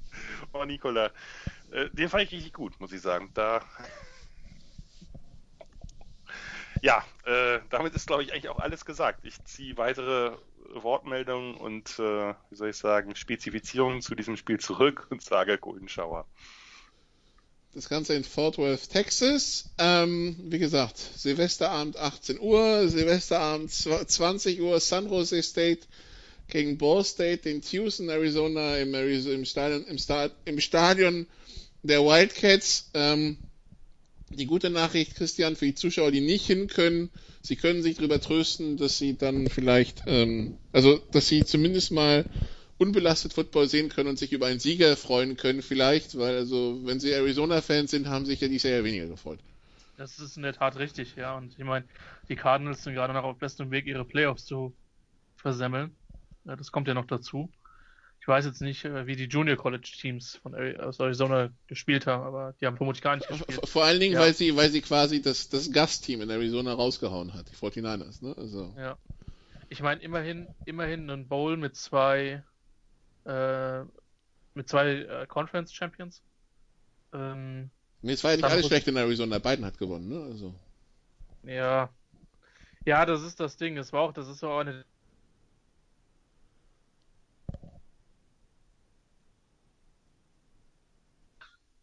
[0.52, 1.10] Oh, Nicola.
[1.72, 3.30] Äh, den fand ich richtig gut, muss ich sagen.
[3.34, 3.60] Da.
[6.82, 9.24] Ja, äh, damit ist, glaube ich, eigentlich auch alles gesagt.
[9.24, 10.36] Ich ziehe weitere
[10.74, 15.88] Wortmeldungen und, äh, wie soll ich sagen, Spezifizierungen zu diesem Spiel zurück und sage Golden
[15.88, 16.26] Shower.
[17.74, 19.70] Das Ganze in Fort Worth, Texas.
[19.78, 25.86] Ähm, wie gesagt, Silvesterabend 18 Uhr, Silvesterabend 20 Uhr, San Jose State
[26.48, 28.94] gegen Ball State in Tucson, Arizona, im,
[29.44, 31.26] Stadion, im, Stad, im Stadion
[31.82, 32.90] der Wildcats.
[32.94, 33.36] Ähm,
[34.30, 37.10] die gute Nachricht, Christian, für die Zuschauer, die nicht hin können,
[37.40, 42.26] sie können sich darüber trösten, dass sie dann vielleicht, ähm, also dass sie zumindest mal
[42.78, 47.00] unbelastet Football sehen können und sich über einen Sieger freuen können vielleicht, weil also wenn
[47.00, 49.40] sie Arizona-Fans sind, haben sich ja die Jahr weniger gefreut.
[49.96, 51.36] Das ist in der Tat richtig, ja.
[51.36, 51.84] Und ich meine,
[52.28, 54.72] die Cardinals sind gerade noch auf bestem Weg, ihre Playoffs zu
[55.36, 55.90] versemmeln.
[56.44, 57.50] Ja, das kommt ja noch dazu.
[58.28, 62.24] Ich weiß jetzt nicht, äh, wie die Junior College Teams von aus Arizona gespielt haben,
[62.24, 63.66] aber die haben vermutlich gar nicht gespielt.
[63.66, 64.20] Vor allen Dingen, ja.
[64.20, 68.34] weil sie, weil sie quasi das, das Gastteam in Arizona rausgehauen hat, die 49ers, ne?
[68.36, 68.74] Also.
[68.76, 68.98] Ja.
[69.70, 72.42] Ich meine, immerhin, immerhin ein Bowl mit zwei
[73.24, 73.80] äh,
[74.52, 76.20] mit zwei äh, Conference Champions.
[77.14, 77.70] Ähm,
[78.02, 80.22] nee, es war ja nicht alles schlecht in Arizona, Biden hat gewonnen, ne?
[80.30, 80.54] Also.
[81.44, 81.88] Ja.
[82.84, 83.78] Ja, das ist das Ding.
[83.78, 84.84] Es war auch, das ist auch eine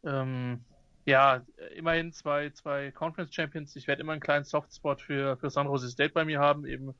[0.05, 0.63] Ähm,
[1.05, 1.45] ja,
[1.75, 3.75] immerhin zwei, zwei Conference Champions.
[3.75, 6.95] Ich werde immer einen kleinen Softspot für, für San Jose State bei mir haben, eben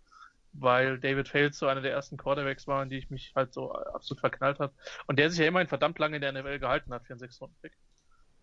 [0.58, 3.74] weil David Fales so einer der ersten Quarterbacks war, in die ich mich halt so
[3.74, 4.74] absolut verknallt habe.
[5.08, 7.42] Und der sich ja immerhin verdammt lange in der NFL gehalten hat für einen 6
[7.42, 7.74] Runden Pick.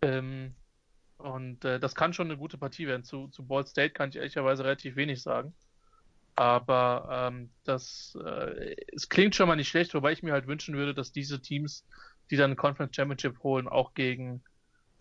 [0.03, 0.55] Ähm,
[1.17, 3.05] und äh, das kann schon eine gute Partie werden.
[3.05, 5.55] Zu, zu Ball State kann ich ehrlicherweise relativ wenig sagen.
[6.35, 10.75] Aber ähm, das äh, es klingt schon mal nicht schlecht, wobei ich mir halt wünschen
[10.77, 11.87] würde, dass diese Teams,
[12.31, 14.43] die dann Conference Championship holen, auch gegen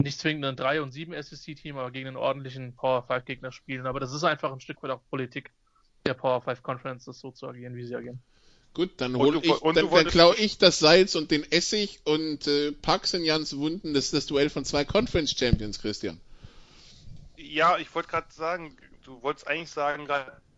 [0.03, 3.85] nicht zwingend ein 3 und 7 SEC-Team, aber gegen einen ordentlichen Power 5 Gegner spielen.
[3.85, 5.51] Aber das ist einfach ein Stück weit auch Politik
[6.05, 8.21] der Power 5 Conferences so zu agieren, wie sie agieren.
[8.73, 12.71] Gut, dann hol ich, dann, dann klaue ich das Salz und den Essig und äh,
[12.71, 13.93] pack's in Jans Wunden.
[13.93, 16.21] Das ist das Duell von zwei Conference Champions, Christian.
[17.35, 20.07] Ja, ich wollte gerade sagen, du wolltest eigentlich sagen,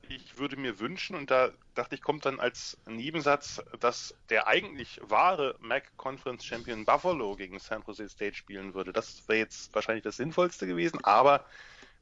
[0.09, 4.99] ich würde mir wünschen, und da dachte ich, kommt dann als Nebensatz, dass der eigentlich
[5.03, 8.93] wahre MAC Conference Champion Buffalo gegen San Jose State spielen würde.
[8.93, 11.45] Das wäre jetzt wahrscheinlich das Sinnvollste gewesen, aber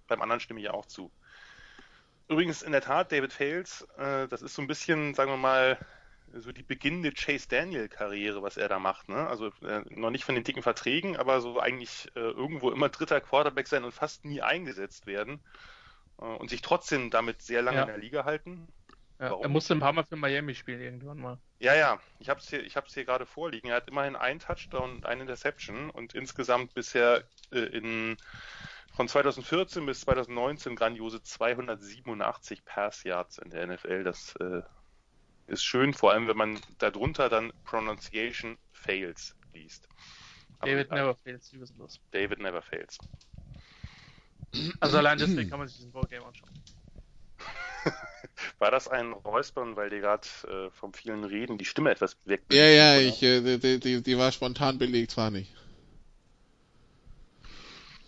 [0.07, 1.11] beim anderen stimme ich ja auch zu.
[2.28, 5.78] Übrigens in der Tat, David Fales, äh, das ist so ein bisschen, sagen wir mal,
[6.34, 9.10] so die beginnende Chase Daniel-Karriere, was er da macht.
[9.10, 9.28] Ne?
[9.28, 13.19] Also äh, noch nicht von den dicken Verträgen, aber so eigentlich äh, irgendwo immer dritter
[13.19, 15.41] Quarterback sein und fast nie eingesetzt werden
[16.26, 17.84] und sich trotzdem damit sehr lange ja.
[17.84, 18.68] in der Liga halten.
[19.19, 21.38] Ja, er musste ein paar Mal für Miami spielen irgendwann mal.
[21.60, 23.69] Ja, ja, ich habe es hier, hier gerade vorliegen.
[23.69, 28.18] Er hat immerhin einen Touchdown und eine Interception und insgesamt bisher äh, in
[28.93, 34.03] von 2014 bis 2019 grandiose 287 Pass Yards in der NFL.
[34.03, 34.64] Das äh,
[35.48, 39.88] ist schön, vor allem wenn man darunter dann Pronunciation Fails liest.
[40.61, 41.99] David Aber, never fails, wissen das.
[42.11, 42.98] David never fails.
[44.80, 46.49] Also allein deswegen kann man sich diesen Ballgame anschauen.
[48.60, 52.44] War das ein Räuspern, weil dir gerade äh, vom vielen Reden die Stimme etwas weg
[52.52, 55.52] Ja, ja, ich, äh, die, die, die war spontan belegt, war nicht.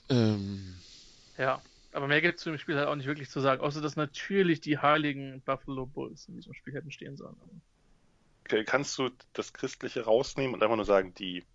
[0.09, 0.75] Ähm.
[1.37, 1.61] Ja,
[1.91, 3.95] aber mehr gibt es zu dem Spiel halt auch nicht wirklich zu sagen, außer dass
[3.95, 7.35] natürlich die heiligen Buffalo Bulls in diesem Spiel hätten stehen sollen.
[8.45, 11.45] Okay, kannst du das Christliche rausnehmen und einfach nur sagen, die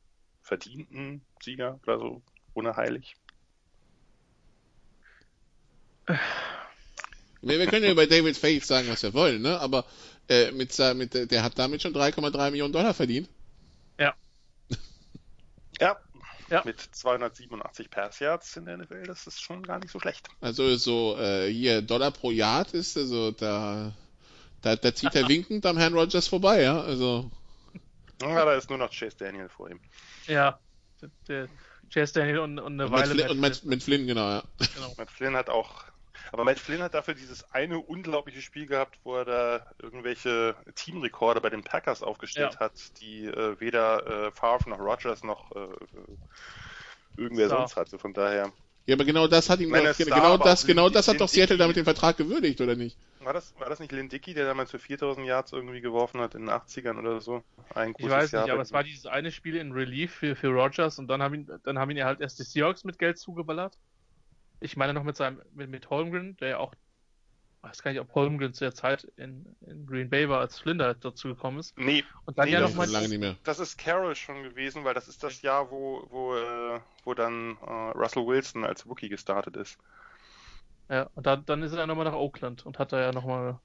[0.43, 2.23] verdienten Sieger oder so,
[2.55, 3.17] ohne heilig?
[7.43, 9.61] Wir, wir können ja über David Faith sagen, was wir wollen, ne?
[9.61, 9.85] Aber
[10.29, 13.29] äh, mit, mit, der hat damit schon 3,3 Millionen Dollar verdient.
[13.99, 14.15] Ja.
[15.81, 15.97] ja,
[16.51, 16.63] Ja.
[16.65, 20.29] Mit 287 Pass Yards in der NFL, das ist schon gar nicht so schlecht.
[20.41, 23.93] Also so äh, hier Dollar pro Yard ist also da
[24.63, 26.81] da, da zieht er winkend am Herrn Rogers vorbei, ja.
[26.81, 27.31] Also.
[28.21, 29.81] Ja, da ist nur noch Chase Daniel vor ihm.
[30.27, 30.59] Ja,
[31.29, 31.49] der
[31.93, 33.15] Chase Daniel und, und eine und Weile.
[33.15, 34.45] Matt Flynn, und Matt, Matt Flynn, genau, ja.
[34.75, 34.95] Genau.
[34.97, 35.85] Matt Flynn hat auch
[36.33, 41.41] aber Matt Flynn hat dafür dieses eine unglaubliche Spiel gehabt, wo er da irgendwelche Teamrekorde
[41.41, 42.61] bei den Packers aufgestellt ja.
[42.61, 45.69] hat, die äh, weder äh, Favre noch Rogers noch äh,
[47.17, 47.57] irgendwer so.
[47.57, 47.99] sonst hatte.
[47.99, 48.53] Von daher.
[48.87, 51.77] Ja, aber genau das hat ihm doch, genau das, genau das hat doch Seattle damit
[51.77, 52.97] den Vertrag gewürdigt, oder nicht?
[53.21, 56.35] War das, war das nicht Lynn Dickey, der damals für 4000 Yards irgendwie geworfen hat
[56.35, 57.43] in den 80ern oder so?
[57.75, 60.49] Ein ich weiß nicht, Jahr aber es war dieses eine Spiel in Relief für, für
[60.49, 63.19] Rogers und dann haben ihn, dann haben ihn ja halt erst die Seahawks mit Geld
[63.19, 63.77] zugeballert
[64.61, 68.01] ich meine noch mit seinem, mit, mit Holmgren, der ja auch, ich weiß gar nicht,
[68.01, 71.77] ob Holmgren zu der Zeit in, in Green Bay war, als Flinder dazu gekommen ist.
[71.77, 72.05] Nee.
[72.25, 72.89] Und dann nee, ja noch mal.
[72.89, 73.37] Lange nicht mehr.
[73.45, 77.57] Das ist Carroll schon gewesen, weil das ist das Jahr, wo, wo, äh, wo dann
[77.67, 79.79] äh, Russell Wilson als Rookie gestartet ist.
[80.89, 83.59] Ja, und dann, dann ist er nochmal nach Oakland und hat da ja nochmal.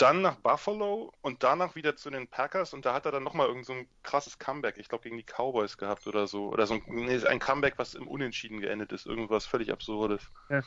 [0.00, 3.48] Dann nach Buffalo und danach wieder zu den Packers und da hat er dann nochmal
[3.48, 6.48] irgend so ein krasses Comeback, ich glaube gegen die Cowboys gehabt oder so.
[6.48, 10.22] Oder so ein, nee, ein Comeback, was im Unentschieden geendet ist, irgendwas völlig Absurdes.
[10.48, 10.62] Ja.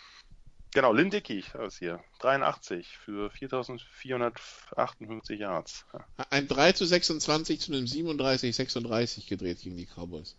[0.74, 2.00] Genau, Lynn Dickey ist hier.
[2.20, 5.86] 83 für 4458 Yards.
[5.94, 6.06] Ja.
[6.30, 10.36] Ein 3 zu 26 zu einem 37 36 gedreht gegen die Cowboys.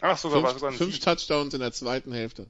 [0.00, 1.02] Ach, sogar fünf, war sogar ein Fünf Sieg.
[1.02, 2.48] Touchdowns in der zweiten Hälfte.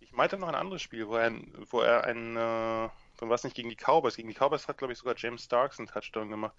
[0.00, 1.32] Ich meinte noch ein anderes Spiel, wo er,
[1.70, 2.88] wo er ein, äh,
[3.22, 4.16] dann war es nicht gegen die Cowboys.
[4.16, 6.56] Gegen die Cowboys hat, glaube ich, sogar James Starks einen Touchdown gemacht.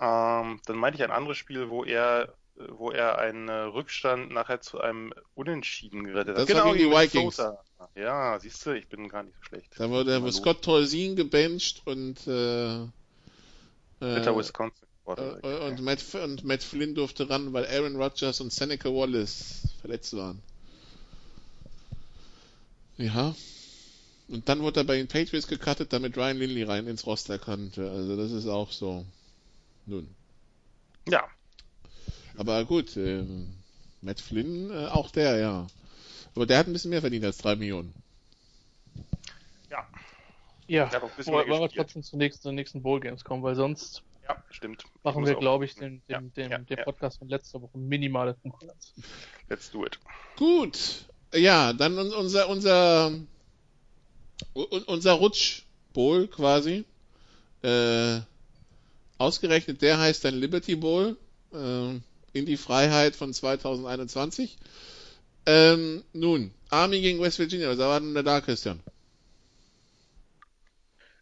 [0.00, 4.60] Ähm, dann meinte ich ein anderes Spiel, wo er wo er einen äh, Rückstand nachher
[4.60, 6.42] zu einem Unentschieden gerettet hat.
[6.42, 7.38] Das genau, gegen die Vikings.
[7.38, 7.64] Minnesota.
[7.94, 9.72] Ja, siehst du, ich bin gar nicht so schlecht.
[9.78, 12.88] Da wurde wo Scott Tolzien gebencht und äh, äh,
[14.00, 14.86] Wisconsin.
[15.06, 20.16] Äh, und, Matt, und Matt Flynn durfte ran, weil Aaron Rodgers und Seneca Wallace verletzt
[20.16, 20.42] waren.
[22.98, 23.34] Ja,
[24.32, 27.90] und dann wurde er bei den Patriots gecuttet, damit Ryan Lindley rein ins Roster konnte.
[27.90, 29.04] Also das ist auch so.
[29.84, 30.08] Nun.
[31.06, 31.24] Ja.
[32.38, 33.24] Aber gut, äh,
[34.00, 35.66] Matt Flynn, äh, auch der, ja.
[36.34, 37.92] Aber der hat ein bisschen mehr verdient als drei Millionen.
[39.70, 39.86] Ja.
[40.66, 40.90] Ja,
[41.26, 44.84] wollen wir trotzdem zunächst zu den nächsten Bowl Games kommen, weil sonst ja, stimmt.
[45.02, 48.34] machen wir, glaube ich, den, den, ja, den, ja, den Podcast von letzter Woche minimale
[48.34, 48.94] Konkurrenz.
[49.50, 49.98] Let's do it.
[50.38, 51.04] Gut.
[51.34, 53.12] Ja, dann unser, unser
[54.54, 56.84] unser Rutsch-Bowl quasi.
[57.62, 58.20] Äh,
[59.18, 61.16] ausgerechnet der heißt dann Liberty Bowl
[61.52, 61.90] äh,
[62.32, 64.58] in die Freiheit von 2021.
[65.46, 68.80] Ähm, nun, Army gegen West Virginia, was war denn da, Christian?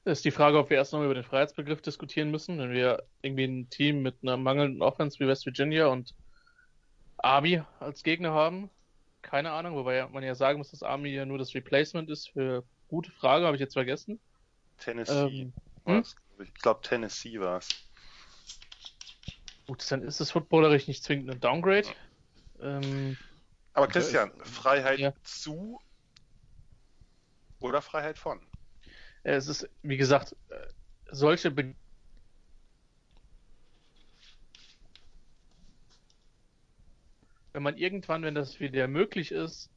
[0.05, 3.03] Das ist die Frage, ob wir erst noch über den Freiheitsbegriff diskutieren müssen, wenn wir
[3.23, 6.15] irgendwie ein Team mit einer mangelnden Offense wie West Virginia und
[7.19, 8.71] Army als Gegner haben.
[9.23, 12.65] Keine Ahnung, wobei man ja sagen muss, dass Army ja nur das Replacement ist für
[12.91, 14.19] Gute Frage, habe ich jetzt vergessen.
[14.79, 15.13] Tennessee.
[15.13, 15.53] Ähm,
[15.87, 16.05] hm?
[16.43, 17.69] Ich glaube, Tennessee war es.
[19.69, 21.87] Gut, dann ist es footballerisch nicht zwingend ein Downgrade.
[22.61, 23.17] Ähm,
[23.75, 25.13] Aber Christian, Freiheit ja.
[25.23, 25.81] zu
[27.61, 28.41] oder Freiheit von?
[29.23, 30.57] Es ist, wie gesagt, äh,
[31.13, 31.77] solche Be
[37.53, 39.71] wenn man irgendwann, wenn das wieder möglich ist,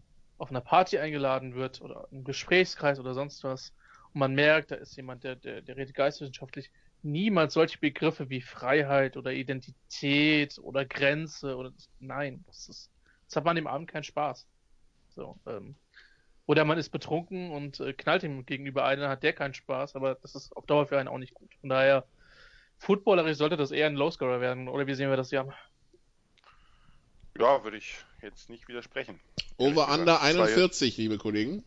[0.44, 3.74] auf einer Party eingeladen wird oder im Gesprächskreis oder sonst was
[4.14, 6.70] und man merkt, da ist jemand, der, der, der redet geistwissenschaftlich,
[7.02, 12.92] niemals solche Begriffe wie Freiheit oder Identität oder Grenze oder nein, das ist,
[13.28, 14.46] das hat man dem Abend keinen Spaß.
[15.16, 15.76] So, ähm,
[16.46, 19.96] oder man ist betrunken und äh, knallt ihm gegenüber einen, dann hat der keinen Spaß,
[19.96, 21.56] aber das ist auf Dauer für einen auch nicht gut.
[21.62, 22.06] Von daher,
[22.80, 25.54] footballerisch sollte das eher ein Low-Scorer werden, oder wie sehen wir das, Jan?
[27.38, 29.20] Ja, würde ich jetzt nicht widersprechen.
[29.58, 31.64] Over Under 41, liebe Kollegen.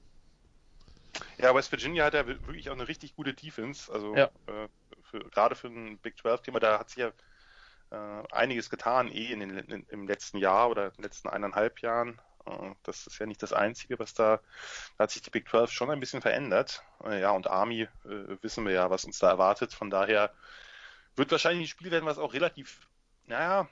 [1.38, 3.93] Ja, West Virginia hat ja wirklich auch eine richtig gute Defense.
[3.93, 4.26] Also ja.
[4.47, 4.68] äh,
[5.02, 7.12] für, gerade für ein Big 12-Thema, da hat sich ja
[7.90, 11.80] äh, einiges getan, eh in den, in, im letzten Jahr oder in den letzten eineinhalb
[11.80, 12.20] Jahren.
[12.47, 14.40] Äh, das ist ja nicht das Einzige, was da,
[14.98, 16.82] da hat sich die Big 12 schon ein bisschen verändert.
[17.05, 17.88] Äh, ja, und Army äh,
[18.43, 19.72] wissen wir ja, was uns da erwartet.
[19.72, 20.32] Von daher
[21.16, 22.88] wird wahrscheinlich ein Spiel werden, was auch relativ,
[23.26, 23.68] naja,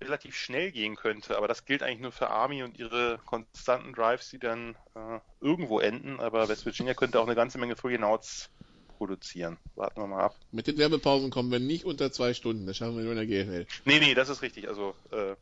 [0.00, 4.30] relativ schnell gehen könnte, aber das gilt eigentlich nur für Army und ihre konstanten Drives,
[4.30, 8.50] die dann äh, irgendwo enden, aber West Virginia könnte auch eine ganze Menge Outs
[8.98, 9.58] produzieren.
[9.74, 10.36] Warten wir mal ab.
[10.52, 13.44] Mit den Werbepausen kommen wir nicht unter zwei Stunden, das schaffen wir nur in der
[13.44, 13.66] GFL.
[13.84, 15.34] Nee, nee, das ist richtig, also äh,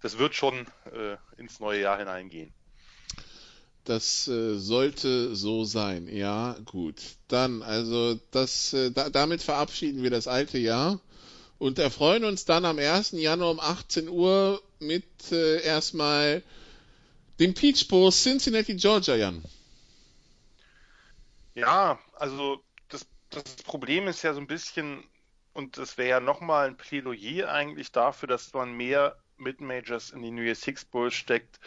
[0.00, 2.52] das wird schon äh, ins neue Jahr hineingehen.
[3.84, 7.00] Das äh, sollte so sein, ja, gut.
[7.26, 11.00] Dann, also das, äh, da, damit verabschieden wir das alte Jahr
[11.62, 13.12] und erfreuen uns dann am 1.
[13.12, 16.42] Januar um 18 Uhr mit äh, erstmal
[17.38, 19.44] dem Peach Bowl Cincinnati, Georgia, Jan.
[21.54, 25.04] Ja, also das, das Problem ist ja so ein bisschen,
[25.52, 30.32] und das wäre ja nochmal ein Plädoyer eigentlich dafür, dass man mehr Mid-Majors in die
[30.32, 31.60] New Year's Six Bowl steckt,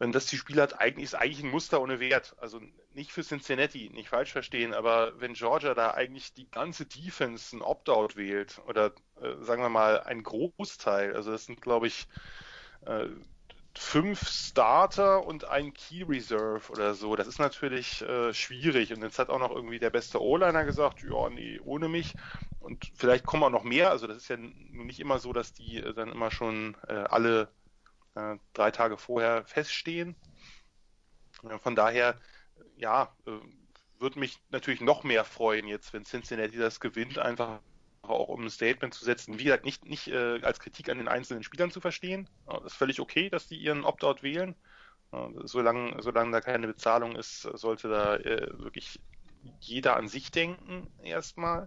[0.00, 2.34] wenn das die Spieler hat, eigentlich ist eigentlich ein Muster ohne Wert.
[2.40, 2.58] Also
[2.94, 7.60] nicht für Cincinnati, nicht falsch verstehen, aber wenn Georgia da eigentlich die ganze Defense ein
[7.60, 12.08] Opt-out wählt oder äh, sagen wir mal ein Großteil, also das sind glaube ich
[12.86, 13.08] äh,
[13.76, 17.14] fünf Starter und ein Key Reserve oder so.
[17.14, 18.92] Das ist natürlich äh, schwierig.
[18.94, 22.16] Und jetzt hat auch noch irgendwie der beste O-Liner gesagt, ja, nee, ohne mich.
[22.58, 23.90] Und vielleicht kommen auch noch mehr.
[23.90, 27.48] Also das ist ja nicht immer so, dass die äh, dann immer schon äh, alle
[28.14, 30.16] äh, drei Tage vorher feststehen.
[31.62, 32.20] Von daher,
[32.76, 33.32] ja, äh,
[33.98, 37.60] würde mich natürlich noch mehr freuen jetzt, wenn Cincinnati das gewinnt, einfach
[38.02, 39.38] auch um ein Statement zu setzen.
[39.38, 42.28] Wie gesagt, nicht, nicht äh, als Kritik an den einzelnen Spielern zu verstehen.
[42.46, 44.54] Das ist völlig okay, dass die ihren Opt-out wählen.
[45.42, 48.20] Solange, solange da keine Bezahlung ist, sollte da
[48.62, 49.00] wirklich
[49.58, 51.66] jeder an sich denken erstmal.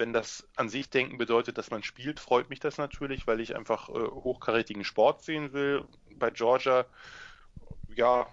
[0.00, 3.54] Wenn das an sich denken bedeutet, dass man spielt, freut mich das natürlich, weil ich
[3.54, 5.84] einfach äh, hochkarätigen Sport sehen will.
[6.16, 6.86] Bei Georgia,
[7.94, 8.26] ja,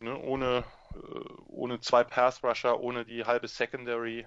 [0.00, 0.64] ne, ohne,
[0.96, 0.98] äh,
[1.46, 4.26] ohne zwei Pass-Rusher, ohne die halbe Secondary,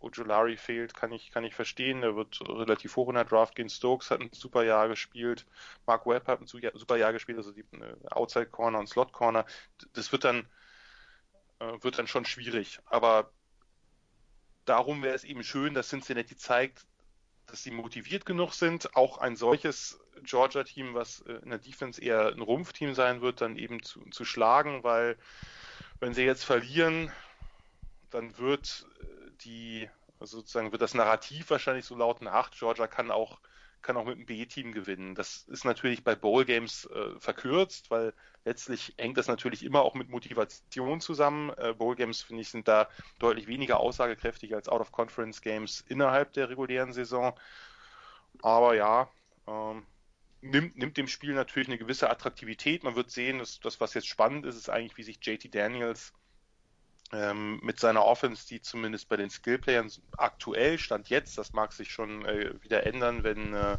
[0.00, 2.00] Ojulari fehlt, kann ich, kann ich verstehen.
[2.00, 3.68] Der wird relativ hoch in der Draft gehen.
[3.68, 5.44] Stokes hat ein super Jahr gespielt.
[5.84, 9.44] Mark Webb hat ein super Jahr gespielt, also die äh, Outside Corner und Slot Corner.
[9.92, 10.48] Das wird dann,
[11.58, 12.80] äh, wird dann schon schwierig.
[12.86, 13.30] Aber
[14.68, 16.86] darum wäre es eben schön, dass Cincinnati zeigt,
[17.46, 22.28] dass sie motiviert genug sind, auch ein solches Georgia-Team, was äh, in der Defense eher
[22.28, 25.16] ein Rumpfteam sein wird, dann eben zu, zu schlagen, weil
[26.00, 27.10] wenn sie jetzt verlieren,
[28.10, 28.86] dann wird
[29.40, 29.88] die,
[30.20, 33.38] also sozusagen wird das Narrativ wahrscheinlich so lauten, ach, Georgia kann auch,
[33.82, 35.14] kann auch mit einem B-Team gewinnen.
[35.14, 38.12] Das ist natürlich bei Bowl Games äh, verkürzt, weil
[38.44, 41.50] letztlich hängt das natürlich immer auch mit Motivation zusammen.
[41.56, 42.88] Äh, Bowl Games, finde ich, sind da
[43.18, 47.38] deutlich weniger aussagekräftig als Out-of-Conference Games innerhalb der regulären Saison.
[48.42, 49.10] Aber ja,
[49.46, 49.86] ähm,
[50.40, 52.84] nimmt, nimmt dem Spiel natürlich eine gewisse Attraktivität.
[52.84, 56.12] Man wird sehen, dass das, was jetzt spannend ist, ist eigentlich, wie sich JT Daniels
[57.12, 61.90] ähm, mit seiner Offense, die zumindest bei den Skillplayern aktuell stand jetzt, das mag sich
[61.92, 63.78] schon äh, wieder ändern, wenn, äh,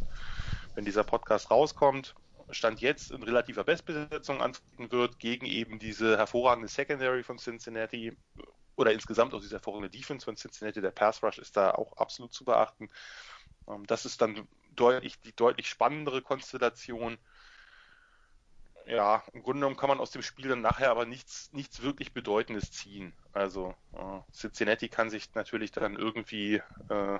[0.75, 2.15] wenn dieser Podcast rauskommt,
[2.51, 8.17] stand jetzt in relativer Bestbesetzung antreten wird gegen eben diese hervorragende Secondary von Cincinnati
[8.75, 10.81] oder insgesamt auch diese hervorragende Defense von Cincinnati.
[10.81, 12.89] Der Pass Rush ist da auch absolut zu beachten.
[13.67, 17.17] Ähm, das ist dann deutlich, die deutlich spannendere Konstellation
[18.89, 22.11] ja, im Grunde genommen kann man aus dem Spiel dann nachher aber nichts, nichts wirklich
[22.11, 23.13] Bedeutendes ziehen.
[23.33, 26.55] Also äh, Cincinnati kann sich natürlich dann irgendwie,
[26.89, 27.19] äh,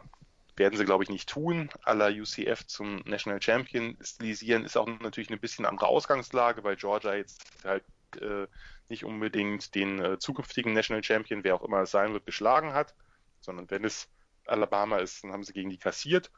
[0.55, 5.29] werden sie glaube ich nicht tun, aller UCF zum National Champion stilisieren, ist auch natürlich
[5.29, 7.83] ein bisschen andere Ausgangslage, weil Georgia jetzt halt
[8.19, 8.47] äh,
[8.89, 12.95] nicht unbedingt den äh, zukünftigen National Champion, wer auch immer es sein wird, geschlagen hat,
[13.41, 14.09] sondern wenn es
[14.47, 16.31] Alabama ist, dann haben sie gegen die kassiert.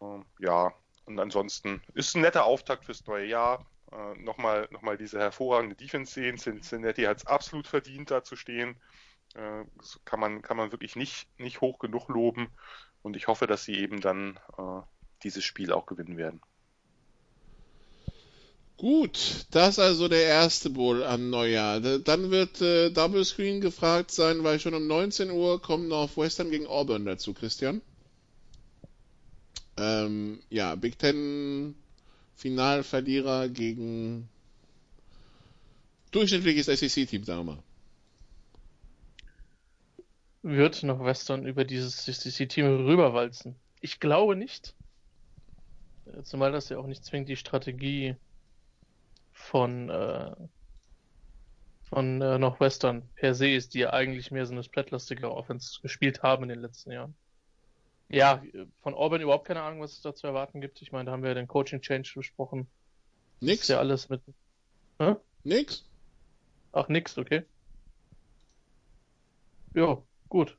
[0.00, 0.72] Ähm, ja,
[1.04, 5.76] und ansonsten ist ein netter Auftakt fürs neue Jahr äh, nochmal noch mal diese hervorragende
[5.76, 6.38] Defense sehen.
[6.38, 8.76] Cincinnati hat es absolut verdient, da zu stehen.
[9.34, 9.64] Äh,
[10.04, 12.48] kann, man, kann man wirklich nicht, nicht hoch genug loben.
[13.02, 14.80] Und ich hoffe, dass sie eben dann äh,
[15.22, 16.40] dieses Spiel auch gewinnen werden.
[18.78, 21.80] Gut, das also der erste Bowl an Neujahr.
[21.80, 26.66] Dann wird äh, Double Screen gefragt sein, weil schon um 19 Uhr kommt Northwestern gegen
[26.66, 27.80] Auburn dazu, Christian.
[29.78, 31.74] Ähm, ja, Big Ten
[32.36, 34.28] Finalverlierer gegen
[36.10, 37.62] durchschnittliches SEC-Team, sagen wir mal.
[40.42, 43.56] Wird noch Western über dieses SEC-Team rüberwalzen?
[43.80, 44.74] Ich glaube nicht.
[46.22, 48.14] Zumal das ja auch nicht zwingend die Strategie
[49.32, 50.36] von, äh,
[51.84, 56.22] von äh, Northwestern per se ist, die ja eigentlich mehr so eine splatlastige Offense gespielt
[56.22, 57.14] haben in den letzten Jahren.
[58.08, 58.42] Ja,
[58.82, 60.80] von Auburn überhaupt keine Ahnung, was es da zu erwarten gibt.
[60.80, 62.68] Ich meine, da haben wir ja den Coaching Change besprochen.
[63.40, 63.62] Nix.
[63.62, 64.22] Ist ja alles mit.
[64.98, 65.16] Hä?
[65.42, 65.84] Nix.
[66.72, 67.44] Ach, nix, okay.
[69.74, 70.56] Ja, gut.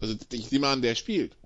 [0.00, 1.36] Also ich nehme an, der spielt.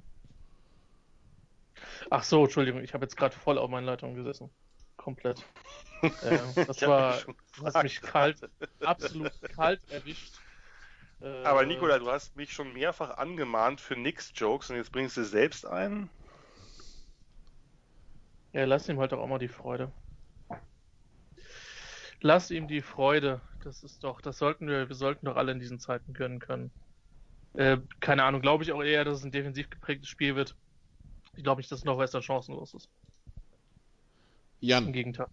[2.10, 4.50] Ach so, Entschuldigung, ich habe jetzt gerade voll auf meinen Leitungen gesessen.
[4.96, 5.44] Komplett.
[6.02, 7.20] äh, das war,
[7.62, 8.48] hast mich kalt,
[8.80, 10.34] absolut kalt erwischt.
[11.20, 15.24] Aber äh, Nikola, du hast mich schon mehrfach angemahnt für Nix-Jokes und jetzt bringst du
[15.24, 16.10] selbst ein?
[18.52, 19.90] Ja, lass ihm halt doch auch mal die Freude.
[22.20, 23.40] Lass ihm die Freude.
[23.64, 26.70] Das ist doch, das sollten wir, wir sollten doch alle in diesen Zeiten gönnen können.
[27.54, 30.56] Äh, keine Ahnung, glaube ich auch eher, dass es ein defensiv geprägtes Spiel wird.
[31.36, 32.88] Ich glaube nicht, dass Northwestern chancenlos ist.
[34.60, 34.86] Jan.
[34.86, 35.28] Im Gegenteil.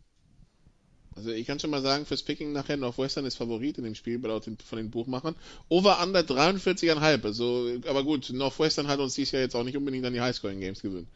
[1.15, 4.19] Also ich kann schon mal sagen, fürs Picking nachher Northwestern ist Favorit in dem Spiel
[4.21, 5.35] laut den, von den Buchmachern.
[5.67, 7.25] Over under 43,5.
[7.25, 10.61] Also, aber gut, Northwestern hat uns dies Jahr jetzt auch nicht unbedingt an die Highscoring
[10.61, 11.07] Games gewöhnt.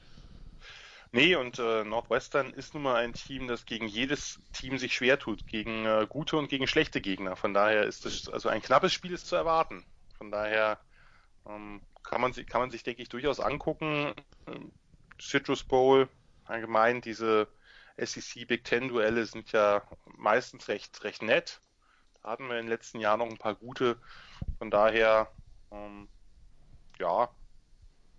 [1.13, 5.17] Nee, und äh, Northwestern ist nun mal ein Team, das gegen jedes Team sich schwer
[5.17, 7.37] tut, gegen äh, gute und gegen schlechte Gegner.
[7.37, 9.85] Von daher ist es also ein knappes Spiel ist zu erwarten.
[10.17, 10.77] Von daher
[11.47, 14.13] ähm, kann man kann man sich denke ich durchaus angucken.
[15.21, 16.09] Citrus Bowl
[16.43, 17.47] allgemein diese
[17.97, 19.81] SEC Big Ten Duelle sind ja
[20.17, 21.61] meistens recht, recht nett.
[22.21, 23.97] Da hatten wir in den letzten Jahren noch ein paar gute.
[24.57, 25.31] Von daher,
[25.71, 26.07] ähm,
[26.99, 27.29] ja,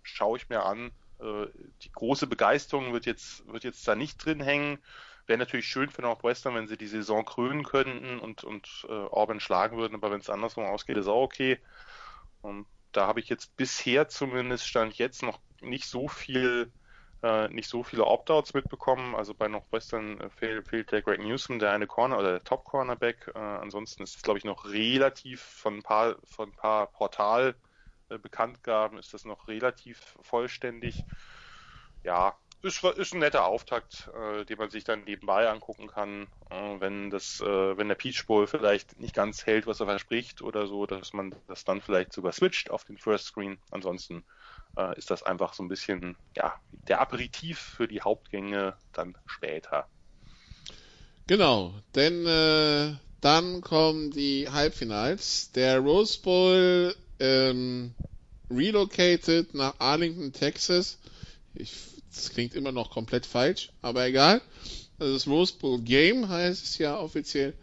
[0.03, 0.91] schaue ich mir an.
[1.19, 1.47] Äh,
[1.83, 4.79] die große Begeisterung wird jetzt, wird jetzt da nicht drin hängen.
[5.25, 9.41] Wäre natürlich schön für Northwestern, wenn sie die Saison krönen könnten und, und äh, Auburn
[9.41, 11.59] schlagen würden, aber wenn es andersrum ausgeht, ist auch okay.
[12.41, 16.71] Und da habe ich jetzt bisher zumindest stand jetzt noch nicht so viel
[17.23, 19.15] äh, nicht so viele Opt-outs mitbekommen.
[19.15, 23.31] Also bei Northwestern äh, fehlt, der Greg Newsom, der eine Corner oder der Top Cornerback.
[23.33, 27.55] Äh, ansonsten ist es, glaube ich, noch relativ von ein paar, von ein paar Portal
[28.09, 31.03] äh, ist das noch relativ vollständig.
[32.03, 36.79] Ja, ist, ist ein netter Auftakt, äh, den man sich dann nebenbei angucken kann, äh,
[36.79, 40.67] wenn das, äh, wenn der Peach Bowl vielleicht nicht ganz hält, was er verspricht oder
[40.67, 43.59] so, dass man das dann vielleicht sogar switcht auf den First Screen.
[43.71, 44.25] Ansonsten
[44.77, 49.87] äh, ist das einfach so ein bisschen ja, der Aperitif für die Hauptgänge dann später.
[51.25, 55.51] Genau, denn äh, dann kommen die Halbfinals.
[55.51, 57.93] Der Rose Bowl ähm,
[58.49, 60.97] relocated nach Arlington, Texas.
[61.53, 61.73] Ich,
[62.13, 64.41] das klingt immer noch komplett falsch, aber egal.
[64.99, 67.53] Also das Rose Bowl Game heißt es ja offiziell.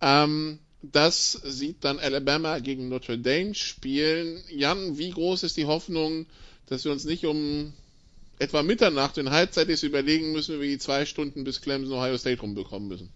[0.00, 4.42] Ähm, das sieht dann Alabama gegen Notre Dame spielen.
[4.48, 6.26] Jan, wie groß ist die Hoffnung,
[6.70, 7.74] dass wir uns nicht um
[8.38, 12.40] etwa Mitternacht, wenn Halbzeit ist, überlegen müssen, wie die zwei Stunden bis Clemson Ohio State
[12.40, 13.12] rumbekommen müssen.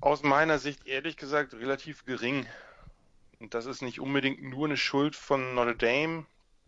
[0.00, 2.46] Aus meiner Sicht ehrlich gesagt relativ gering.
[3.40, 6.26] Und das ist nicht unbedingt nur eine Schuld von Notre Dame.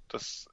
[0.08, 0.48] Das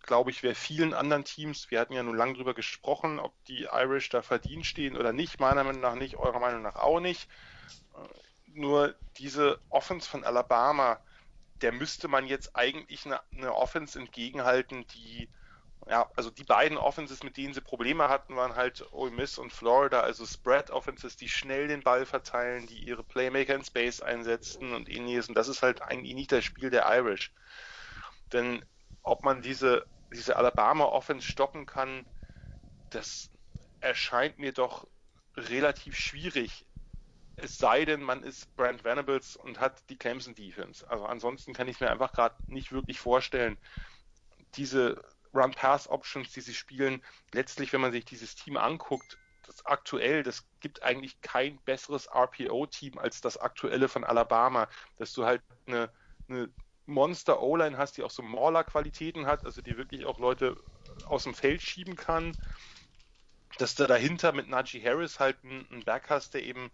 [0.00, 3.68] glaube ich, wäre vielen anderen Teams, wir hatten ja nun lange drüber gesprochen, ob die
[3.72, 7.28] Irish da verdient stehen oder nicht, meiner Meinung nach nicht, eurer Meinung nach auch nicht.
[8.46, 11.00] Nur diese Offense von Alabama,
[11.60, 15.28] der müsste man jetzt eigentlich eine, eine Offense entgegenhalten, die
[15.86, 19.52] ja, also die beiden Offenses, mit denen sie Probleme hatten, waren halt Ole Miss und
[19.52, 24.72] Florida, also Spread Offenses, die schnell den Ball verteilen, die ihre Playmaker in Space einsetzen
[24.72, 25.28] und ähnliches.
[25.28, 27.32] Und das ist halt eigentlich nicht das Spiel der Irish.
[28.32, 28.64] Denn
[29.02, 32.06] ob man diese, diese Alabama Offense stoppen kann,
[32.88, 33.30] das
[33.80, 34.86] erscheint mir doch
[35.36, 36.66] relativ schwierig.
[37.36, 40.88] Es sei denn, man ist Brand Venables und hat die Clemson Defense.
[40.88, 43.58] Also ansonsten kann ich mir einfach gerade nicht wirklich vorstellen,
[44.54, 45.02] diese
[45.34, 50.82] Run-Pass-Options, die sie spielen, letztlich, wenn man sich dieses Team anguckt, das aktuell, das gibt
[50.82, 55.92] eigentlich kein besseres RPO-Team als das aktuelle von Alabama, dass du halt eine,
[56.28, 56.54] eine
[56.86, 60.56] Monster O-Line hast, die auch so Mauler-Qualitäten hat, also die wirklich auch Leute
[61.04, 62.36] aus dem Feld schieben kann,
[63.58, 66.70] dass du dahinter mit Najee Harris halt einen Back hast, der eben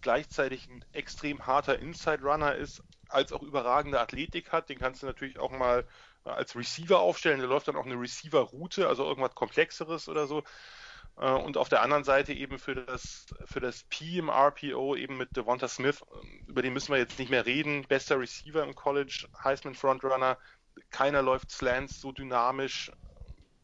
[0.00, 4.68] gleichzeitig ein extrem harter Inside-Runner ist, als auch überragende Athletik hat.
[4.68, 5.84] Den kannst du natürlich auch mal
[6.24, 7.38] als Receiver aufstellen.
[7.38, 10.42] Der läuft dann auch eine Receiver-Route, also irgendwas Komplexeres oder so.
[11.18, 15.16] Äh, und auf der anderen Seite eben für das, für das P im RPO eben
[15.16, 16.04] mit Devonta Smith,
[16.46, 17.86] über den müssen wir jetzt nicht mehr reden.
[17.88, 20.38] Bester Receiver im College, Heisman Frontrunner.
[20.90, 22.92] Keiner läuft Slants so dynamisch.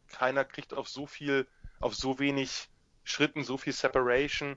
[0.08, 1.46] Keiner kriegt auf so viel,
[1.80, 2.68] auf so wenig
[3.04, 4.56] Schritten so viel Separation.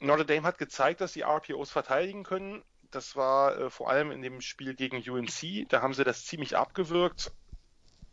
[0.00, 2.64] Notre Dame hat gezeigt, dass sie RPOs verteidigen können.
[2.90, 5.68] Das war äh, vor allem in dem Spiel gegen UNC.
[5.68, 7.32] Da haben sie das ziemlich abgewürgt.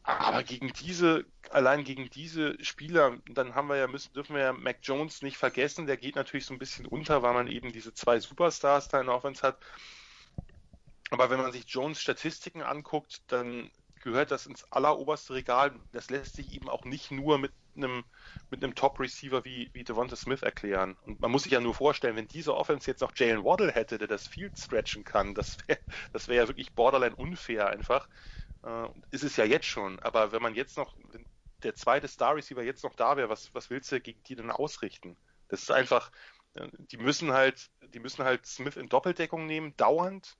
[0.03, 4.53] Aber gegen diese, allein gegen diese Spieler, dann haben wir ja, müssen, dürfen wir ja
[4.53, 5.85] Mac Jones nicht vergessen.
[5.85, 9.09] Der geht natürlich so ein bisschen unter, weil man eben diese zwei Superstars da in
[9.09, 9.57] Offense hat.
[11.09, 13.69] Aber wenn man sich Jones Statistiken anguckt, dann
[14.01, 15.73] gehört das ins alleroberste Regal.
[15.91, 18.03] Das lässt sich eben auch nicht nur mit einem,
[18.49, 20.97] mit einem Top-Receiver wie, wie Devonta Smith erklären.
[21.03, 23.97] Und man muss sich ja nur vorstellen, wenn diese Offense jetzt noch Jalen Waddle hätte,
[23.97, 25.79] der das Field stretchen kann, das wäre
[26.13, 28.07] das wär ja wirklich borderline unfair einfach.
[28.63, 29.99] Äh, ist es ja jetzt schon.
[29.99, 31.25] Aber wenn man jetzt noch, wenn
[31.63, 35.17] der zweite Star-Receiver jetzt noch da wäre, was, was willst du gegen die denn ausrichten?
[35.47, 36.11] Das ist einfach,
[36.53, 40.37] äh, die müssen halt, die müssen halt Smith in Doppeldeckung nehmen, dauernd.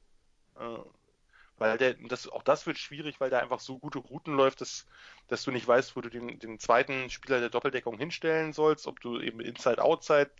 [0.55, 0.79] Äh,
[1.57, 4.85] weil der, das, auch das wird schwierig, weil der einfach so gute Routen läuft, dass,
[5.27, 8.99] dass du nicht weißt, wo du den, den zweiten Spieler der Doppeldeckung hinstellen sollst, ob
[9.01, 10.31] du eben Inside, Outside,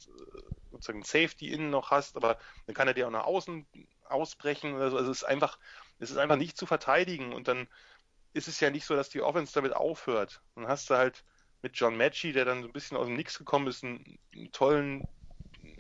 [0.72, 3.66] sozusagen Safety innen noch hast, aber dann kann er dir auch nach außen
[4.06, 4.98] ausbrechen oder so.
[4.98, 5.58] Also es ist einfach,
[6.00, 7.68] es ist einfach nicht zu verteidigen und dann
[8.34, 10.42] ist es ja nicht so, dass die Offense damit aufhört.
[10.56, 11.24] Dann hast du halt
[11.62, 14.52] mit John Matchy, der dann so ein bisschen aus dem Nix gekommen ist, einen, einen
[14.52, 15.08] tollen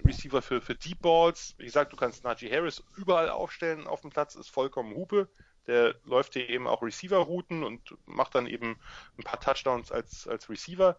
[0.05, 1.55] Receiver für, für Deep Balls.
[1.57, 5.29] Wie gesagt, du kannst Najee Harris überall aufstellen auf dem Platz, ist vollkommen Hupe.
[5.67, 8.79] Der läuft dir eben auch Receiver-Routen und macht dann eben
[9.17, 10.97] ein paar Touchdowns als, als Receiver.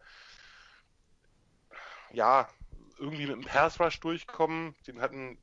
[2.12, 2.48] Ja,
[2.98, 4.74] irgendwie mit einem Pass Rush durchkommen.
[4.86, 5.38] Den hatten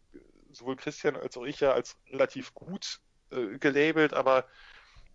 [0.51, 2.99] sowohl Christian als auch ich ja als relativ gut
[3.31, 4.47] äh, gelabelt, aber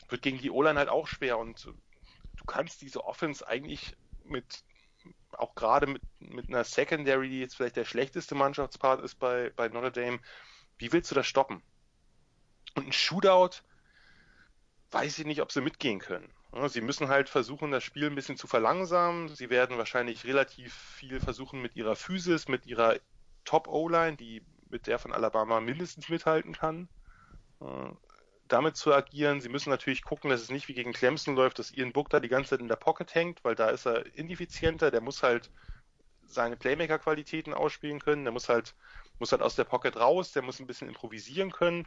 [0.09, 1.67] wird gegen die O-Line halt auch schwer und
[2.37, 4.65] du kannst diese Offense eigentlich mit
[5.33, 9.69] auch gerade mit, mit einer Secondary, die jetzt vielleicht der schlechteste Mannschaftspart ist bei, bei
[9.69, 10.21] Notre Dame,
[10.79, 11.63] wie willst du das stoppen?
[12.75, 13.63] Und ein Shootout,
[14.91, 16.33] weiß ich nicht, ob sie mitgehen können.
[16.67, 19.29] Sie müssen halt versuchen, das Spiel ein bisschen zu verlangsamen.
[19.29, 22.97] Sie werden wahrscheinlich relativ viel versuchen mit ihrer Physis, mit ihrer
[23.45, 26.89] Top-O-Line, die mit der von Alabama mindestens mithalten kann,
[28.53, 29.41] damit zu agieren.
[29.41, 32.21] Sie müssen natürlich gucken, dass es nicht wie gegen Clemson läuft, dass Ian Book da
[32.21, 34.91] die ganze Zeit in der Pocket hängt, weil da ist er ineffizienter.
[34.91, 35.51] Der muss halt
[36.25, 38.25] seine Playmaker-Qualitäten ausspielen können.
[38.25, 38.75] Der muss halt,
[39.19, 40.33] muss halt aus der Pocket raus.
[40.33, 41.87] Der muss ein bisschen improvisieren können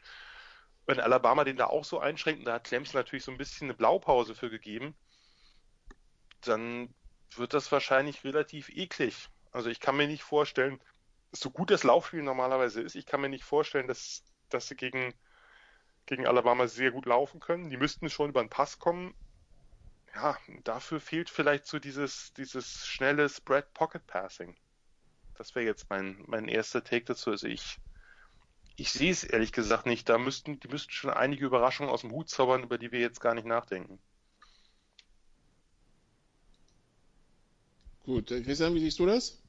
[0.86, 3.74] wenn Alabama den da auch so einschränkt, da hat Clemson natürlich so ein bisschen eine
[3.74, 4.96] Blaupause für gegeben,
[6.42, 6.94] dann
[7.36, 9.30] wird das wahrscheinlich relativ eklig.
[9.52, 10.82] Also ich kann mir nicht vorstellen,
[11.32, 15.14] so gut das Laufspiel normalerweise ist, ich kann mir nicht vorstellen, dass, dass sie gegen,
[16.06, 17.70] gegen Alabama sehr gut laufen können.
[17.70, 19.14] Die müssten schon über den Pass kommen.
[20.16, 24.56] Ja, dafür fehlt vielleicht so dieses, dieses schnelle Spread Pocket Passing.
[25.36, 27.32] Das wäre jetzt mein, mein erster Take dazu.
[27.32, 27.80] Also ich,
[28.76, 30.08] ich sehe es ehrlich gesagt nicht.
[30.10, 33.22] Da müssten, die müssten schon einige Überraschungen aus dem Hut zaubern, über die wir jetzt
[33.22, 34.00] gar nicht nachdenken.
[38.04, 39.42] Gut, äh, Christian, wie siehst du das?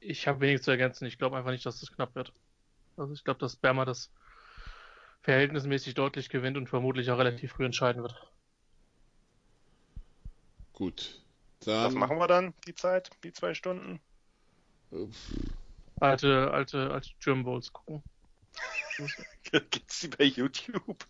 [0.00, 1.06] Ich habe wenig zu ergänzen.
[1.06, 2.32] Ich glaube einfach nicht, dass das knapp wird.
[2.98, 4.10] Also ich glaube, dass Berma das
[5.22, 8.14] verhältnismäßig deutlich gewinnt und vermutlich auch relativ früh entscheiden wird.
[10.72, 11.22] Gut.
[11.60, 11.84] Dann...
[11.84, 14.00] Was machen wir dann, die Zeit, die zwei Stunden?
[16.00, 18.02] alte, alte, alte German Bowls gucken.
[19.42, 21.06] Gibt's die bei YouTube?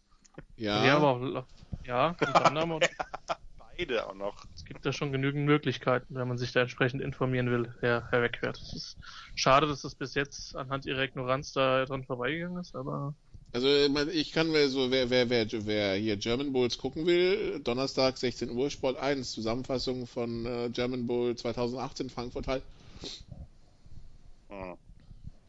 [0.56, 0.84] Ja.
[0.84, 1.46] Ja, aber auch,
[1.84, 2.80] ja, unter anderem.
[3.58, 4.44] Beide auch noch.
[4.68, 8.20] Es gibt da schon genügend Möglichkeiten, wenn man sich da entsprechend informieren will, wer, wer
[8.20, 8.58] wegfährt.
[8.58, 8.98] Es ist
[9.34, 13.14] schade, dass das bis jetzt anhand ihrer Ignoranz da dran vorbeigegangen ist, aber.
[13.54, 13.66] Also
[14.12, 18.50] ich kann mir so, wer, wer, wer, wer hier German Bowls gucken will, Donnerstag 16
[18.50, 22.62] Uhr Sport 1, Zusammenfassung von äh, German Bowl 2018 Frankfurt halt.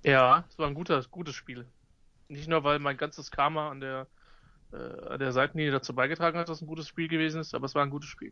[0.06, 1.68] Ja, es war ein guter, gutes Spiel.
[2.30, 4.08] Nicht nur, weil mein ganzes Karma an der,
[4.72, 7.66] äh, an der Seitenlinie dazu beigetragen hat, dass es ein gutes Spiel gewesen ist, aber
[7.66, 8.32] es war ein gutes Spiel.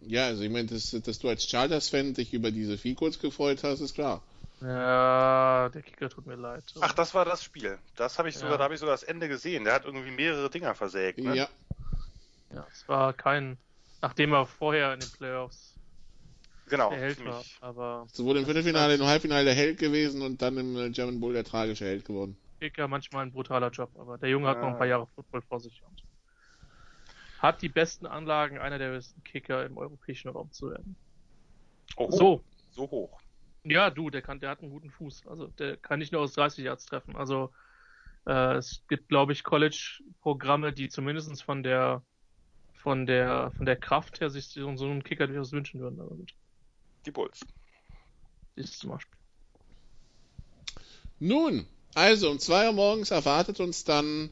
[0.00, 3.80] Ja, also ich meine, dass, dass du als Chargers-Fan dich über diese Field gefreut hast,
[3.80, 4.22] ist klar.
[4.60, 6.64] Ja, der Kicker tut mir leid.
[6.80, 7.78] Ach, das war das Spiel.
[7.94, 8.56] Das habe ich sogar, ja.
[8.58, 9.64] da habe ich sogar das Ende gesehen.
[9.64, 11.18] Der hat irgendwie mehrere Dinger versägt.
[11.18, 11.36] Ne?
[11.36, 11.48] Ja.
[12.52, 13.58] Ja, es war kein,
[14.00, 15.76] nachdem er vorher in den Playoffs
[16.68, 17.44] genau, der Held war.
[17.60, 21.32] Aber Sowohl im Viertelfinale, im Halbfinale der Held gewesen und dann im äh, German Bowl
[21.32, 22.36] der tragische Held geworden.
[22.60, 25.60] Kicker manchmal ein brutaler Job, aber der Junge hat noch ein paar Jahre Football vor
[25.60, 26.02] sich und
[27.38, 30.96] hat die besten Anlagen, einer der besten Kicker im europäischen Raum zu werden.
[31.96, 32.44] Oh, so.
[32.70, 33.20] So hoch.
[33.64, 35.26] Ja, du, der kann, der hat einen guten Fuß.
[35.26, 37.16] Also der kann nicht nur aus 30 Yards treffen.
[37.16, 37.50] Also
[38.26, 42.02] äh, es gibt, glaube ich, College-Programme, die zumindest von der
[42.74, 46.00] von der von der Kraft her sich so einen Kicker durchaus wünschen würden.
[46.00, 46.32] Aber gut
[47.08, 47.40] die Bulls.
[48.54, 49.18] Ist zum Beispiel.
[51.18, 54.30] Nun, also um 2 Uhr morgens erwartet uns dann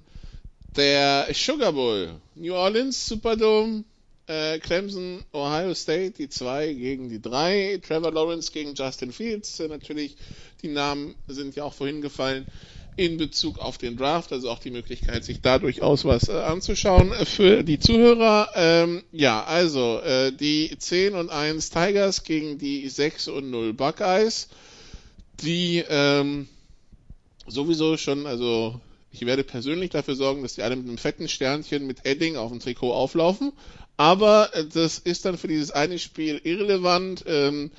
[0.77, 2.20] der Sugar Bowl.
[2.35, 3.85] New Orleans Superdome,
[4.27, 9.59] äh, Clemson, Ohio State, die 2 gegen die 3, Trevor Lawrence gegen Justin Fields.
[9.61, 10.16] Äh, natürlich,
[10.62, 12.47] die Namen sind ja auch vorhin gefallen
[12.97, 17.12] in Bezug auf den Draft, also auch die Möglichkeit, sich da durchaus was äh, anzuschauen
[17.12, 18.51] äh, für die Zuhörer.
[18.55, 24.48] Ähm, ja, also äh, die 10 und 1 Tigers gegen die 6 und 0 Buckeyes,
[25.43, 26.48] die ähm,
[27.47, 28.81] sowieso schon, also
[29.16, 32.51] ich werde persönlich dafür sorgen, dass die alle mit einem fetten Sternchen mit Edding auf
[32.51, 33.52] dem Trikot auflaufen,
[33.97, 37.24] aber äh, das ist dann für dieses eine Spiel irrelevant.
[37.26, 37.70] Ähm,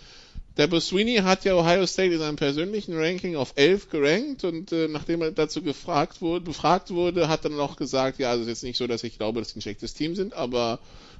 [0.57, 4.87] der Buswini hat ja Ohio State in seinem persönlichen Ranking auf 11 gerankt und äh,
[4.87, 8.53] nachdem er dazu gefragt wurde, befragt wurde, hat er noch gesagt, ja, also es ist
[8.53, 10.79] jetzt nicht so, dass ich glaube, dass sie ein schlechtes Team sind, aber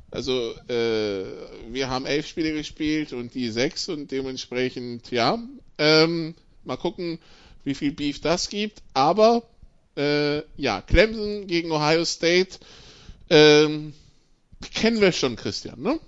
[0.09, 1.25] also äh,
[1.69, 5.37] wir haben elf Spiele gespielt und die sechs und dementsprechend, ja,
[5.77, 6.33] ähm,
[6.63, 7.19] mal gucken,
[7.63, 9.43] wie viel Beef das gibt, aber
[9.97, 12.59] äh, ja, Clemson gegen Ohio State,
[13.29, 13.93] ähm,
[14.73, 15.99] kennen wir schon, Christian, ne?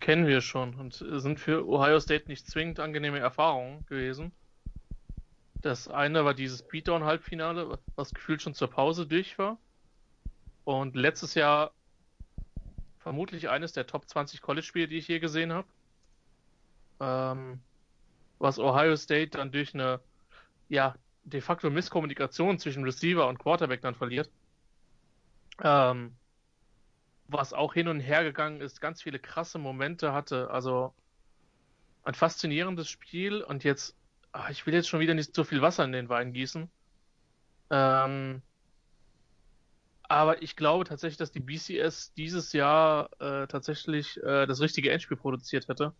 [0.00, 4.32] kennen wir schon und sind für Ohio State nicht zwingend angenehme Erfahrungen gewesen.
[5.54, 9.58] Das eine war dieses Beatdown-Halbfinale, was gefühlt schon zur Pause durch war.
[10.64, 11.72] Und letztes Jahr
[12.98, 15.68] vermutlich eines der Top 20 College-Spiele, die ich je gesehen habe.
[16.98, 17.60] Ähm,
[18.38, 20.00] was Ohio State dann durch eine,
[20.70, 20.94] ja,
[21.30, 24.30] de facto Misskommunikation zwischen Receiver und Quarterback dann verliert.
[25.62, 26.14] Ähm,
[27.28, 30.50] was auch hin und her gegangen ist, ganz viele krasse Momente hatte.
[30.50, 30.92] Also
[32.02, 33.96] ein faszinierendes Spiel und jetzt,
[34.32, 36.68] ach, ich will jetzt schon wieder nicht so viel Wasser in den Wein gießen.
[37.70, 38.42] Ähm,
[40.02, 45.16] aber ich glaube tatsächlich, dass die BCS dieses Jahr äh, tatsächlich äh, das richtige Endspiel
[45.16, 45.94] produziert hätte.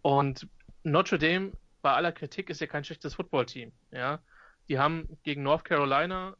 [0.00, 0.48] Und
[0.84, 1.52] Notre Dame,
[1.82, 3.72] bei aller Kritik, ist ja kein schlechtes Footballteam.
[3.90, 4.20] Ja,
[4.68, 6.36] die haben gegen North Carolina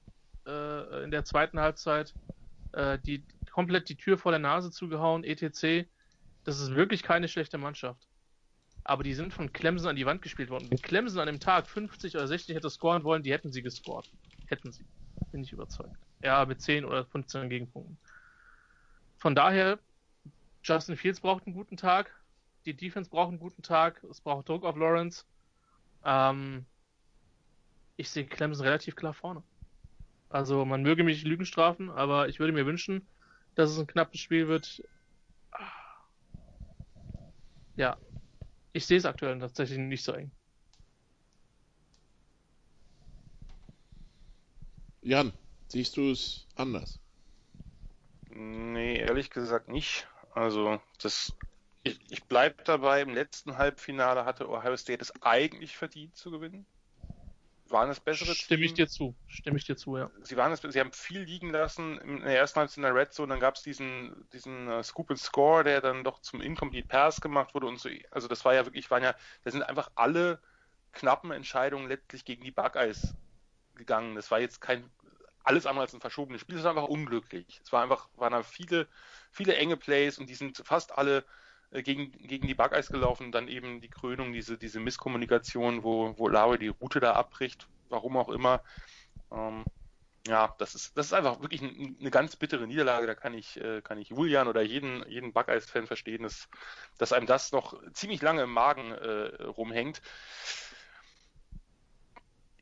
[0.46, 2.14] äh, in der zweiten Halbzeit
[2.72, 5.88] äh, die komplett die Tür vor der Nase zugehauen, etc.
[6.44, 8.06] Das ist wirklich keine schlechte Mannschaft.
[8.84, 10.70] Aber die sind von Clemson an die Wand gespielt worden.
[10.70, 14.10] Wenn Clemson an dem Tag 50 oder 60 hätte scoren wollen, die hätten sie gescored.
[14.46, 14.84] Hätten sie.
[15.30, 15.96] Bin ich überzeugt.
[16.22, 17.98] Ja, mit 10 oder 15 Gegenpunkten.
[19.18, 19.78] Von daher,
[20.62, 22.14] Justin Fields braucht einen guten Tag.
[22.68, 24.04] Die Defense braucht einen guten Tag.
[24.10, 25.24] Es braucht Druck auf Lawrence.
[26.04, 26.66] Ähm,
[27.96, 29.42] ich sehe Clemson relativ klar vorne.
[30.28, 33.08] Also man möge mich Lügen strafen, aber ich würde mir wünschen,
[33.54, 34.82] dass es ein knappes Spiel wird.
[37.76, 37.96] Ja,
[38.74, 40.30] ich sehe es aktuell tatsächlich nicht so eng.
[45.00, 45.32] Jan,
[45.68, 47.00] siehst du es anders?
[48.28, 50.06] Nee, ehrlich gesagt nicht.
[50.34, 51.34] Also, das,
[51.82, 56.66] ich, ich bleibe dabei, im letzten Halbfinale hatte Ohio State es eigentlich verdient zu gewinnen
[57.70, 59.14] waren das bessere Stimme ich dir zu.
[59.26, 60.10] Stimme ich dir zu, ja.
[60.22, 63.12] Sie waren es, sie haben viel liegen lassen in der ersten Halbzeit in der Red
[63.12, 66.88] Zone, dann gab es diesen, diesen uh, Scoop and Score, der dann doch zum Incomplete
[66.88, 67.88] Pass gemacht wurde und so.
[68.10, 69.14] Also das war ja wirklich, waren ja,
[69.44, 70.40] da sind einfach alle
[70.92, 73.14] knappen Entscheidungen letztlich gegen die Buckeyes
[73.74, 74.14] gegangen.
[74.14, 74.88] Das war jetzt kein
[75.44, 77.60] alles andere als ein verschobenes Spiel, es war einfach unglücklich.
[77.62, 78.86] Es war einfach, waren da viele,
[79.30, 81.24] viele enge Plays und die sind fast alle
[81.70, 86.58] gegen, gegen die Buckeyes gelaufen, dann eben die Krönung, diese, diese Misskommunikation, wo, wo Laue
[86.58, 88.62] die Route da abbricht, warum auch immer.
[89.30, 89.64] Ähm,
[90.26, 93.06] ja, das ist, das ist einfach wirklich eine, eine ganz bittere Niederlage.
[93.06, 96.48] Da kann ich, äh, kann ich Julian oder jeden, jeden Buckeyes-Fan verstehen, dass,
[96.98, 100.02] dass einem das noch ziemlich lange im Magen äh, rumhängt.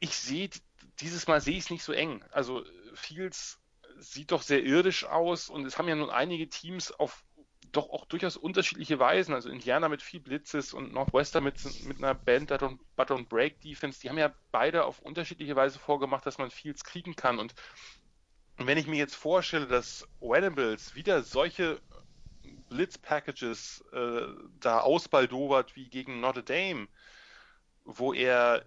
[0.00, 0.50] Ich sehe,
[1.00, 2.24] dieses Mal sehe ich es nicht so eng.
[2.30, 2.64] Also
[2.94, 3.58] Fields
[3.98, 7.24] sieht doch sehr irdisch aus und es haben ja nun einige Teams auf
[7.72, 9.34] doch auch durchaus unterschiedliche Weisen.
[9.34, 14.00] Also Indiana mit viel Blitzes und Northwestern mit, mit einer Band But don't Break Defense,
[14.00, 17.38] die haben ja beide auf unterschiedliche Weise vorgemacht, dass man Fields kriegen kann.
[17.38, 17.54] Und
[18.58, 21.80] wenn ich mir jetzt vorstelle, dass Venables wieder solche
[22.68, 24.26] Blitz-Packages äh,
[24.60, 26.88] da ausbaldowert wie gegen Notre Dame,
[27.84, 28.64] wo er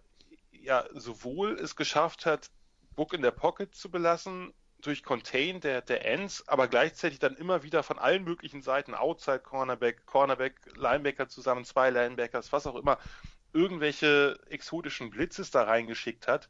[0.51, 2.49] ja sowohl es geschafft hat,
[2.95, 7.63] Book in der Pocket zu belassen, durch Contain der, der Ends, aber gleichzeitig dann immer
[7.63, 12.97] wieder von allen möglichen Seiten, Outside Cornerback, Cornerback, Linebacker zusammen, zwei Linebackers, was auch immer,
[13.53, 16.49] irgendwelche exotischen Blitzes da reingeschickt hat.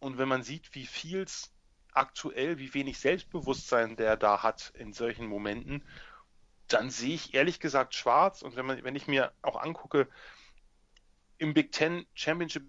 [0.00, 1.52] Und wenn man sieht, wie Fields
[1.92, 5.84] aktuell, wie wenig Selbstbewusstsein der da hat in solchen Momenten,
[6.68, 8.42] dann sehe ich ehrlich gesagt schwarz.
[8.42, 10.08] Und wenn man, wenn ich mir auch angucke,
[11.38, 12.64] im Big Ten Championship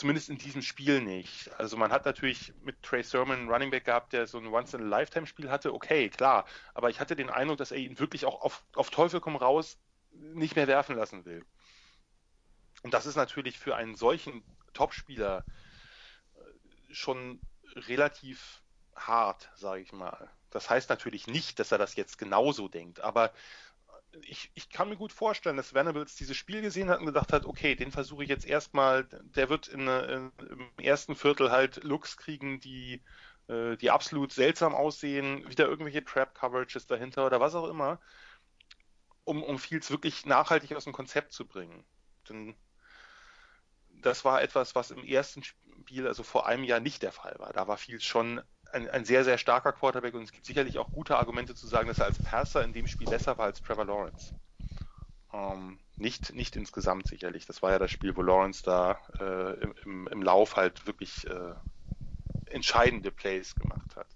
[0.00, 1.50] Zumindest in diesem Spiel nicht.
[1.58, 5.50] Also man hat natürlich mit Trey Sermon einen Running Back gehabt, der so ein Once-in-a-Lifetime-Spiel
[5.50, 5.74] hatte.
[5.74, 6.46] Okay, klar.
[6.72, 9.78] Aber ich hatte den Eindruck, dass er ihn wirklich auch auf, auf Teufel komm raus
[10.12, 11.44] nicht mehr werfen lassen will.
[12.82, 15.44] Und das ist natürlich für einen solchen Topspieler
[16.34, 17.38] äh, schon
[17.76, 18.62] relativ
[18.96, 20.30] hart, sage ich mal.
[20.48, 23.34] Das heißt natürlich nicht, dass er das jetzt genauso denkt, aber
[24.22, 27.44] ich, ich kann mir gut vorstellen, dass Venables dieses Spiel gesehen hat und gedacht hat,
[27.44, 32.16] okay, den versuche ich jetzt erstmal, der wird in, in, im ersten Viertel halt Looks
[32.16, 33.02] kriegen, die,
[33.48, 38.00] äh, die absolut seltsam aussehen, wieder irgendwelche Trap-Coverages dahinter oder was auch immer,
[39.24, 41.84] um, um Fields wirklich nachhaltig aus dem Konzept zu bringen.
[42.28, 42.56] Denn
[44.02, 47.52] das war etwas, was im ersten Spiel, also vor einem Jahr nicht der Fall war.
[47.52, 50.90] Da war Fields schon ein, ein sehr, sehr starker Quarterback und es gibt sicherlich auch
[50.92, 53.84] gute Argumente zu sagen, dass er als Passer in dem Spiel besser war als Trevor
[53.84, 54.32] Lawrence.
[55.32, 57.46] Ähm, nicht, nicht insgesamt sicherlich.
[57.46, 61.54] Das war ja das Spiel, wo Lawrence da äh, im, im Lauf halt wirklich äh,
[62.46, 64.06] entscheidende Plays gemacht hat.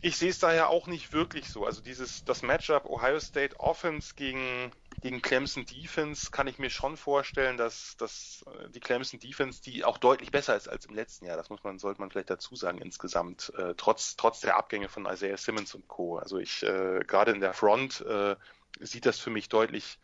[0.00, 1.64] Ich sehe es daher auch nicht wirklich so.
[1.64, 6.96] Also dieses das Matchup Ohio State Offense gegen gegen Clemson Defense kann ich mir schon
[6.96, 11.26] vorstellen, dass, dass äh, die Clemson Defense, die auch deutlich besser ist als im letzten
[11.26, 14.88] Jahr, das muss man, sollte man vielleicht dazu sagen insgesamt, äh, trotz, trotz der Abgänge
[14.88, 16.18] von Isaiah Simmons und Co.
[16.18, 18.36] Also ich, äh, gerade in der Front äh,
[18.80, 19.98] sieht das für mich deutlich,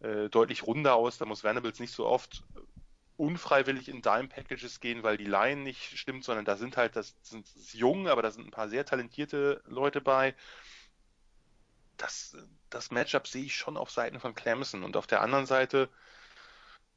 [0.00, 1.18] äh, deutlich runder aus.
[1.18, 2.44] Da muss Venables nicht so oft
[3.16, 7.14] unfreiwillig in Dime Packages gehen, weil die Line nicht stimmt, sondern da sind halt, das
[7.22, 10.34] sind jung, aber da sind ein paar sehr talentierte Leute bei
[11.96, 12.36] das,
[12.74, 14.82] das Matchup sehe ich schon auf Seiten von Clemson.
[14.84, 15.88] Und auf der anderen Seite,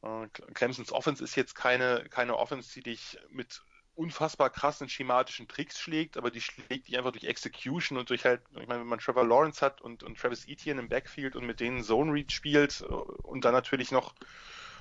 [0.02, 3.62] äh, Clemsons Offense ist jetzt keine, keine Offense, die dich mit
[3.95, 8.41] unfassbar krassen schematischen Tricks schlägt, aber die schlägt dich einfach durch Execution und durch halt,
[8.52, 11.60] ich meine, wenn man Trevor Lawrence hat und, und Travis Etienne im Backfield und mit
[11.60, 14.14] denen Zone Read spielt äh, und dann natürlich noch,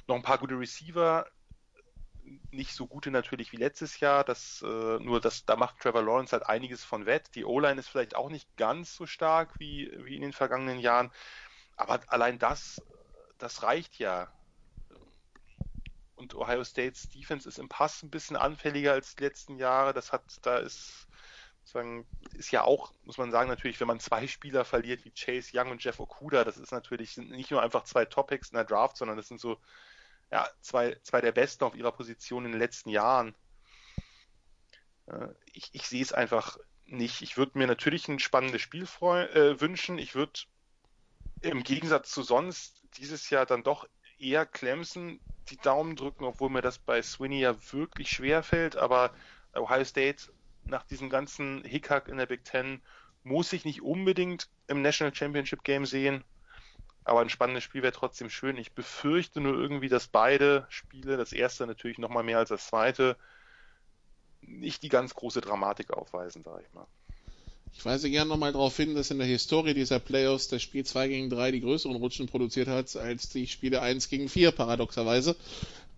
[0.06, 1.27] noch ein paar gute Receiver,
[2.50, 4.24] nicht so gute natürlich wie letztes Jahr.
[4.24, 4.66] Das, äh,
[4.98, 7.34] nur das, da macht Trevor Lawrence halt einiges von wett.
[7.34, 11.10] Die O-Line ist vielleicht auch nicht ganz so stark wie, wie in den vergangenen Jahren.
[11.76, 12.82] Aber allein das,
[13.38, 14.32] das reicht ja.
[16.14, 19.92] Und Ohio States Defense ist im Pass ein bisschen anfälliger als die letzten Jahre.
[19.92, 21.06] Das hat, da ist,
[21.64, 25.50] sagen, ist ja auch, muss man sagen, natürlich, wenn man zwei Spieler verliert wie Chase
[25.54, 28.96] Young und Jeff Okuda, das ist natürlich nicht nur einfach zwei Topics in der Draft,
[28.96, 29.58] sondern das sind so
[30.30, 33.34] ja, zwei, zwei der Besten auf ihrer Position in den letzten Jahren.
[35.06, 37.22] Äh, ich, ich sehe es einfach nicht.
[37.22, 39.98] Ich würde mir natürlich ein spannendes Spiel äh, wünschen.
[39.98, 40.40] Ich würde
[41.42, 43.88] im Gegensatz zu sonst dieses Jahr dann doch
[44.18, 45.20] eher Clemson
[45.50, 48.76] die Daumen drücken, obwohl mir das bei Swinney ja wirklich schwer fällt.
[48.76, 49.12] Aber
[49.54, 50.32] Ohio State
[50.64, 52.82] nach diesem ganzen Hickhack in der Big Ten
[53.22, 56.24] muss ich nicht unbedingt im National Championship Game sehen.
[57.06, 58.56] Aber ein spannendes Spiel wäre trotzdem schön.
[58.56, 62.66] Ich befürchte nur irgendwie, dass beide Spiele, das erste natürlich noch mal mehr als das
[62.66, 63.16] zweite,
[64.40, 66.88] nicht die ganz große Dramatik aufweisen, sage ich mal.
[67.72, 71.06] Ich weise gerne nochmal darauf hin, dass in der Historie dieser Playoffs das Spiel 2
[71.06, 75.36] gegen 3 die größeren Rutschen produziert hat als die Spiele 1 gegen 4, paradoxerweise.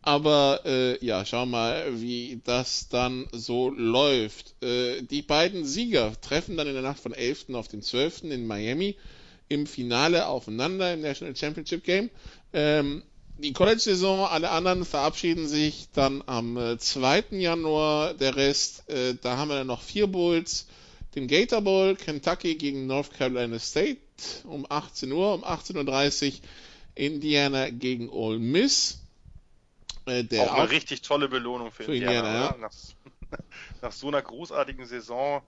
[0.03, 4.63] Aber äh, ja, schau mal, wie das dann so läuft.
[4.63, 7.55] Äh, die beiden Sieger treffen dann in der Nacht von 11.
[7.55, 8.25] auf den 12.
[8.25, 8.97] in Miami
[9.49, 12.11] im Finale aufeinander im National Championship Game.
[12.53, 13.03] Ähm,
[13.39, 17.27] die College-Saison, alle anderen verabschieden sich dann am äh, 2.
[17.31, 18.15] Januar.
[18.15, 20.67] Der Rest, äh, da haben wir dann noch vier Bowls.
[21.15, 23.99] Den Gator Bowl, Kentucky gegen North Carolina State
[24.45, 26.39] um 18 Uhr, um 18.30 Uhr
[26.97, 28.99] Indiana gegen Ole Miss.
[30.07, 32.19] Äh, auch eine auch richtig tolle Belohnung für, für Indiana.
[32.19, 32.57] Indiana ja.
[32.59, 33.41] nach,
[33.83, 35.43] nach so einer großartigen Saison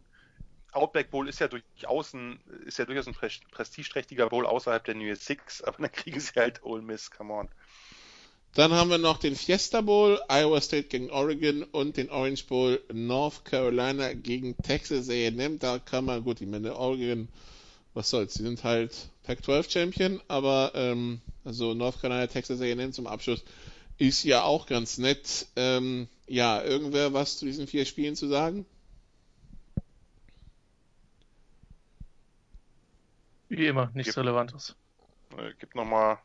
[0.73, 5.05] Outback Bowl ist ja durchaus ein, ist ja durchaus ein prestigeträchtiger Bowl außerhalb der New
[5.05, 7.49] Year's Six, aber dann kriegen sie halt Ole Miss, come on.
[8.55, 12.83] Dann haben wir noch den Fiesta Bowl, Iowa State gegen Oregon und den Orange Bowl,
[12.93, 15.61] North Carolina gegen Texas A&M.
[15.61, 17.29] Da kann man, gut, ich meine, Oregon,
[17.95, 18.93] was soll's, die sind halt
[19.23, 23.45] Pac-12 Champion, aber ähm, also North Carolina, Texas A&M zum Abschluss
[23.99, 25.47] ist ja auch ganz nett.
[25.55, 28.67] Ähm, ja, irgendwer was zu diesen vier Spielen zu sagen?
[33.51, 34.77] Wie immer, nichts gibt, Relevantes.
[35.37, 36.19] Äh, gibt nochmal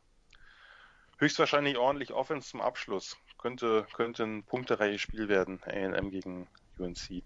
[1.18, 3.18] höchstwahrscheinlich ordentlich Offense zum Abschluss.
[3.40, 6.48] Könnte, könnte ein punktereiches Spiel werden, AM gegen
[6.78, 7.24] UNC.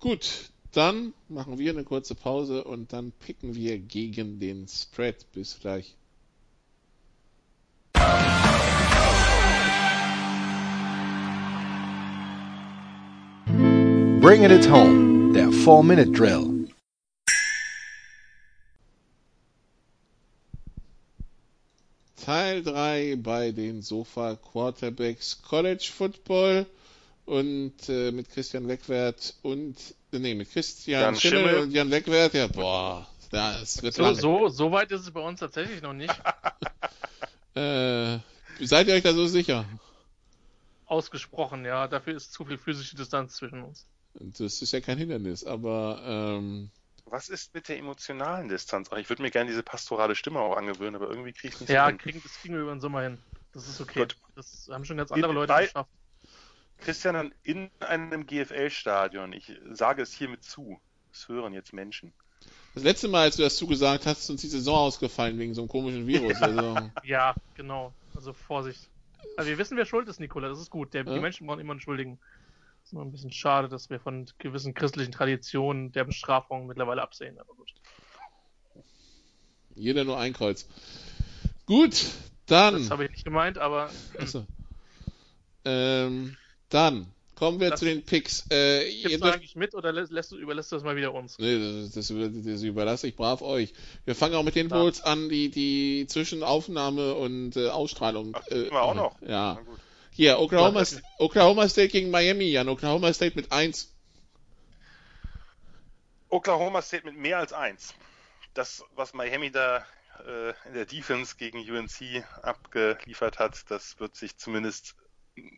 [0.00, 5.30] Gut, dann machen wir eine kurze Pause und dann picken wir gegen den Spread.
[5.32, 5.94] Bis gleich.
[14.20, 16.57] Bringing it home, der 4-Minute-Drill.
[22.28, 26.66] Teil 3 bei den Sofa Quarterbacks College Football
[27.24, 29.76] und äh, mit Christian Wegwert und
[30.12, 33.94] äh, nee, mit Christian Jan Schimmel, Schimmel, und Jan Wegwert, ja, boah, ja, es wird
[33.94, 36.12] so, so, so weit ist es bei uns tatsächlich noch nicht.
[37.54, 38.18] äh,
[38.60, 39.64] seid ihr euch da so sicher?
[40.84, 43.86] Ausgesprochen, ja, dafür ist zu viel physische Distanz zwischen uns.
[44.12, 46.68] Das ist ja kein Hindernis, aber ähm,
[47.10, 48.88] was ist mit der emotionalen Distanz?
[48.92, 51.70] Ach, ich würde mir gerne diese pastorale Stimme auch angewöhnen, aber irgendwie kriege ich nicht
[51.70, 51.98] ja, so hin.
[52.04, 53.18] Ja, das kriegen wir über den Sommer hin.
[53.52, 54.00] Das ist okay.
[54.00, 54.16] Gut.
[54.34, 55.90] Das haben schon ganz andere in, Leute bei, geschafft.
[56.78, 60.80] Christian, in einem GFL-Stadion, ich sage es hiermit zu,
[61.12, 62.12] es hören jetzt Menschen.
[62.74, 65.62] Das letzte Mal, als du das zugesagt hast, ist uns die Saison ausgefallen wegen so
[65.62, 66.38] einem komischen Virus.
[66.38, 66.90] Ja, also.
[67.02, 67.92] ja genau.
[68.14, 68.88] Also Vorsicht.
[69.36, 70.48] Also wir wissen, wer schuld ist, Nikola.
[70.48, 70.94] Das ist gut.
[70.94, 71.12] Der, ja?
[71.12, 72.18] Die Menschen brauchen immer einen Schuldigen
[72.88, 77.38] ist nur ein bisschen schade, dass wir von gewissen christlichen Traditionen der Bestrafung mittlerweile absehen,
[77.38, 77.70] aber gut.
[79.74, 80.66] Jeder nur ein Kreuz.
[81.66, 82.06] Gut,
[82.46, 82.74] dann.
[82.74, 83.90] Das habe ich nicht gemeint, aber.
[84.18, 84.46] Achso.
[85.66, 86.36] Ähm,
[86.70, 88.46] dann Kommen wir das, zu den Picks.
[88.50, 91.38] Äh, Gibst du eigentlich mit oder lässt, überlässt du das mal wieder uns?
[91.38, 93.74] Nee, das, das, das, überlasse ich brav euch.
[94.06, 98.32] Wir fangen auch mit den Bulls an, die, die zwischen Aufnahme und äh, Ausstrahlung.
[98.34, 99.22] Ach, äh, wir auch noch.
[99.22, 99.60] Ja.
[100.18, 100.82] Hier, Oklahoma,
[101.20, 102.68] Oklahoma State gegen Miami, Jan.
[102.68, 103.94] Oklahoma State mit 1.
[106.28, 107.94] Oklahoma State mit mehr als 1.
[108.52, 109.86] Das, was Miami da
[110.26, 114.96] äh, in der Defense gegen UNC abgeliefert hat, das wird sich zumindest,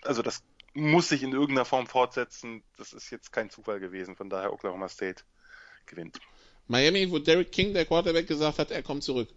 [0.03, 0.43] also das
[0.75, 2.63] muss sich in irgendeiner Form fortsetzen.
[2.77, 4.15] Das ist jetzt kein Zufall gewesen.
[4.15, 5.23] Von daher Oklahoma State
[5.87, 6.21] gewinnt.
[6.69, 9.31] Miami, wo Derek King, der Quarterback, gesagt hat, er kommt zurück.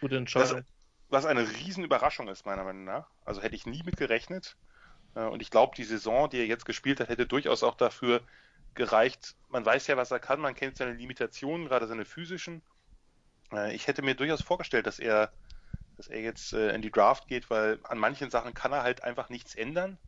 [0.00, 0.64] Gute Entscheidung.
[1.08, 3.08] Was eine Riesenüberraschung ist, meiner Meinung nach.
[3.24, 4.56] Also hätte ich nie mit gerechnet.
[5.14, 8.20] Äh, und ich glaube, die Saison, die er jetzt gespielt hat, hätte durchaus auch dafür
[8.74, 9.36] gereicht.
[9.48, 12.62] Man weiß ja, was er kann, man kennt seine Limitationen, gerade seine physischen.
[13.52, 15.32] Äh, ich hätte mir durchaus vorgestellt, dass er,
[15.96, 19.04] dass er jetzt äh, in die Draft geht, weil an manchen Sachen kann er halt
[19.04, 19.98] einfach nichts ändern.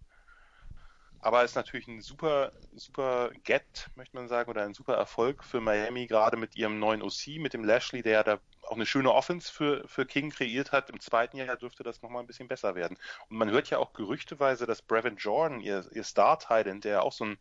[1.20, 5.60] Aber ist natürlich ein super, super Get, möchte man sagen, oder ein super Erfolg für
[5.60, 9.12] Miami, gerade mit ihrem neuen OC, mit dem Lashley, der ja da auch eine schöne
[9.12, 10.90] Offense für, für King kreiert hat.
[10.90, 12.98] Im zweiten Jahr dürfte das nochmal ein bisschen besser werden.
[13.28, 17.24] Und man hört ja auch gerüchteweise, dass Brevin Jordan, ihr, ihr Star-Titan, der auch so
[17.24, 17.38] ein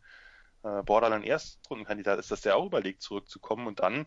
[0.62, 3.66] äh, Borderline-Erstrundenkandidat ist, dass der auch überlegt, zurückzukommen.
[3.66, 4.06] Und dann,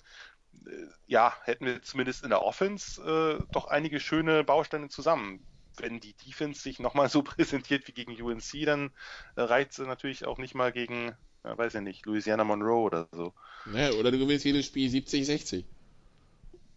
[0.65, 5.45] äh, ja, hätten wir zumindest in der Offense äh, doch einige schöne Bausteine zusammen
[5.81, 8.91] wenn die Defense sich nochmal so präsentiert wie gegen UNC, dann
[9.35, 11.09] äh, reicht sie natürlich auch nicht mal gegen,
[11.43, 13.33] äh, weiß ich nicht, Louisiana Monroe oder so.
[13.65, 15.65] Naja, oder du gewinnst jedes Spiel 70, 60.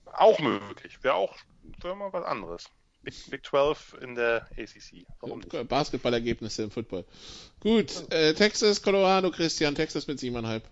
[0.07, 1.03] Auch möglich.
[1.03, 1.37] Wäre auch
[1.81, 2.69] wär mal was anderes.
[3.03, 5.69] Big, Big 12 in der ACC.
[5.69, 7.05] Basketballergebnisse im Football.
[7.61, 10.63] Gut, äh, Texas, Colorado, Christian, Texas mit 7,5.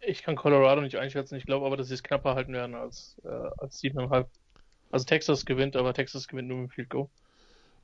[0.00, 1.36] Ich kann Colorado nicht einschätzen.
[1.36, 3.28] Ich glaube aber, dass sie es knapper halten werden als, äh,
[3.58, 4.26] als 7,5.
[4.90, 7.08] Also Texas gewinnt, aber Texas gewinnt nur mit Field Goal.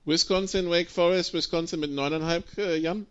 [0.05, 3.07] Wisconsin, Wake Forest, Wisconsin mit 9,5, äh, Jan?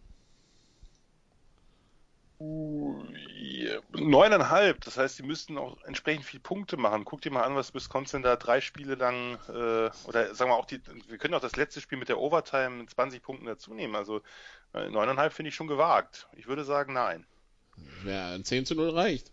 [3.93, 7.05] Neuneinhalb, das heißt, sie müssten auch entsprechend viele Punkte machen.
[7.05, 10.65] Guck dir mal an, was Wisconsin da drei Spiele lang, äh, oder sagen wir auch,
[10.65, 13.95] die, wir können auch das letzte Spiel mit der Overtime mit 20 Punkten dazu nehmen.
[13.95, 14.21] Also
[14.73, 16.27] äh, neuneinhalb finde ich schon gewagt.
[16.35, 17.25] Ich würde sagen, nein.
[18.05, 19.31] Ja, ein 10 zu 0 reicht.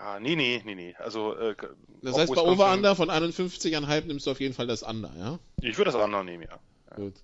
[0.00, 0.94] Ja, nee, nee, nee, nee.
[0.98, 1.54] Also, äh,
[2.00, 5.38] das heißt, bei Over-Under von 51,5 nimmst du auf jeden Fall das Under, ja?
[5.60, 6.58] Ich würde das Under nehmen, ja.
[6.90, 6.96] ja.
[6.96, 7.14] Gut.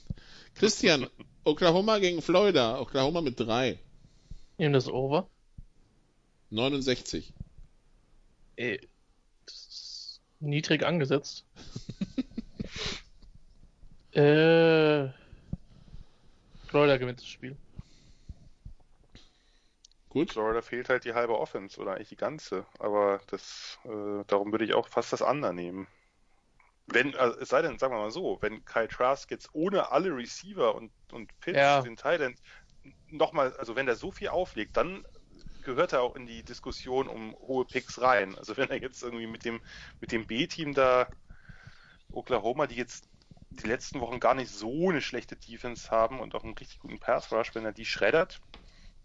[0.54, 1.06] Christian,
[1.44, 2.78] Oklahoma gegen Florida.
[2.80, 3.78] Oklahoma mit 3.
[4.58, 5.26] Nehmen das Over?
[6.50, 7.32] 69.
[8.56, 8.78] Ey,
[9.46, 11.46] das ist niedrig angesetzt.
[14.12, 15.08] äh,
[16.66, 17.56] Florida gewinnt das Spiel.
[20.18, 20.32] Gut.
[20.32, 22.66] Florida fehlt halt die halbe Offense oder eigentlich die ganze.
[22.78, 25.86] Aber das, äh, darum würde ich auch fast das andere nehmen.
[26.86, 30.16] Wenn, also es sei denn, sagen wir mal so, wenn Kyle Trask jetzt ohne alle
[30.16, 31.82] Receiver und, und Pitch ja.
[31.82, 32.34] den Titan
[33.10, 35.04] nochmal, also wenn er so viel auflegt, dann
[35.62, 38.36] gehört er auch in die Diskussion um hohe Picks rein.
[38.36, 39.60] Also wenn er jetzt irgendwie mit dem,
[40.00, 41.08] mit dem B-Team da
[42.10, 43.08] Oklahoma, die jetzt
[43.50, 46.98] die letzten Wochen gar nicht so eine schlechte Defense haben und auch einen richtig guten
[46.98, 48.40] Pass Rush, wenn er die schreddert,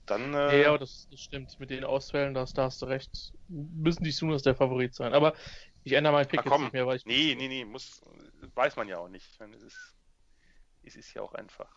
[0.06, 0.34] dann.
[0.34, 0.64] Äh...
[0.64, 1.60] Ja, das, das, stimmt.
[1.60, 3.34] Mit den Ausfällen, das, da hast du recht.
[3.48, 5.14] Müssen die Sooners der Favorit sein.
[5.14, 5.34] Aber
[5.84, 7.06] ich ändere meinen Pick Na, jetzt nicht mehr, weil ich.
[7.06, 8.02] Nee, nee, nee, muss,
[8.56, 9.28] weiß man ja auch nicht.
[9.40, 9.96] Es ist,
[10.84, 11.70] es ist ja auch einfach.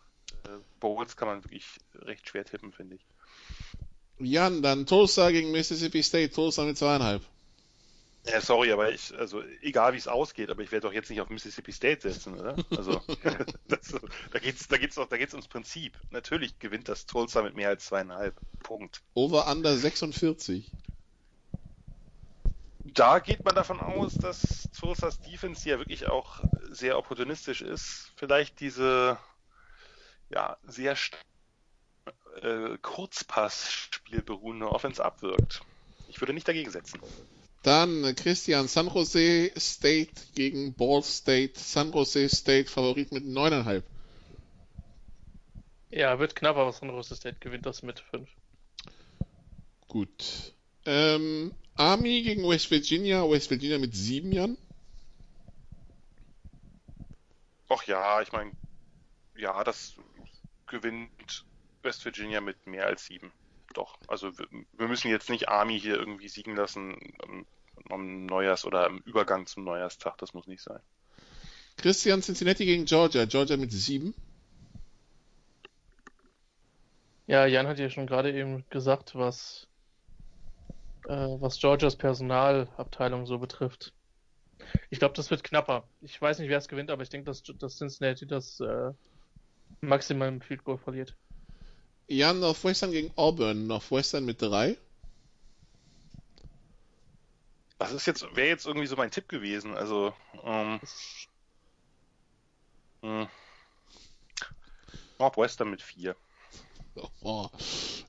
[0.47, 3.05] Äh, Bowls kann man wirklich recht schwer tippen, finde ich.
[4.19, 7.23] Jan, dann Tulsa gegen Mississippi State, Tulsa mit zweieinhalb.
[8.29, 11.21] Ja, sorry, aber ich, also egal wie es ausgeht, aber ich werde doch jetzt nicht
[11.21, 12.55] auf Mississippi State setzen, oder?
[12.71, 13.01] Also
[13.67, 13.95] das,
[14.31, 15.97] da geht's, da geht's doch, da geht's ums Prinzip.
[16.09, 18.35] Natürlich gewinnt das Tulsa mit mehr als zweieinhalb.
[18.63, 19.01] Punkt.
[19.13, 20.71] Over under 46.
[22.83, 28.11] Da geht man davon aus, dass Tulsas Defense ja wirklich auch sehr opportunistisch ist.
[28.15, 29.17] Vielleicht diese
[30.29, 30.97] ja sehr
[32.41, 35.61] äh, Kurzpassspiel beruhende Offense abwirkt.
[36.07, 37.01] Ich würde nicht dagegen setzen.
[37.67, 41.59] Dann äh, Christian, San Jose State gegen Ball State.
[41.59, 43.83] San Jose State Favorit mit 9,5.
[45.89, 48.29] Ja, wird knapp, aber San Jose State gewinnt das mit 5.
[49.89, 50.53] Gut.
[50.85, 53.29] Ähm, Army gegen West Virginia.
[53.29, 54.57] West Virginia mit 7 Jan.
[57.67, 58.53] Ach ja, ich meine,
[59.35, 59.95] ja, das
[60.67, 61.45] gewinnt
[61.81, 63.29] West Virginia mit mehr als 7
[63.73, 63.97] doch.
[64.07, 66.97] Also wir, müssen jetzt nicht Army hier irgendwie siegen lassen
[67.89, 70.17] am Neujahrs- oder im Übergang zum Neujahrstag.
[70.17, 70.79] Das muss nicht sein.
[71.77, 73.25] Christian Cincinnati gegen Georgia.
[73.25, 74.13] Georgia mit sieben.
[77.27, 79.67] Ja, Jan hat ja schon gerade eben gesagt, was,
[81.07, 83.93] äh, was Georgias Personalabteilung so betrifft.
[84.89, 85.87] Ich glaube, das wird knapper.
[86.01, 88.93] Ich weiß nicht, wer es gewinnt, aber ich denke, dass, dass Cincinnati das, äh,
[89.81, 91.15] Maximal im Field Goal verliert.
[92.07, 93.67] Jan Northwestern gegen Auburn.
[93.67, 94.77] Northwestern mit 3.
[97.79, 99.75] Das ist jetzt, wäre jetzt irgendwie so mein Tipp gewesen.
[99.75, 100.13] Also,
[100.43, 100.79] ähm,
[103.01, 103.27] hm.
[105.19, 106.15] Northwestern mit 4.
[107.21, 107.49] Oh.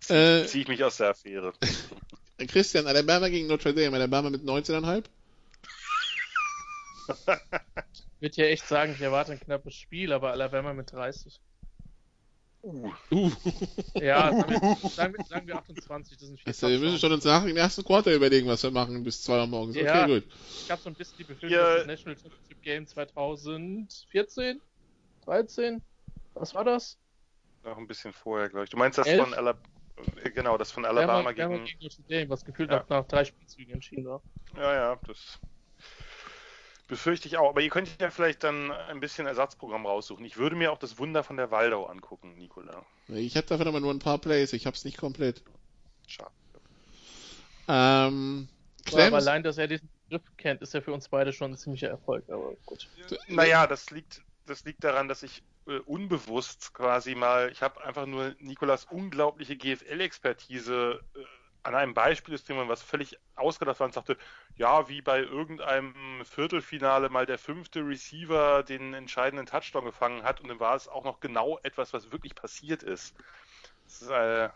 [0.09, 1.53] Äh, Ziehe ich mich aus der Affäre.
[2.49, 3.97] Christian, Alabama gegen Notre Dame.
[3.97, 5.05] Alabama mit 19,5.
[7.09, 11.41] ich würde ja echt sagen, ich erwarte ein knappes Spiel, aber Alabama mit 30.
[12.63, 12.91] Uh.
[13.13, 13.31] uh.
[13.95, 17.13] Ja, sagen wir, sagen, wir, sagen wir 28, das sind vier also, Wir müssen schon
[17.13, 19.77] uns nach dem ersten Quarter überlegen, was wir machen bis 2 Uhr morgens.
[19.77, 20.25] Okay, ja, gut.
[20.65, 21.77] Ich habe so ein bisschen die Befürchtung, ja.
[21.77, 24.61] das National Championship Game 2014,
[25.25, 25.83] 13,
[26.35, 26.99] was war das?
[27.65, 28.71] Noch ein bisschen vorher, glaube ich.
[28.71, 29.23] Du meinst das Elf?
[29.23, 29.65] von Alabama?
[30.23, 31.65] Äh, genau, das von Alabama gegen...
[31.65, 32.85] gegen Notre Dame, was gefühlt ja.
[32.89, 34.23] nach drei Spielzügen entschieden war.
[34.57, 35.39] Ja, ja, das
[36.89, 37.51] Befürchte ich auch.
[37.51, 40.25] Aber ihr könnt ja vielleicht dann ein bisschen Ersatzprogramm raussuchen.
[40.25, 42.85] Ich würde mir auch das Wunder von der Waldau angucken, Nikola.
[43.09, 44.55] Ich habe davon aber nur ein paar Plays.
[44.55, 45.43] Ich habe es nicht komplett.
[46.07, 46.31] Schade.
[47.69, 48.49] Ähm,
[48.89, 51.57] ja, aber allein, dass er diesen Begriff kennt, ist ja für uns beide schon ein
[51.59, 52.25] ziemlicher Erfolg.
[52.31, 52.89] Aber gut.
[53.29, 58.07] Naja, das liegt, das liegt daran, dass ich äh, unbewusst quasi mal, ich habe einfach
[58.07, 61.19] nur Nikolas unglaubliche GFL-Expertise äh,
[61.69, 64.17] an einem Beispiel des Themas, was völlig ausgedacht war und sagte,
[64.57, 70.49] ja, wie bei irgendeinem Viertelfinale mal der fünfte Receiver den entscheidenden Touchdown gefangen hat und
[70.49, 73.15] dann war es auch noch genau etwas, was wirklich passiert ist.
[73.85, 74.51] Das ist, äh, äh,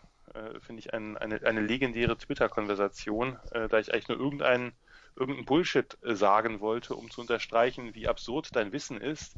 [0.59, 4.73] finde ich, ein, eine, eine legendäre Twitter-Konversation, äh, da ich eigentlich nur irgendeinen
[5.15, 9.35] irgendeinen Bullshit äh, sagen wollte, um zu unterstreichen, wie absurd dein Wissen ist.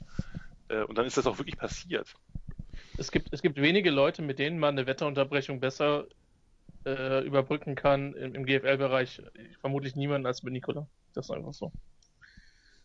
[0.70, 2.16] Äh, und dann ist das auch wirklich passiert.
[2.98, 6.06] Es gibt, es gibt wenige Leute, mit denen man eine Wetterunterbrechung besser
[6.86, 9.22] äh, überbrücken kann im, im GFL-Bereich,
[9.60, 10.88] vermutlich niemand als mit Nikola.
[11.14, 11.72] Das ist einfach so.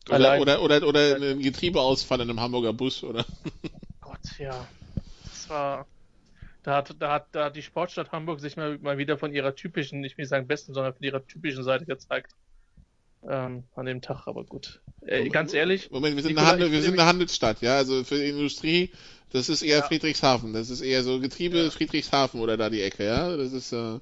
[0.06, 3.24] Oder, Allein, oder, oder, oder ein Getriebeausfall in einem Hamburger Bus, oder?
[4.00, 4.66] Gott, ja.
[5.24, 5.86] Das war.
[6.62, 9.54] Da hat, da hat, da hat die Sportstadt Hamburg sich mal, mal wieder von ihrer
[9.54, 12.32] typischen, nicht will sagen besten, sondern von ihrer typischen Seite gezeigt.
[13.28, 14.80] Ähm, an dem Tag, aber gut.
[15.02, 15.90] Äh, ganz ehrlich.
[15.90, 17.76] Moment, wir sind, Nikola, eine, Handel, wir sind eine Handelsstadt, ja.
[17.76, 18.92] Also für die Industrie
[19.32, 19.82] das ist eher ja.
[19.82, 20.52] Friedrichshafen.
[20.52, 21.70] Das ist eher so Getriebe ja.
[21.70, 23.36] Friedrichshafen oder da die Ecke, ja.
[23.36, 23.72] Das ist.
[23.72, 23.76] Äh...
[23.76, 24.00] Man,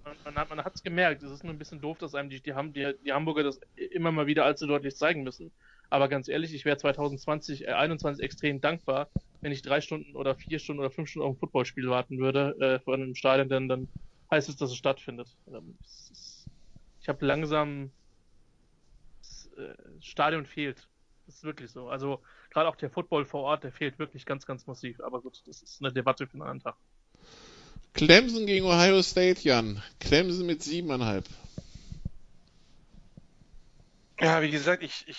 [0.48, 1.22] man, hat es gemerkt.
[1.22, 4.10] Es ist nur ein bisschen doof, dass einem die, die, die, die Hamburger das immer
[4.10, 5.50] mal wieder allzu deutlich zeigen müssen.
[5.90, 9.09] Aber ganz ehrlich, ich wäre 2020, äh, 21 extrem dankbar,
[9.40, 12.56] wenn ich drei Stunden oder vier Stunden oder fünf Stunden auf ein Footballspiel warten würde
[12.60, 13.88] äh, vor einem Stadion, denn dann
[14.30, 15.28] heißt es, dass es stattfindet.
[15.46, 15.76] Ähm,
[17.00, 17.90] ich habe langsam
[19.20, 20.88] das äh, Stadion fehlt.
[21.28, 21.90] Das ist wirklich so.
[21.90, 24.98] Also gerade auch der Football vor Ort, der fehlt wirklich ganz, ganz massiv.
[25.00, 26.76] Aber gut, das ist eine Debatte für einen anderen Tag.
[27.92, 29.82] Clemson gegen Ohio State, Jan.
[30.00, 31.26] Clemson mit siebeneinhalb.
[34.18, 35.18] Ja, wie gesagt, ich, ich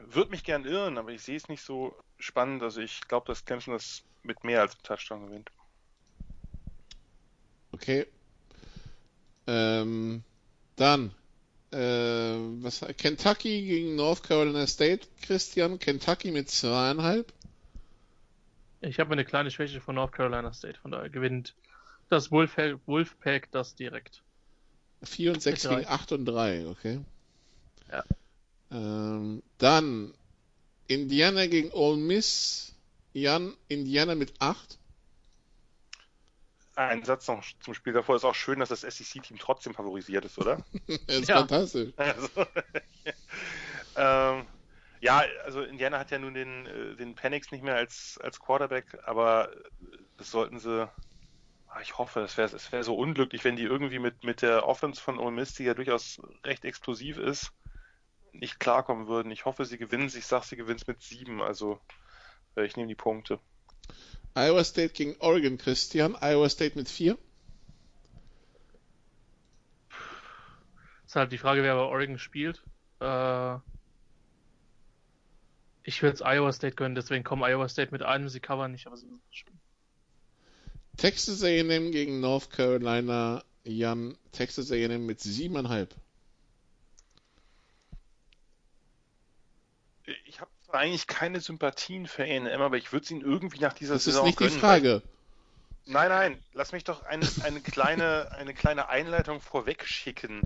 [0.00, 2.62] würde mich gern irren, aber ich sehe es nicht so spannend.
[2.62, 5.52] Also ich glaube, dass Clemson das mit mehr als einem Touchdown gewinnt.
[7.72, 8.06] Okay.
[9.46, 10.24] Ähm,
[10.76, 11.14] dann
[11.72, 11.76] äh,
[12.62, 15.78] was, Kentucky gegen North Carolina State, Christian.
[15.78, 17.32] Kentucky mit zweieinhalb.
[18.80, 21.54] Ich habe eine kleine Schwäche von North Carolina State, von daher gewinnt
[22.08, 24.22] das Wolfpack, Wolfpack das direkt.
[25.02, 27.00] 4 und 6 gegen 8 und 3, okay.
[27.90, 28.04] Ja.
[28.70, 30.14] Ähm, dann
[30.86, 32.74] Indiana gegen Ole Miss.
[33.12, 34.78] Jan, Indiana mit 8.
[36.78, 38.14] Ein Satz noch zum Spiel davor.
[38.14, 40.64] Ist auch schön, dass das SEC-Team trotzdem favorisiert ist, oder?
[40.86, 41.38] das ist ja.
[41.38, 41.92] fantastisch.
[41.96, 42.28] Also,
[43.96, 44.46] ähm,
[45.00, 48.96] ja, also Indiana hat ja nun den, äh, den Penix nicht mehr als, als Quarterback,
[49.04, 49.50] aber
[50.18, 50.88] das sollten sie.
[51.66, 54.64] Ah, ich hoffe, es wäre es wär so unglücklich, wenn die irgendwie mit, mit der
[54.64, 57.52] Offense von Ole Miss, die ja durchaus recht explosiv ist,
[58.30, 59.32] nicht klarkommen würden.
[59.32, 60.06] Ich hoffe, sie gewinnen.
[60.06, 61.42] Ich sage, sie gewinnen es mit sieben.
[61.42, 61.80] Also
[62.56, 63.40] äh, ich nehme die Punkte.
[64.38, 66.16] Iowa State gegen Oregon, Christian.
[66.20, 67.18] Iowa State mit 4.
[71.06, 72.62] Ist halt die Frage, wer bei Oregon spielt.
[73.00, 73.54] Äh,
[75.82, 78.28] ich würde es Iowa State gönnen, deswegen kommen Iowa State mit einem.
[78.28, 79.60] Sie covern nicht, aber sie müssen spielen.
[80.96, 83.42] Texas A&M gegen North Carolina.
[83.64, 85.88] Jan, Texas A&M mit 7,5.
[90.68, 94.04] zwar eigentlich keine Sympathien für ANM, aber ich würde es ihnen irgendwie nach dieser das
[94.04, 94.22] Saison.
[94.22, 94.54] Das ist nicht gönnen.
[94.54, 95.02] die Frage.
[95.86, 100.42] Nein, nein, lass mich doch eine, eine, kleine, eine kleine Einleitung vorweg schicken.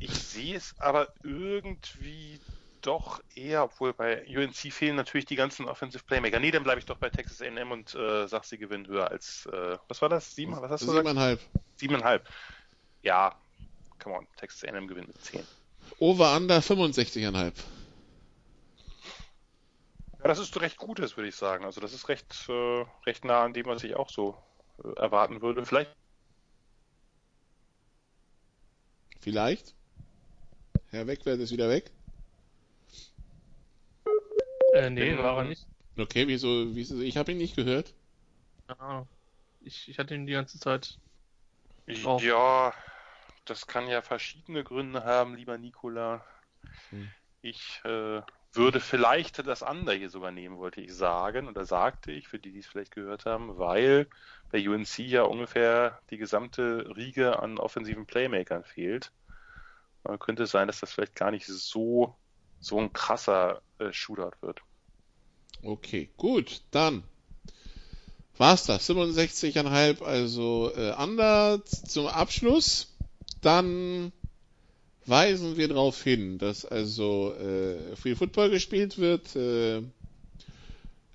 [0.00, 2.40] Ich sehe es aber irgendwie
[2.80, 6.40] doch eher, obwohl bei UNC fehlen natürlich die ganzen Offensive Playmaker.
[6.40, 9.46] Nee, dann bleibe ich doch bei Texas A&M und äh, sag, sie gewinnen höher als,
[9.52, 10.34] äh, was war das?
[10.34, 11.38] Sieben, was hast du Siebeneinhalb.
[11.38, 11.78] Gesagt?
[11.78, 12.28] Siebeneinhalb.
[13.02, 13.34] Ja,
[13.98, 15.46] come on, Texas A&M gewinnt mit zehn.
[15.98, 17.52] Over-Under 65,5.
[20.28, 21.64] Aber das ist recht Gutes, würde ich sagen.
[21.64, 24.36] Also das ist recht, äh, recht nah an dem, was ich auch so
[24.84, 25.64] äh, erwarten würde.
[25.64, 25.96] Vielleicht.
[29.20, 29.74] Vielleicht?
[30.90, 31.90] Herr Wegwert ist wieder weg?
[34.74, 35.66] Äh, nee, war er nicht.
[35.96, 36.74] Okay, wieso?
[36.76, 37.94] wieso ich habe ihn nicht gehört.
[38.66, 39.06] Ah,
[39.60, 40.98] ich, ich hatte ihn die ganze Zeit.
[41.86, 42.22] Drauf.
[42.22, 42.74] Ja,
[43.46, 46.22] das kann ja verschiedene Gründe haben, lieber Nikola.
[46.90, 47.10] Hm.
[47.40, 48.20] Ich äh,
[48.52, 52.52] würde vielleicht das andere hier sogar nehmen, wollte ich sagen, oder sagte ich, für die,
[52.52, 54.06] die es vielleicht gehört haben, weil
[54.50, 59.12] bei UNC ja ungefähr die gesamte Riege an offensiven Playmakern fehlt.
[60.04, 62.16] Äh, könnte es sein, dass das vielleicht gar nicht so,
[62.60, 64.62] so ein krasser äh, Shootout wird.
[65.62, 67.02] Okay, gut, dann
[68.36, 68.88] war's das.
[68.88, 72.94] 67,5, also äh, under zum Abschluss.
[73.40, 74.12] Dann
[75.08, 79.82] weisen wir darauf hin, dass also äh, Free Football gespielt wird, äh,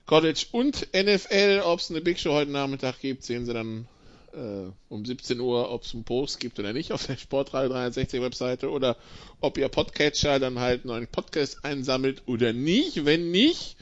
[0.05, 1.61] College und NFL.
[1.63, 3.87] Ob es eine Big Show heute Nachmittag gibt, sehen Sie dann
[4.33, 8.21] äh, um 17 Uhr, ob es einen Post gibt oder nicht auf der Sportradio 360
[8.21, 8.97] Webseite oder
[9.41, 13.05] ob Ihr Podcatcher dann halt einen neuen Podcast einsammelt oder nicht.
[13.05, 13.77] Wenn nicht,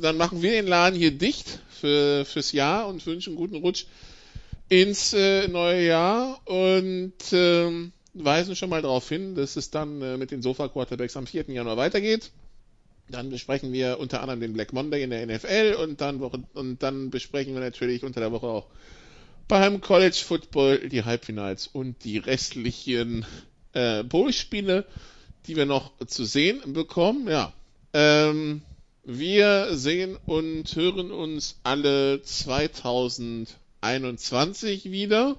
[0.00, 3.86] dann machen wir den Laden hier dicht für, fürs Jahr und wünschen guten Rutsch
[4.68, 10.16] ins äh, neue Jahr und ähm, weisen schon mal darauf hin, dass es dann äh,
[10.16, 11.50] mit den Sofa Quarterbacks am 4.
[11.50, 12.30] Januar weitergeht.
[13.08, 17.10] Dann besprechen wir unter anderem den Black Monday in der NFL und dann, und dann
[17.10, 18.66] besprechen wir natürlich unter der Woche auch
[19.48, 23.26] beim College Football die Halbfinals und die restlichen
[23.72, 24.86] äh, Bowl-Spiele,
[25.46, 27.28] die wir noch zu sehen bekommen.
[27.28, 27.52] Ja,
[27.92, 28.62] ähm,
[29.02, 35.36] wir sehen und hören uns alle 2021 wieder.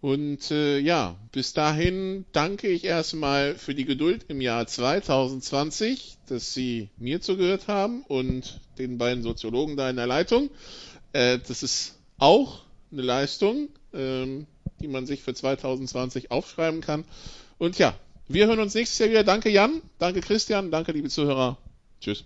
[0.00, 6.54] Und äh, ja, bis dahin danke ich erstmal für die Geduld im Jahr 2020, dass
[6.54, 10.50] Sie mir zugehört haben und den beiden Soziologen da in der Leitung.
[11.12, 12.60] Äh, das ist auch
[12.92, 14.46] eine Leistung, ähm,
[14.80, 17.04] die man sich für 2020 aufschreiben kann.
[17.58, 17.94] Und ja,
[18.28, 19.24] wir hören uns nächstes Jahr wieder.
[19.24, 21.58] Danke Jan, danke Christian, danke liebe Zuhörer.
[22.00, 22.24] Tschüss.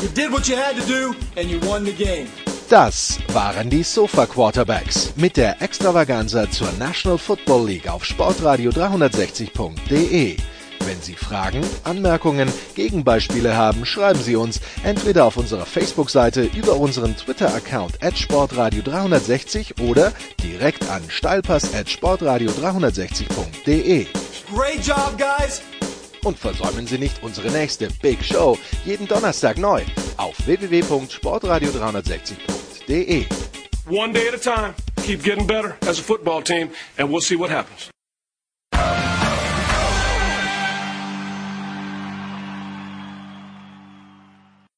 [0.00, 2.28] You did what you had to do and you won the game.
[2.70, 10.36] Das waren die Sofa Quarterbacks mit der Extravaganza zur National Football League auf Sportradio 360.de.
[10.86, 17.14] Wenn Sie Fragen, Anmerkungen, Gegenbeispiele haben, schreiben Sie uns entweder auf unserer Facebook-Seite über unseren
[17.14, 20.12] Twitter-Account at sportradio 360 oder
[20.42, 24.06] direkt an steilpass at sportradio 360.de.
[24.54, 25.60] Great job, guys!
[26.24, 29.82] Und versäumen Sie nicht unsere nächste Big Show jeden Donnerstag neu
[30.18, 33.26] auf www.sportradio360.de.
[33.86, 34.74] One day at a time.
[35.02, 37.93] Keep getting better as a football team and we'll see what happens.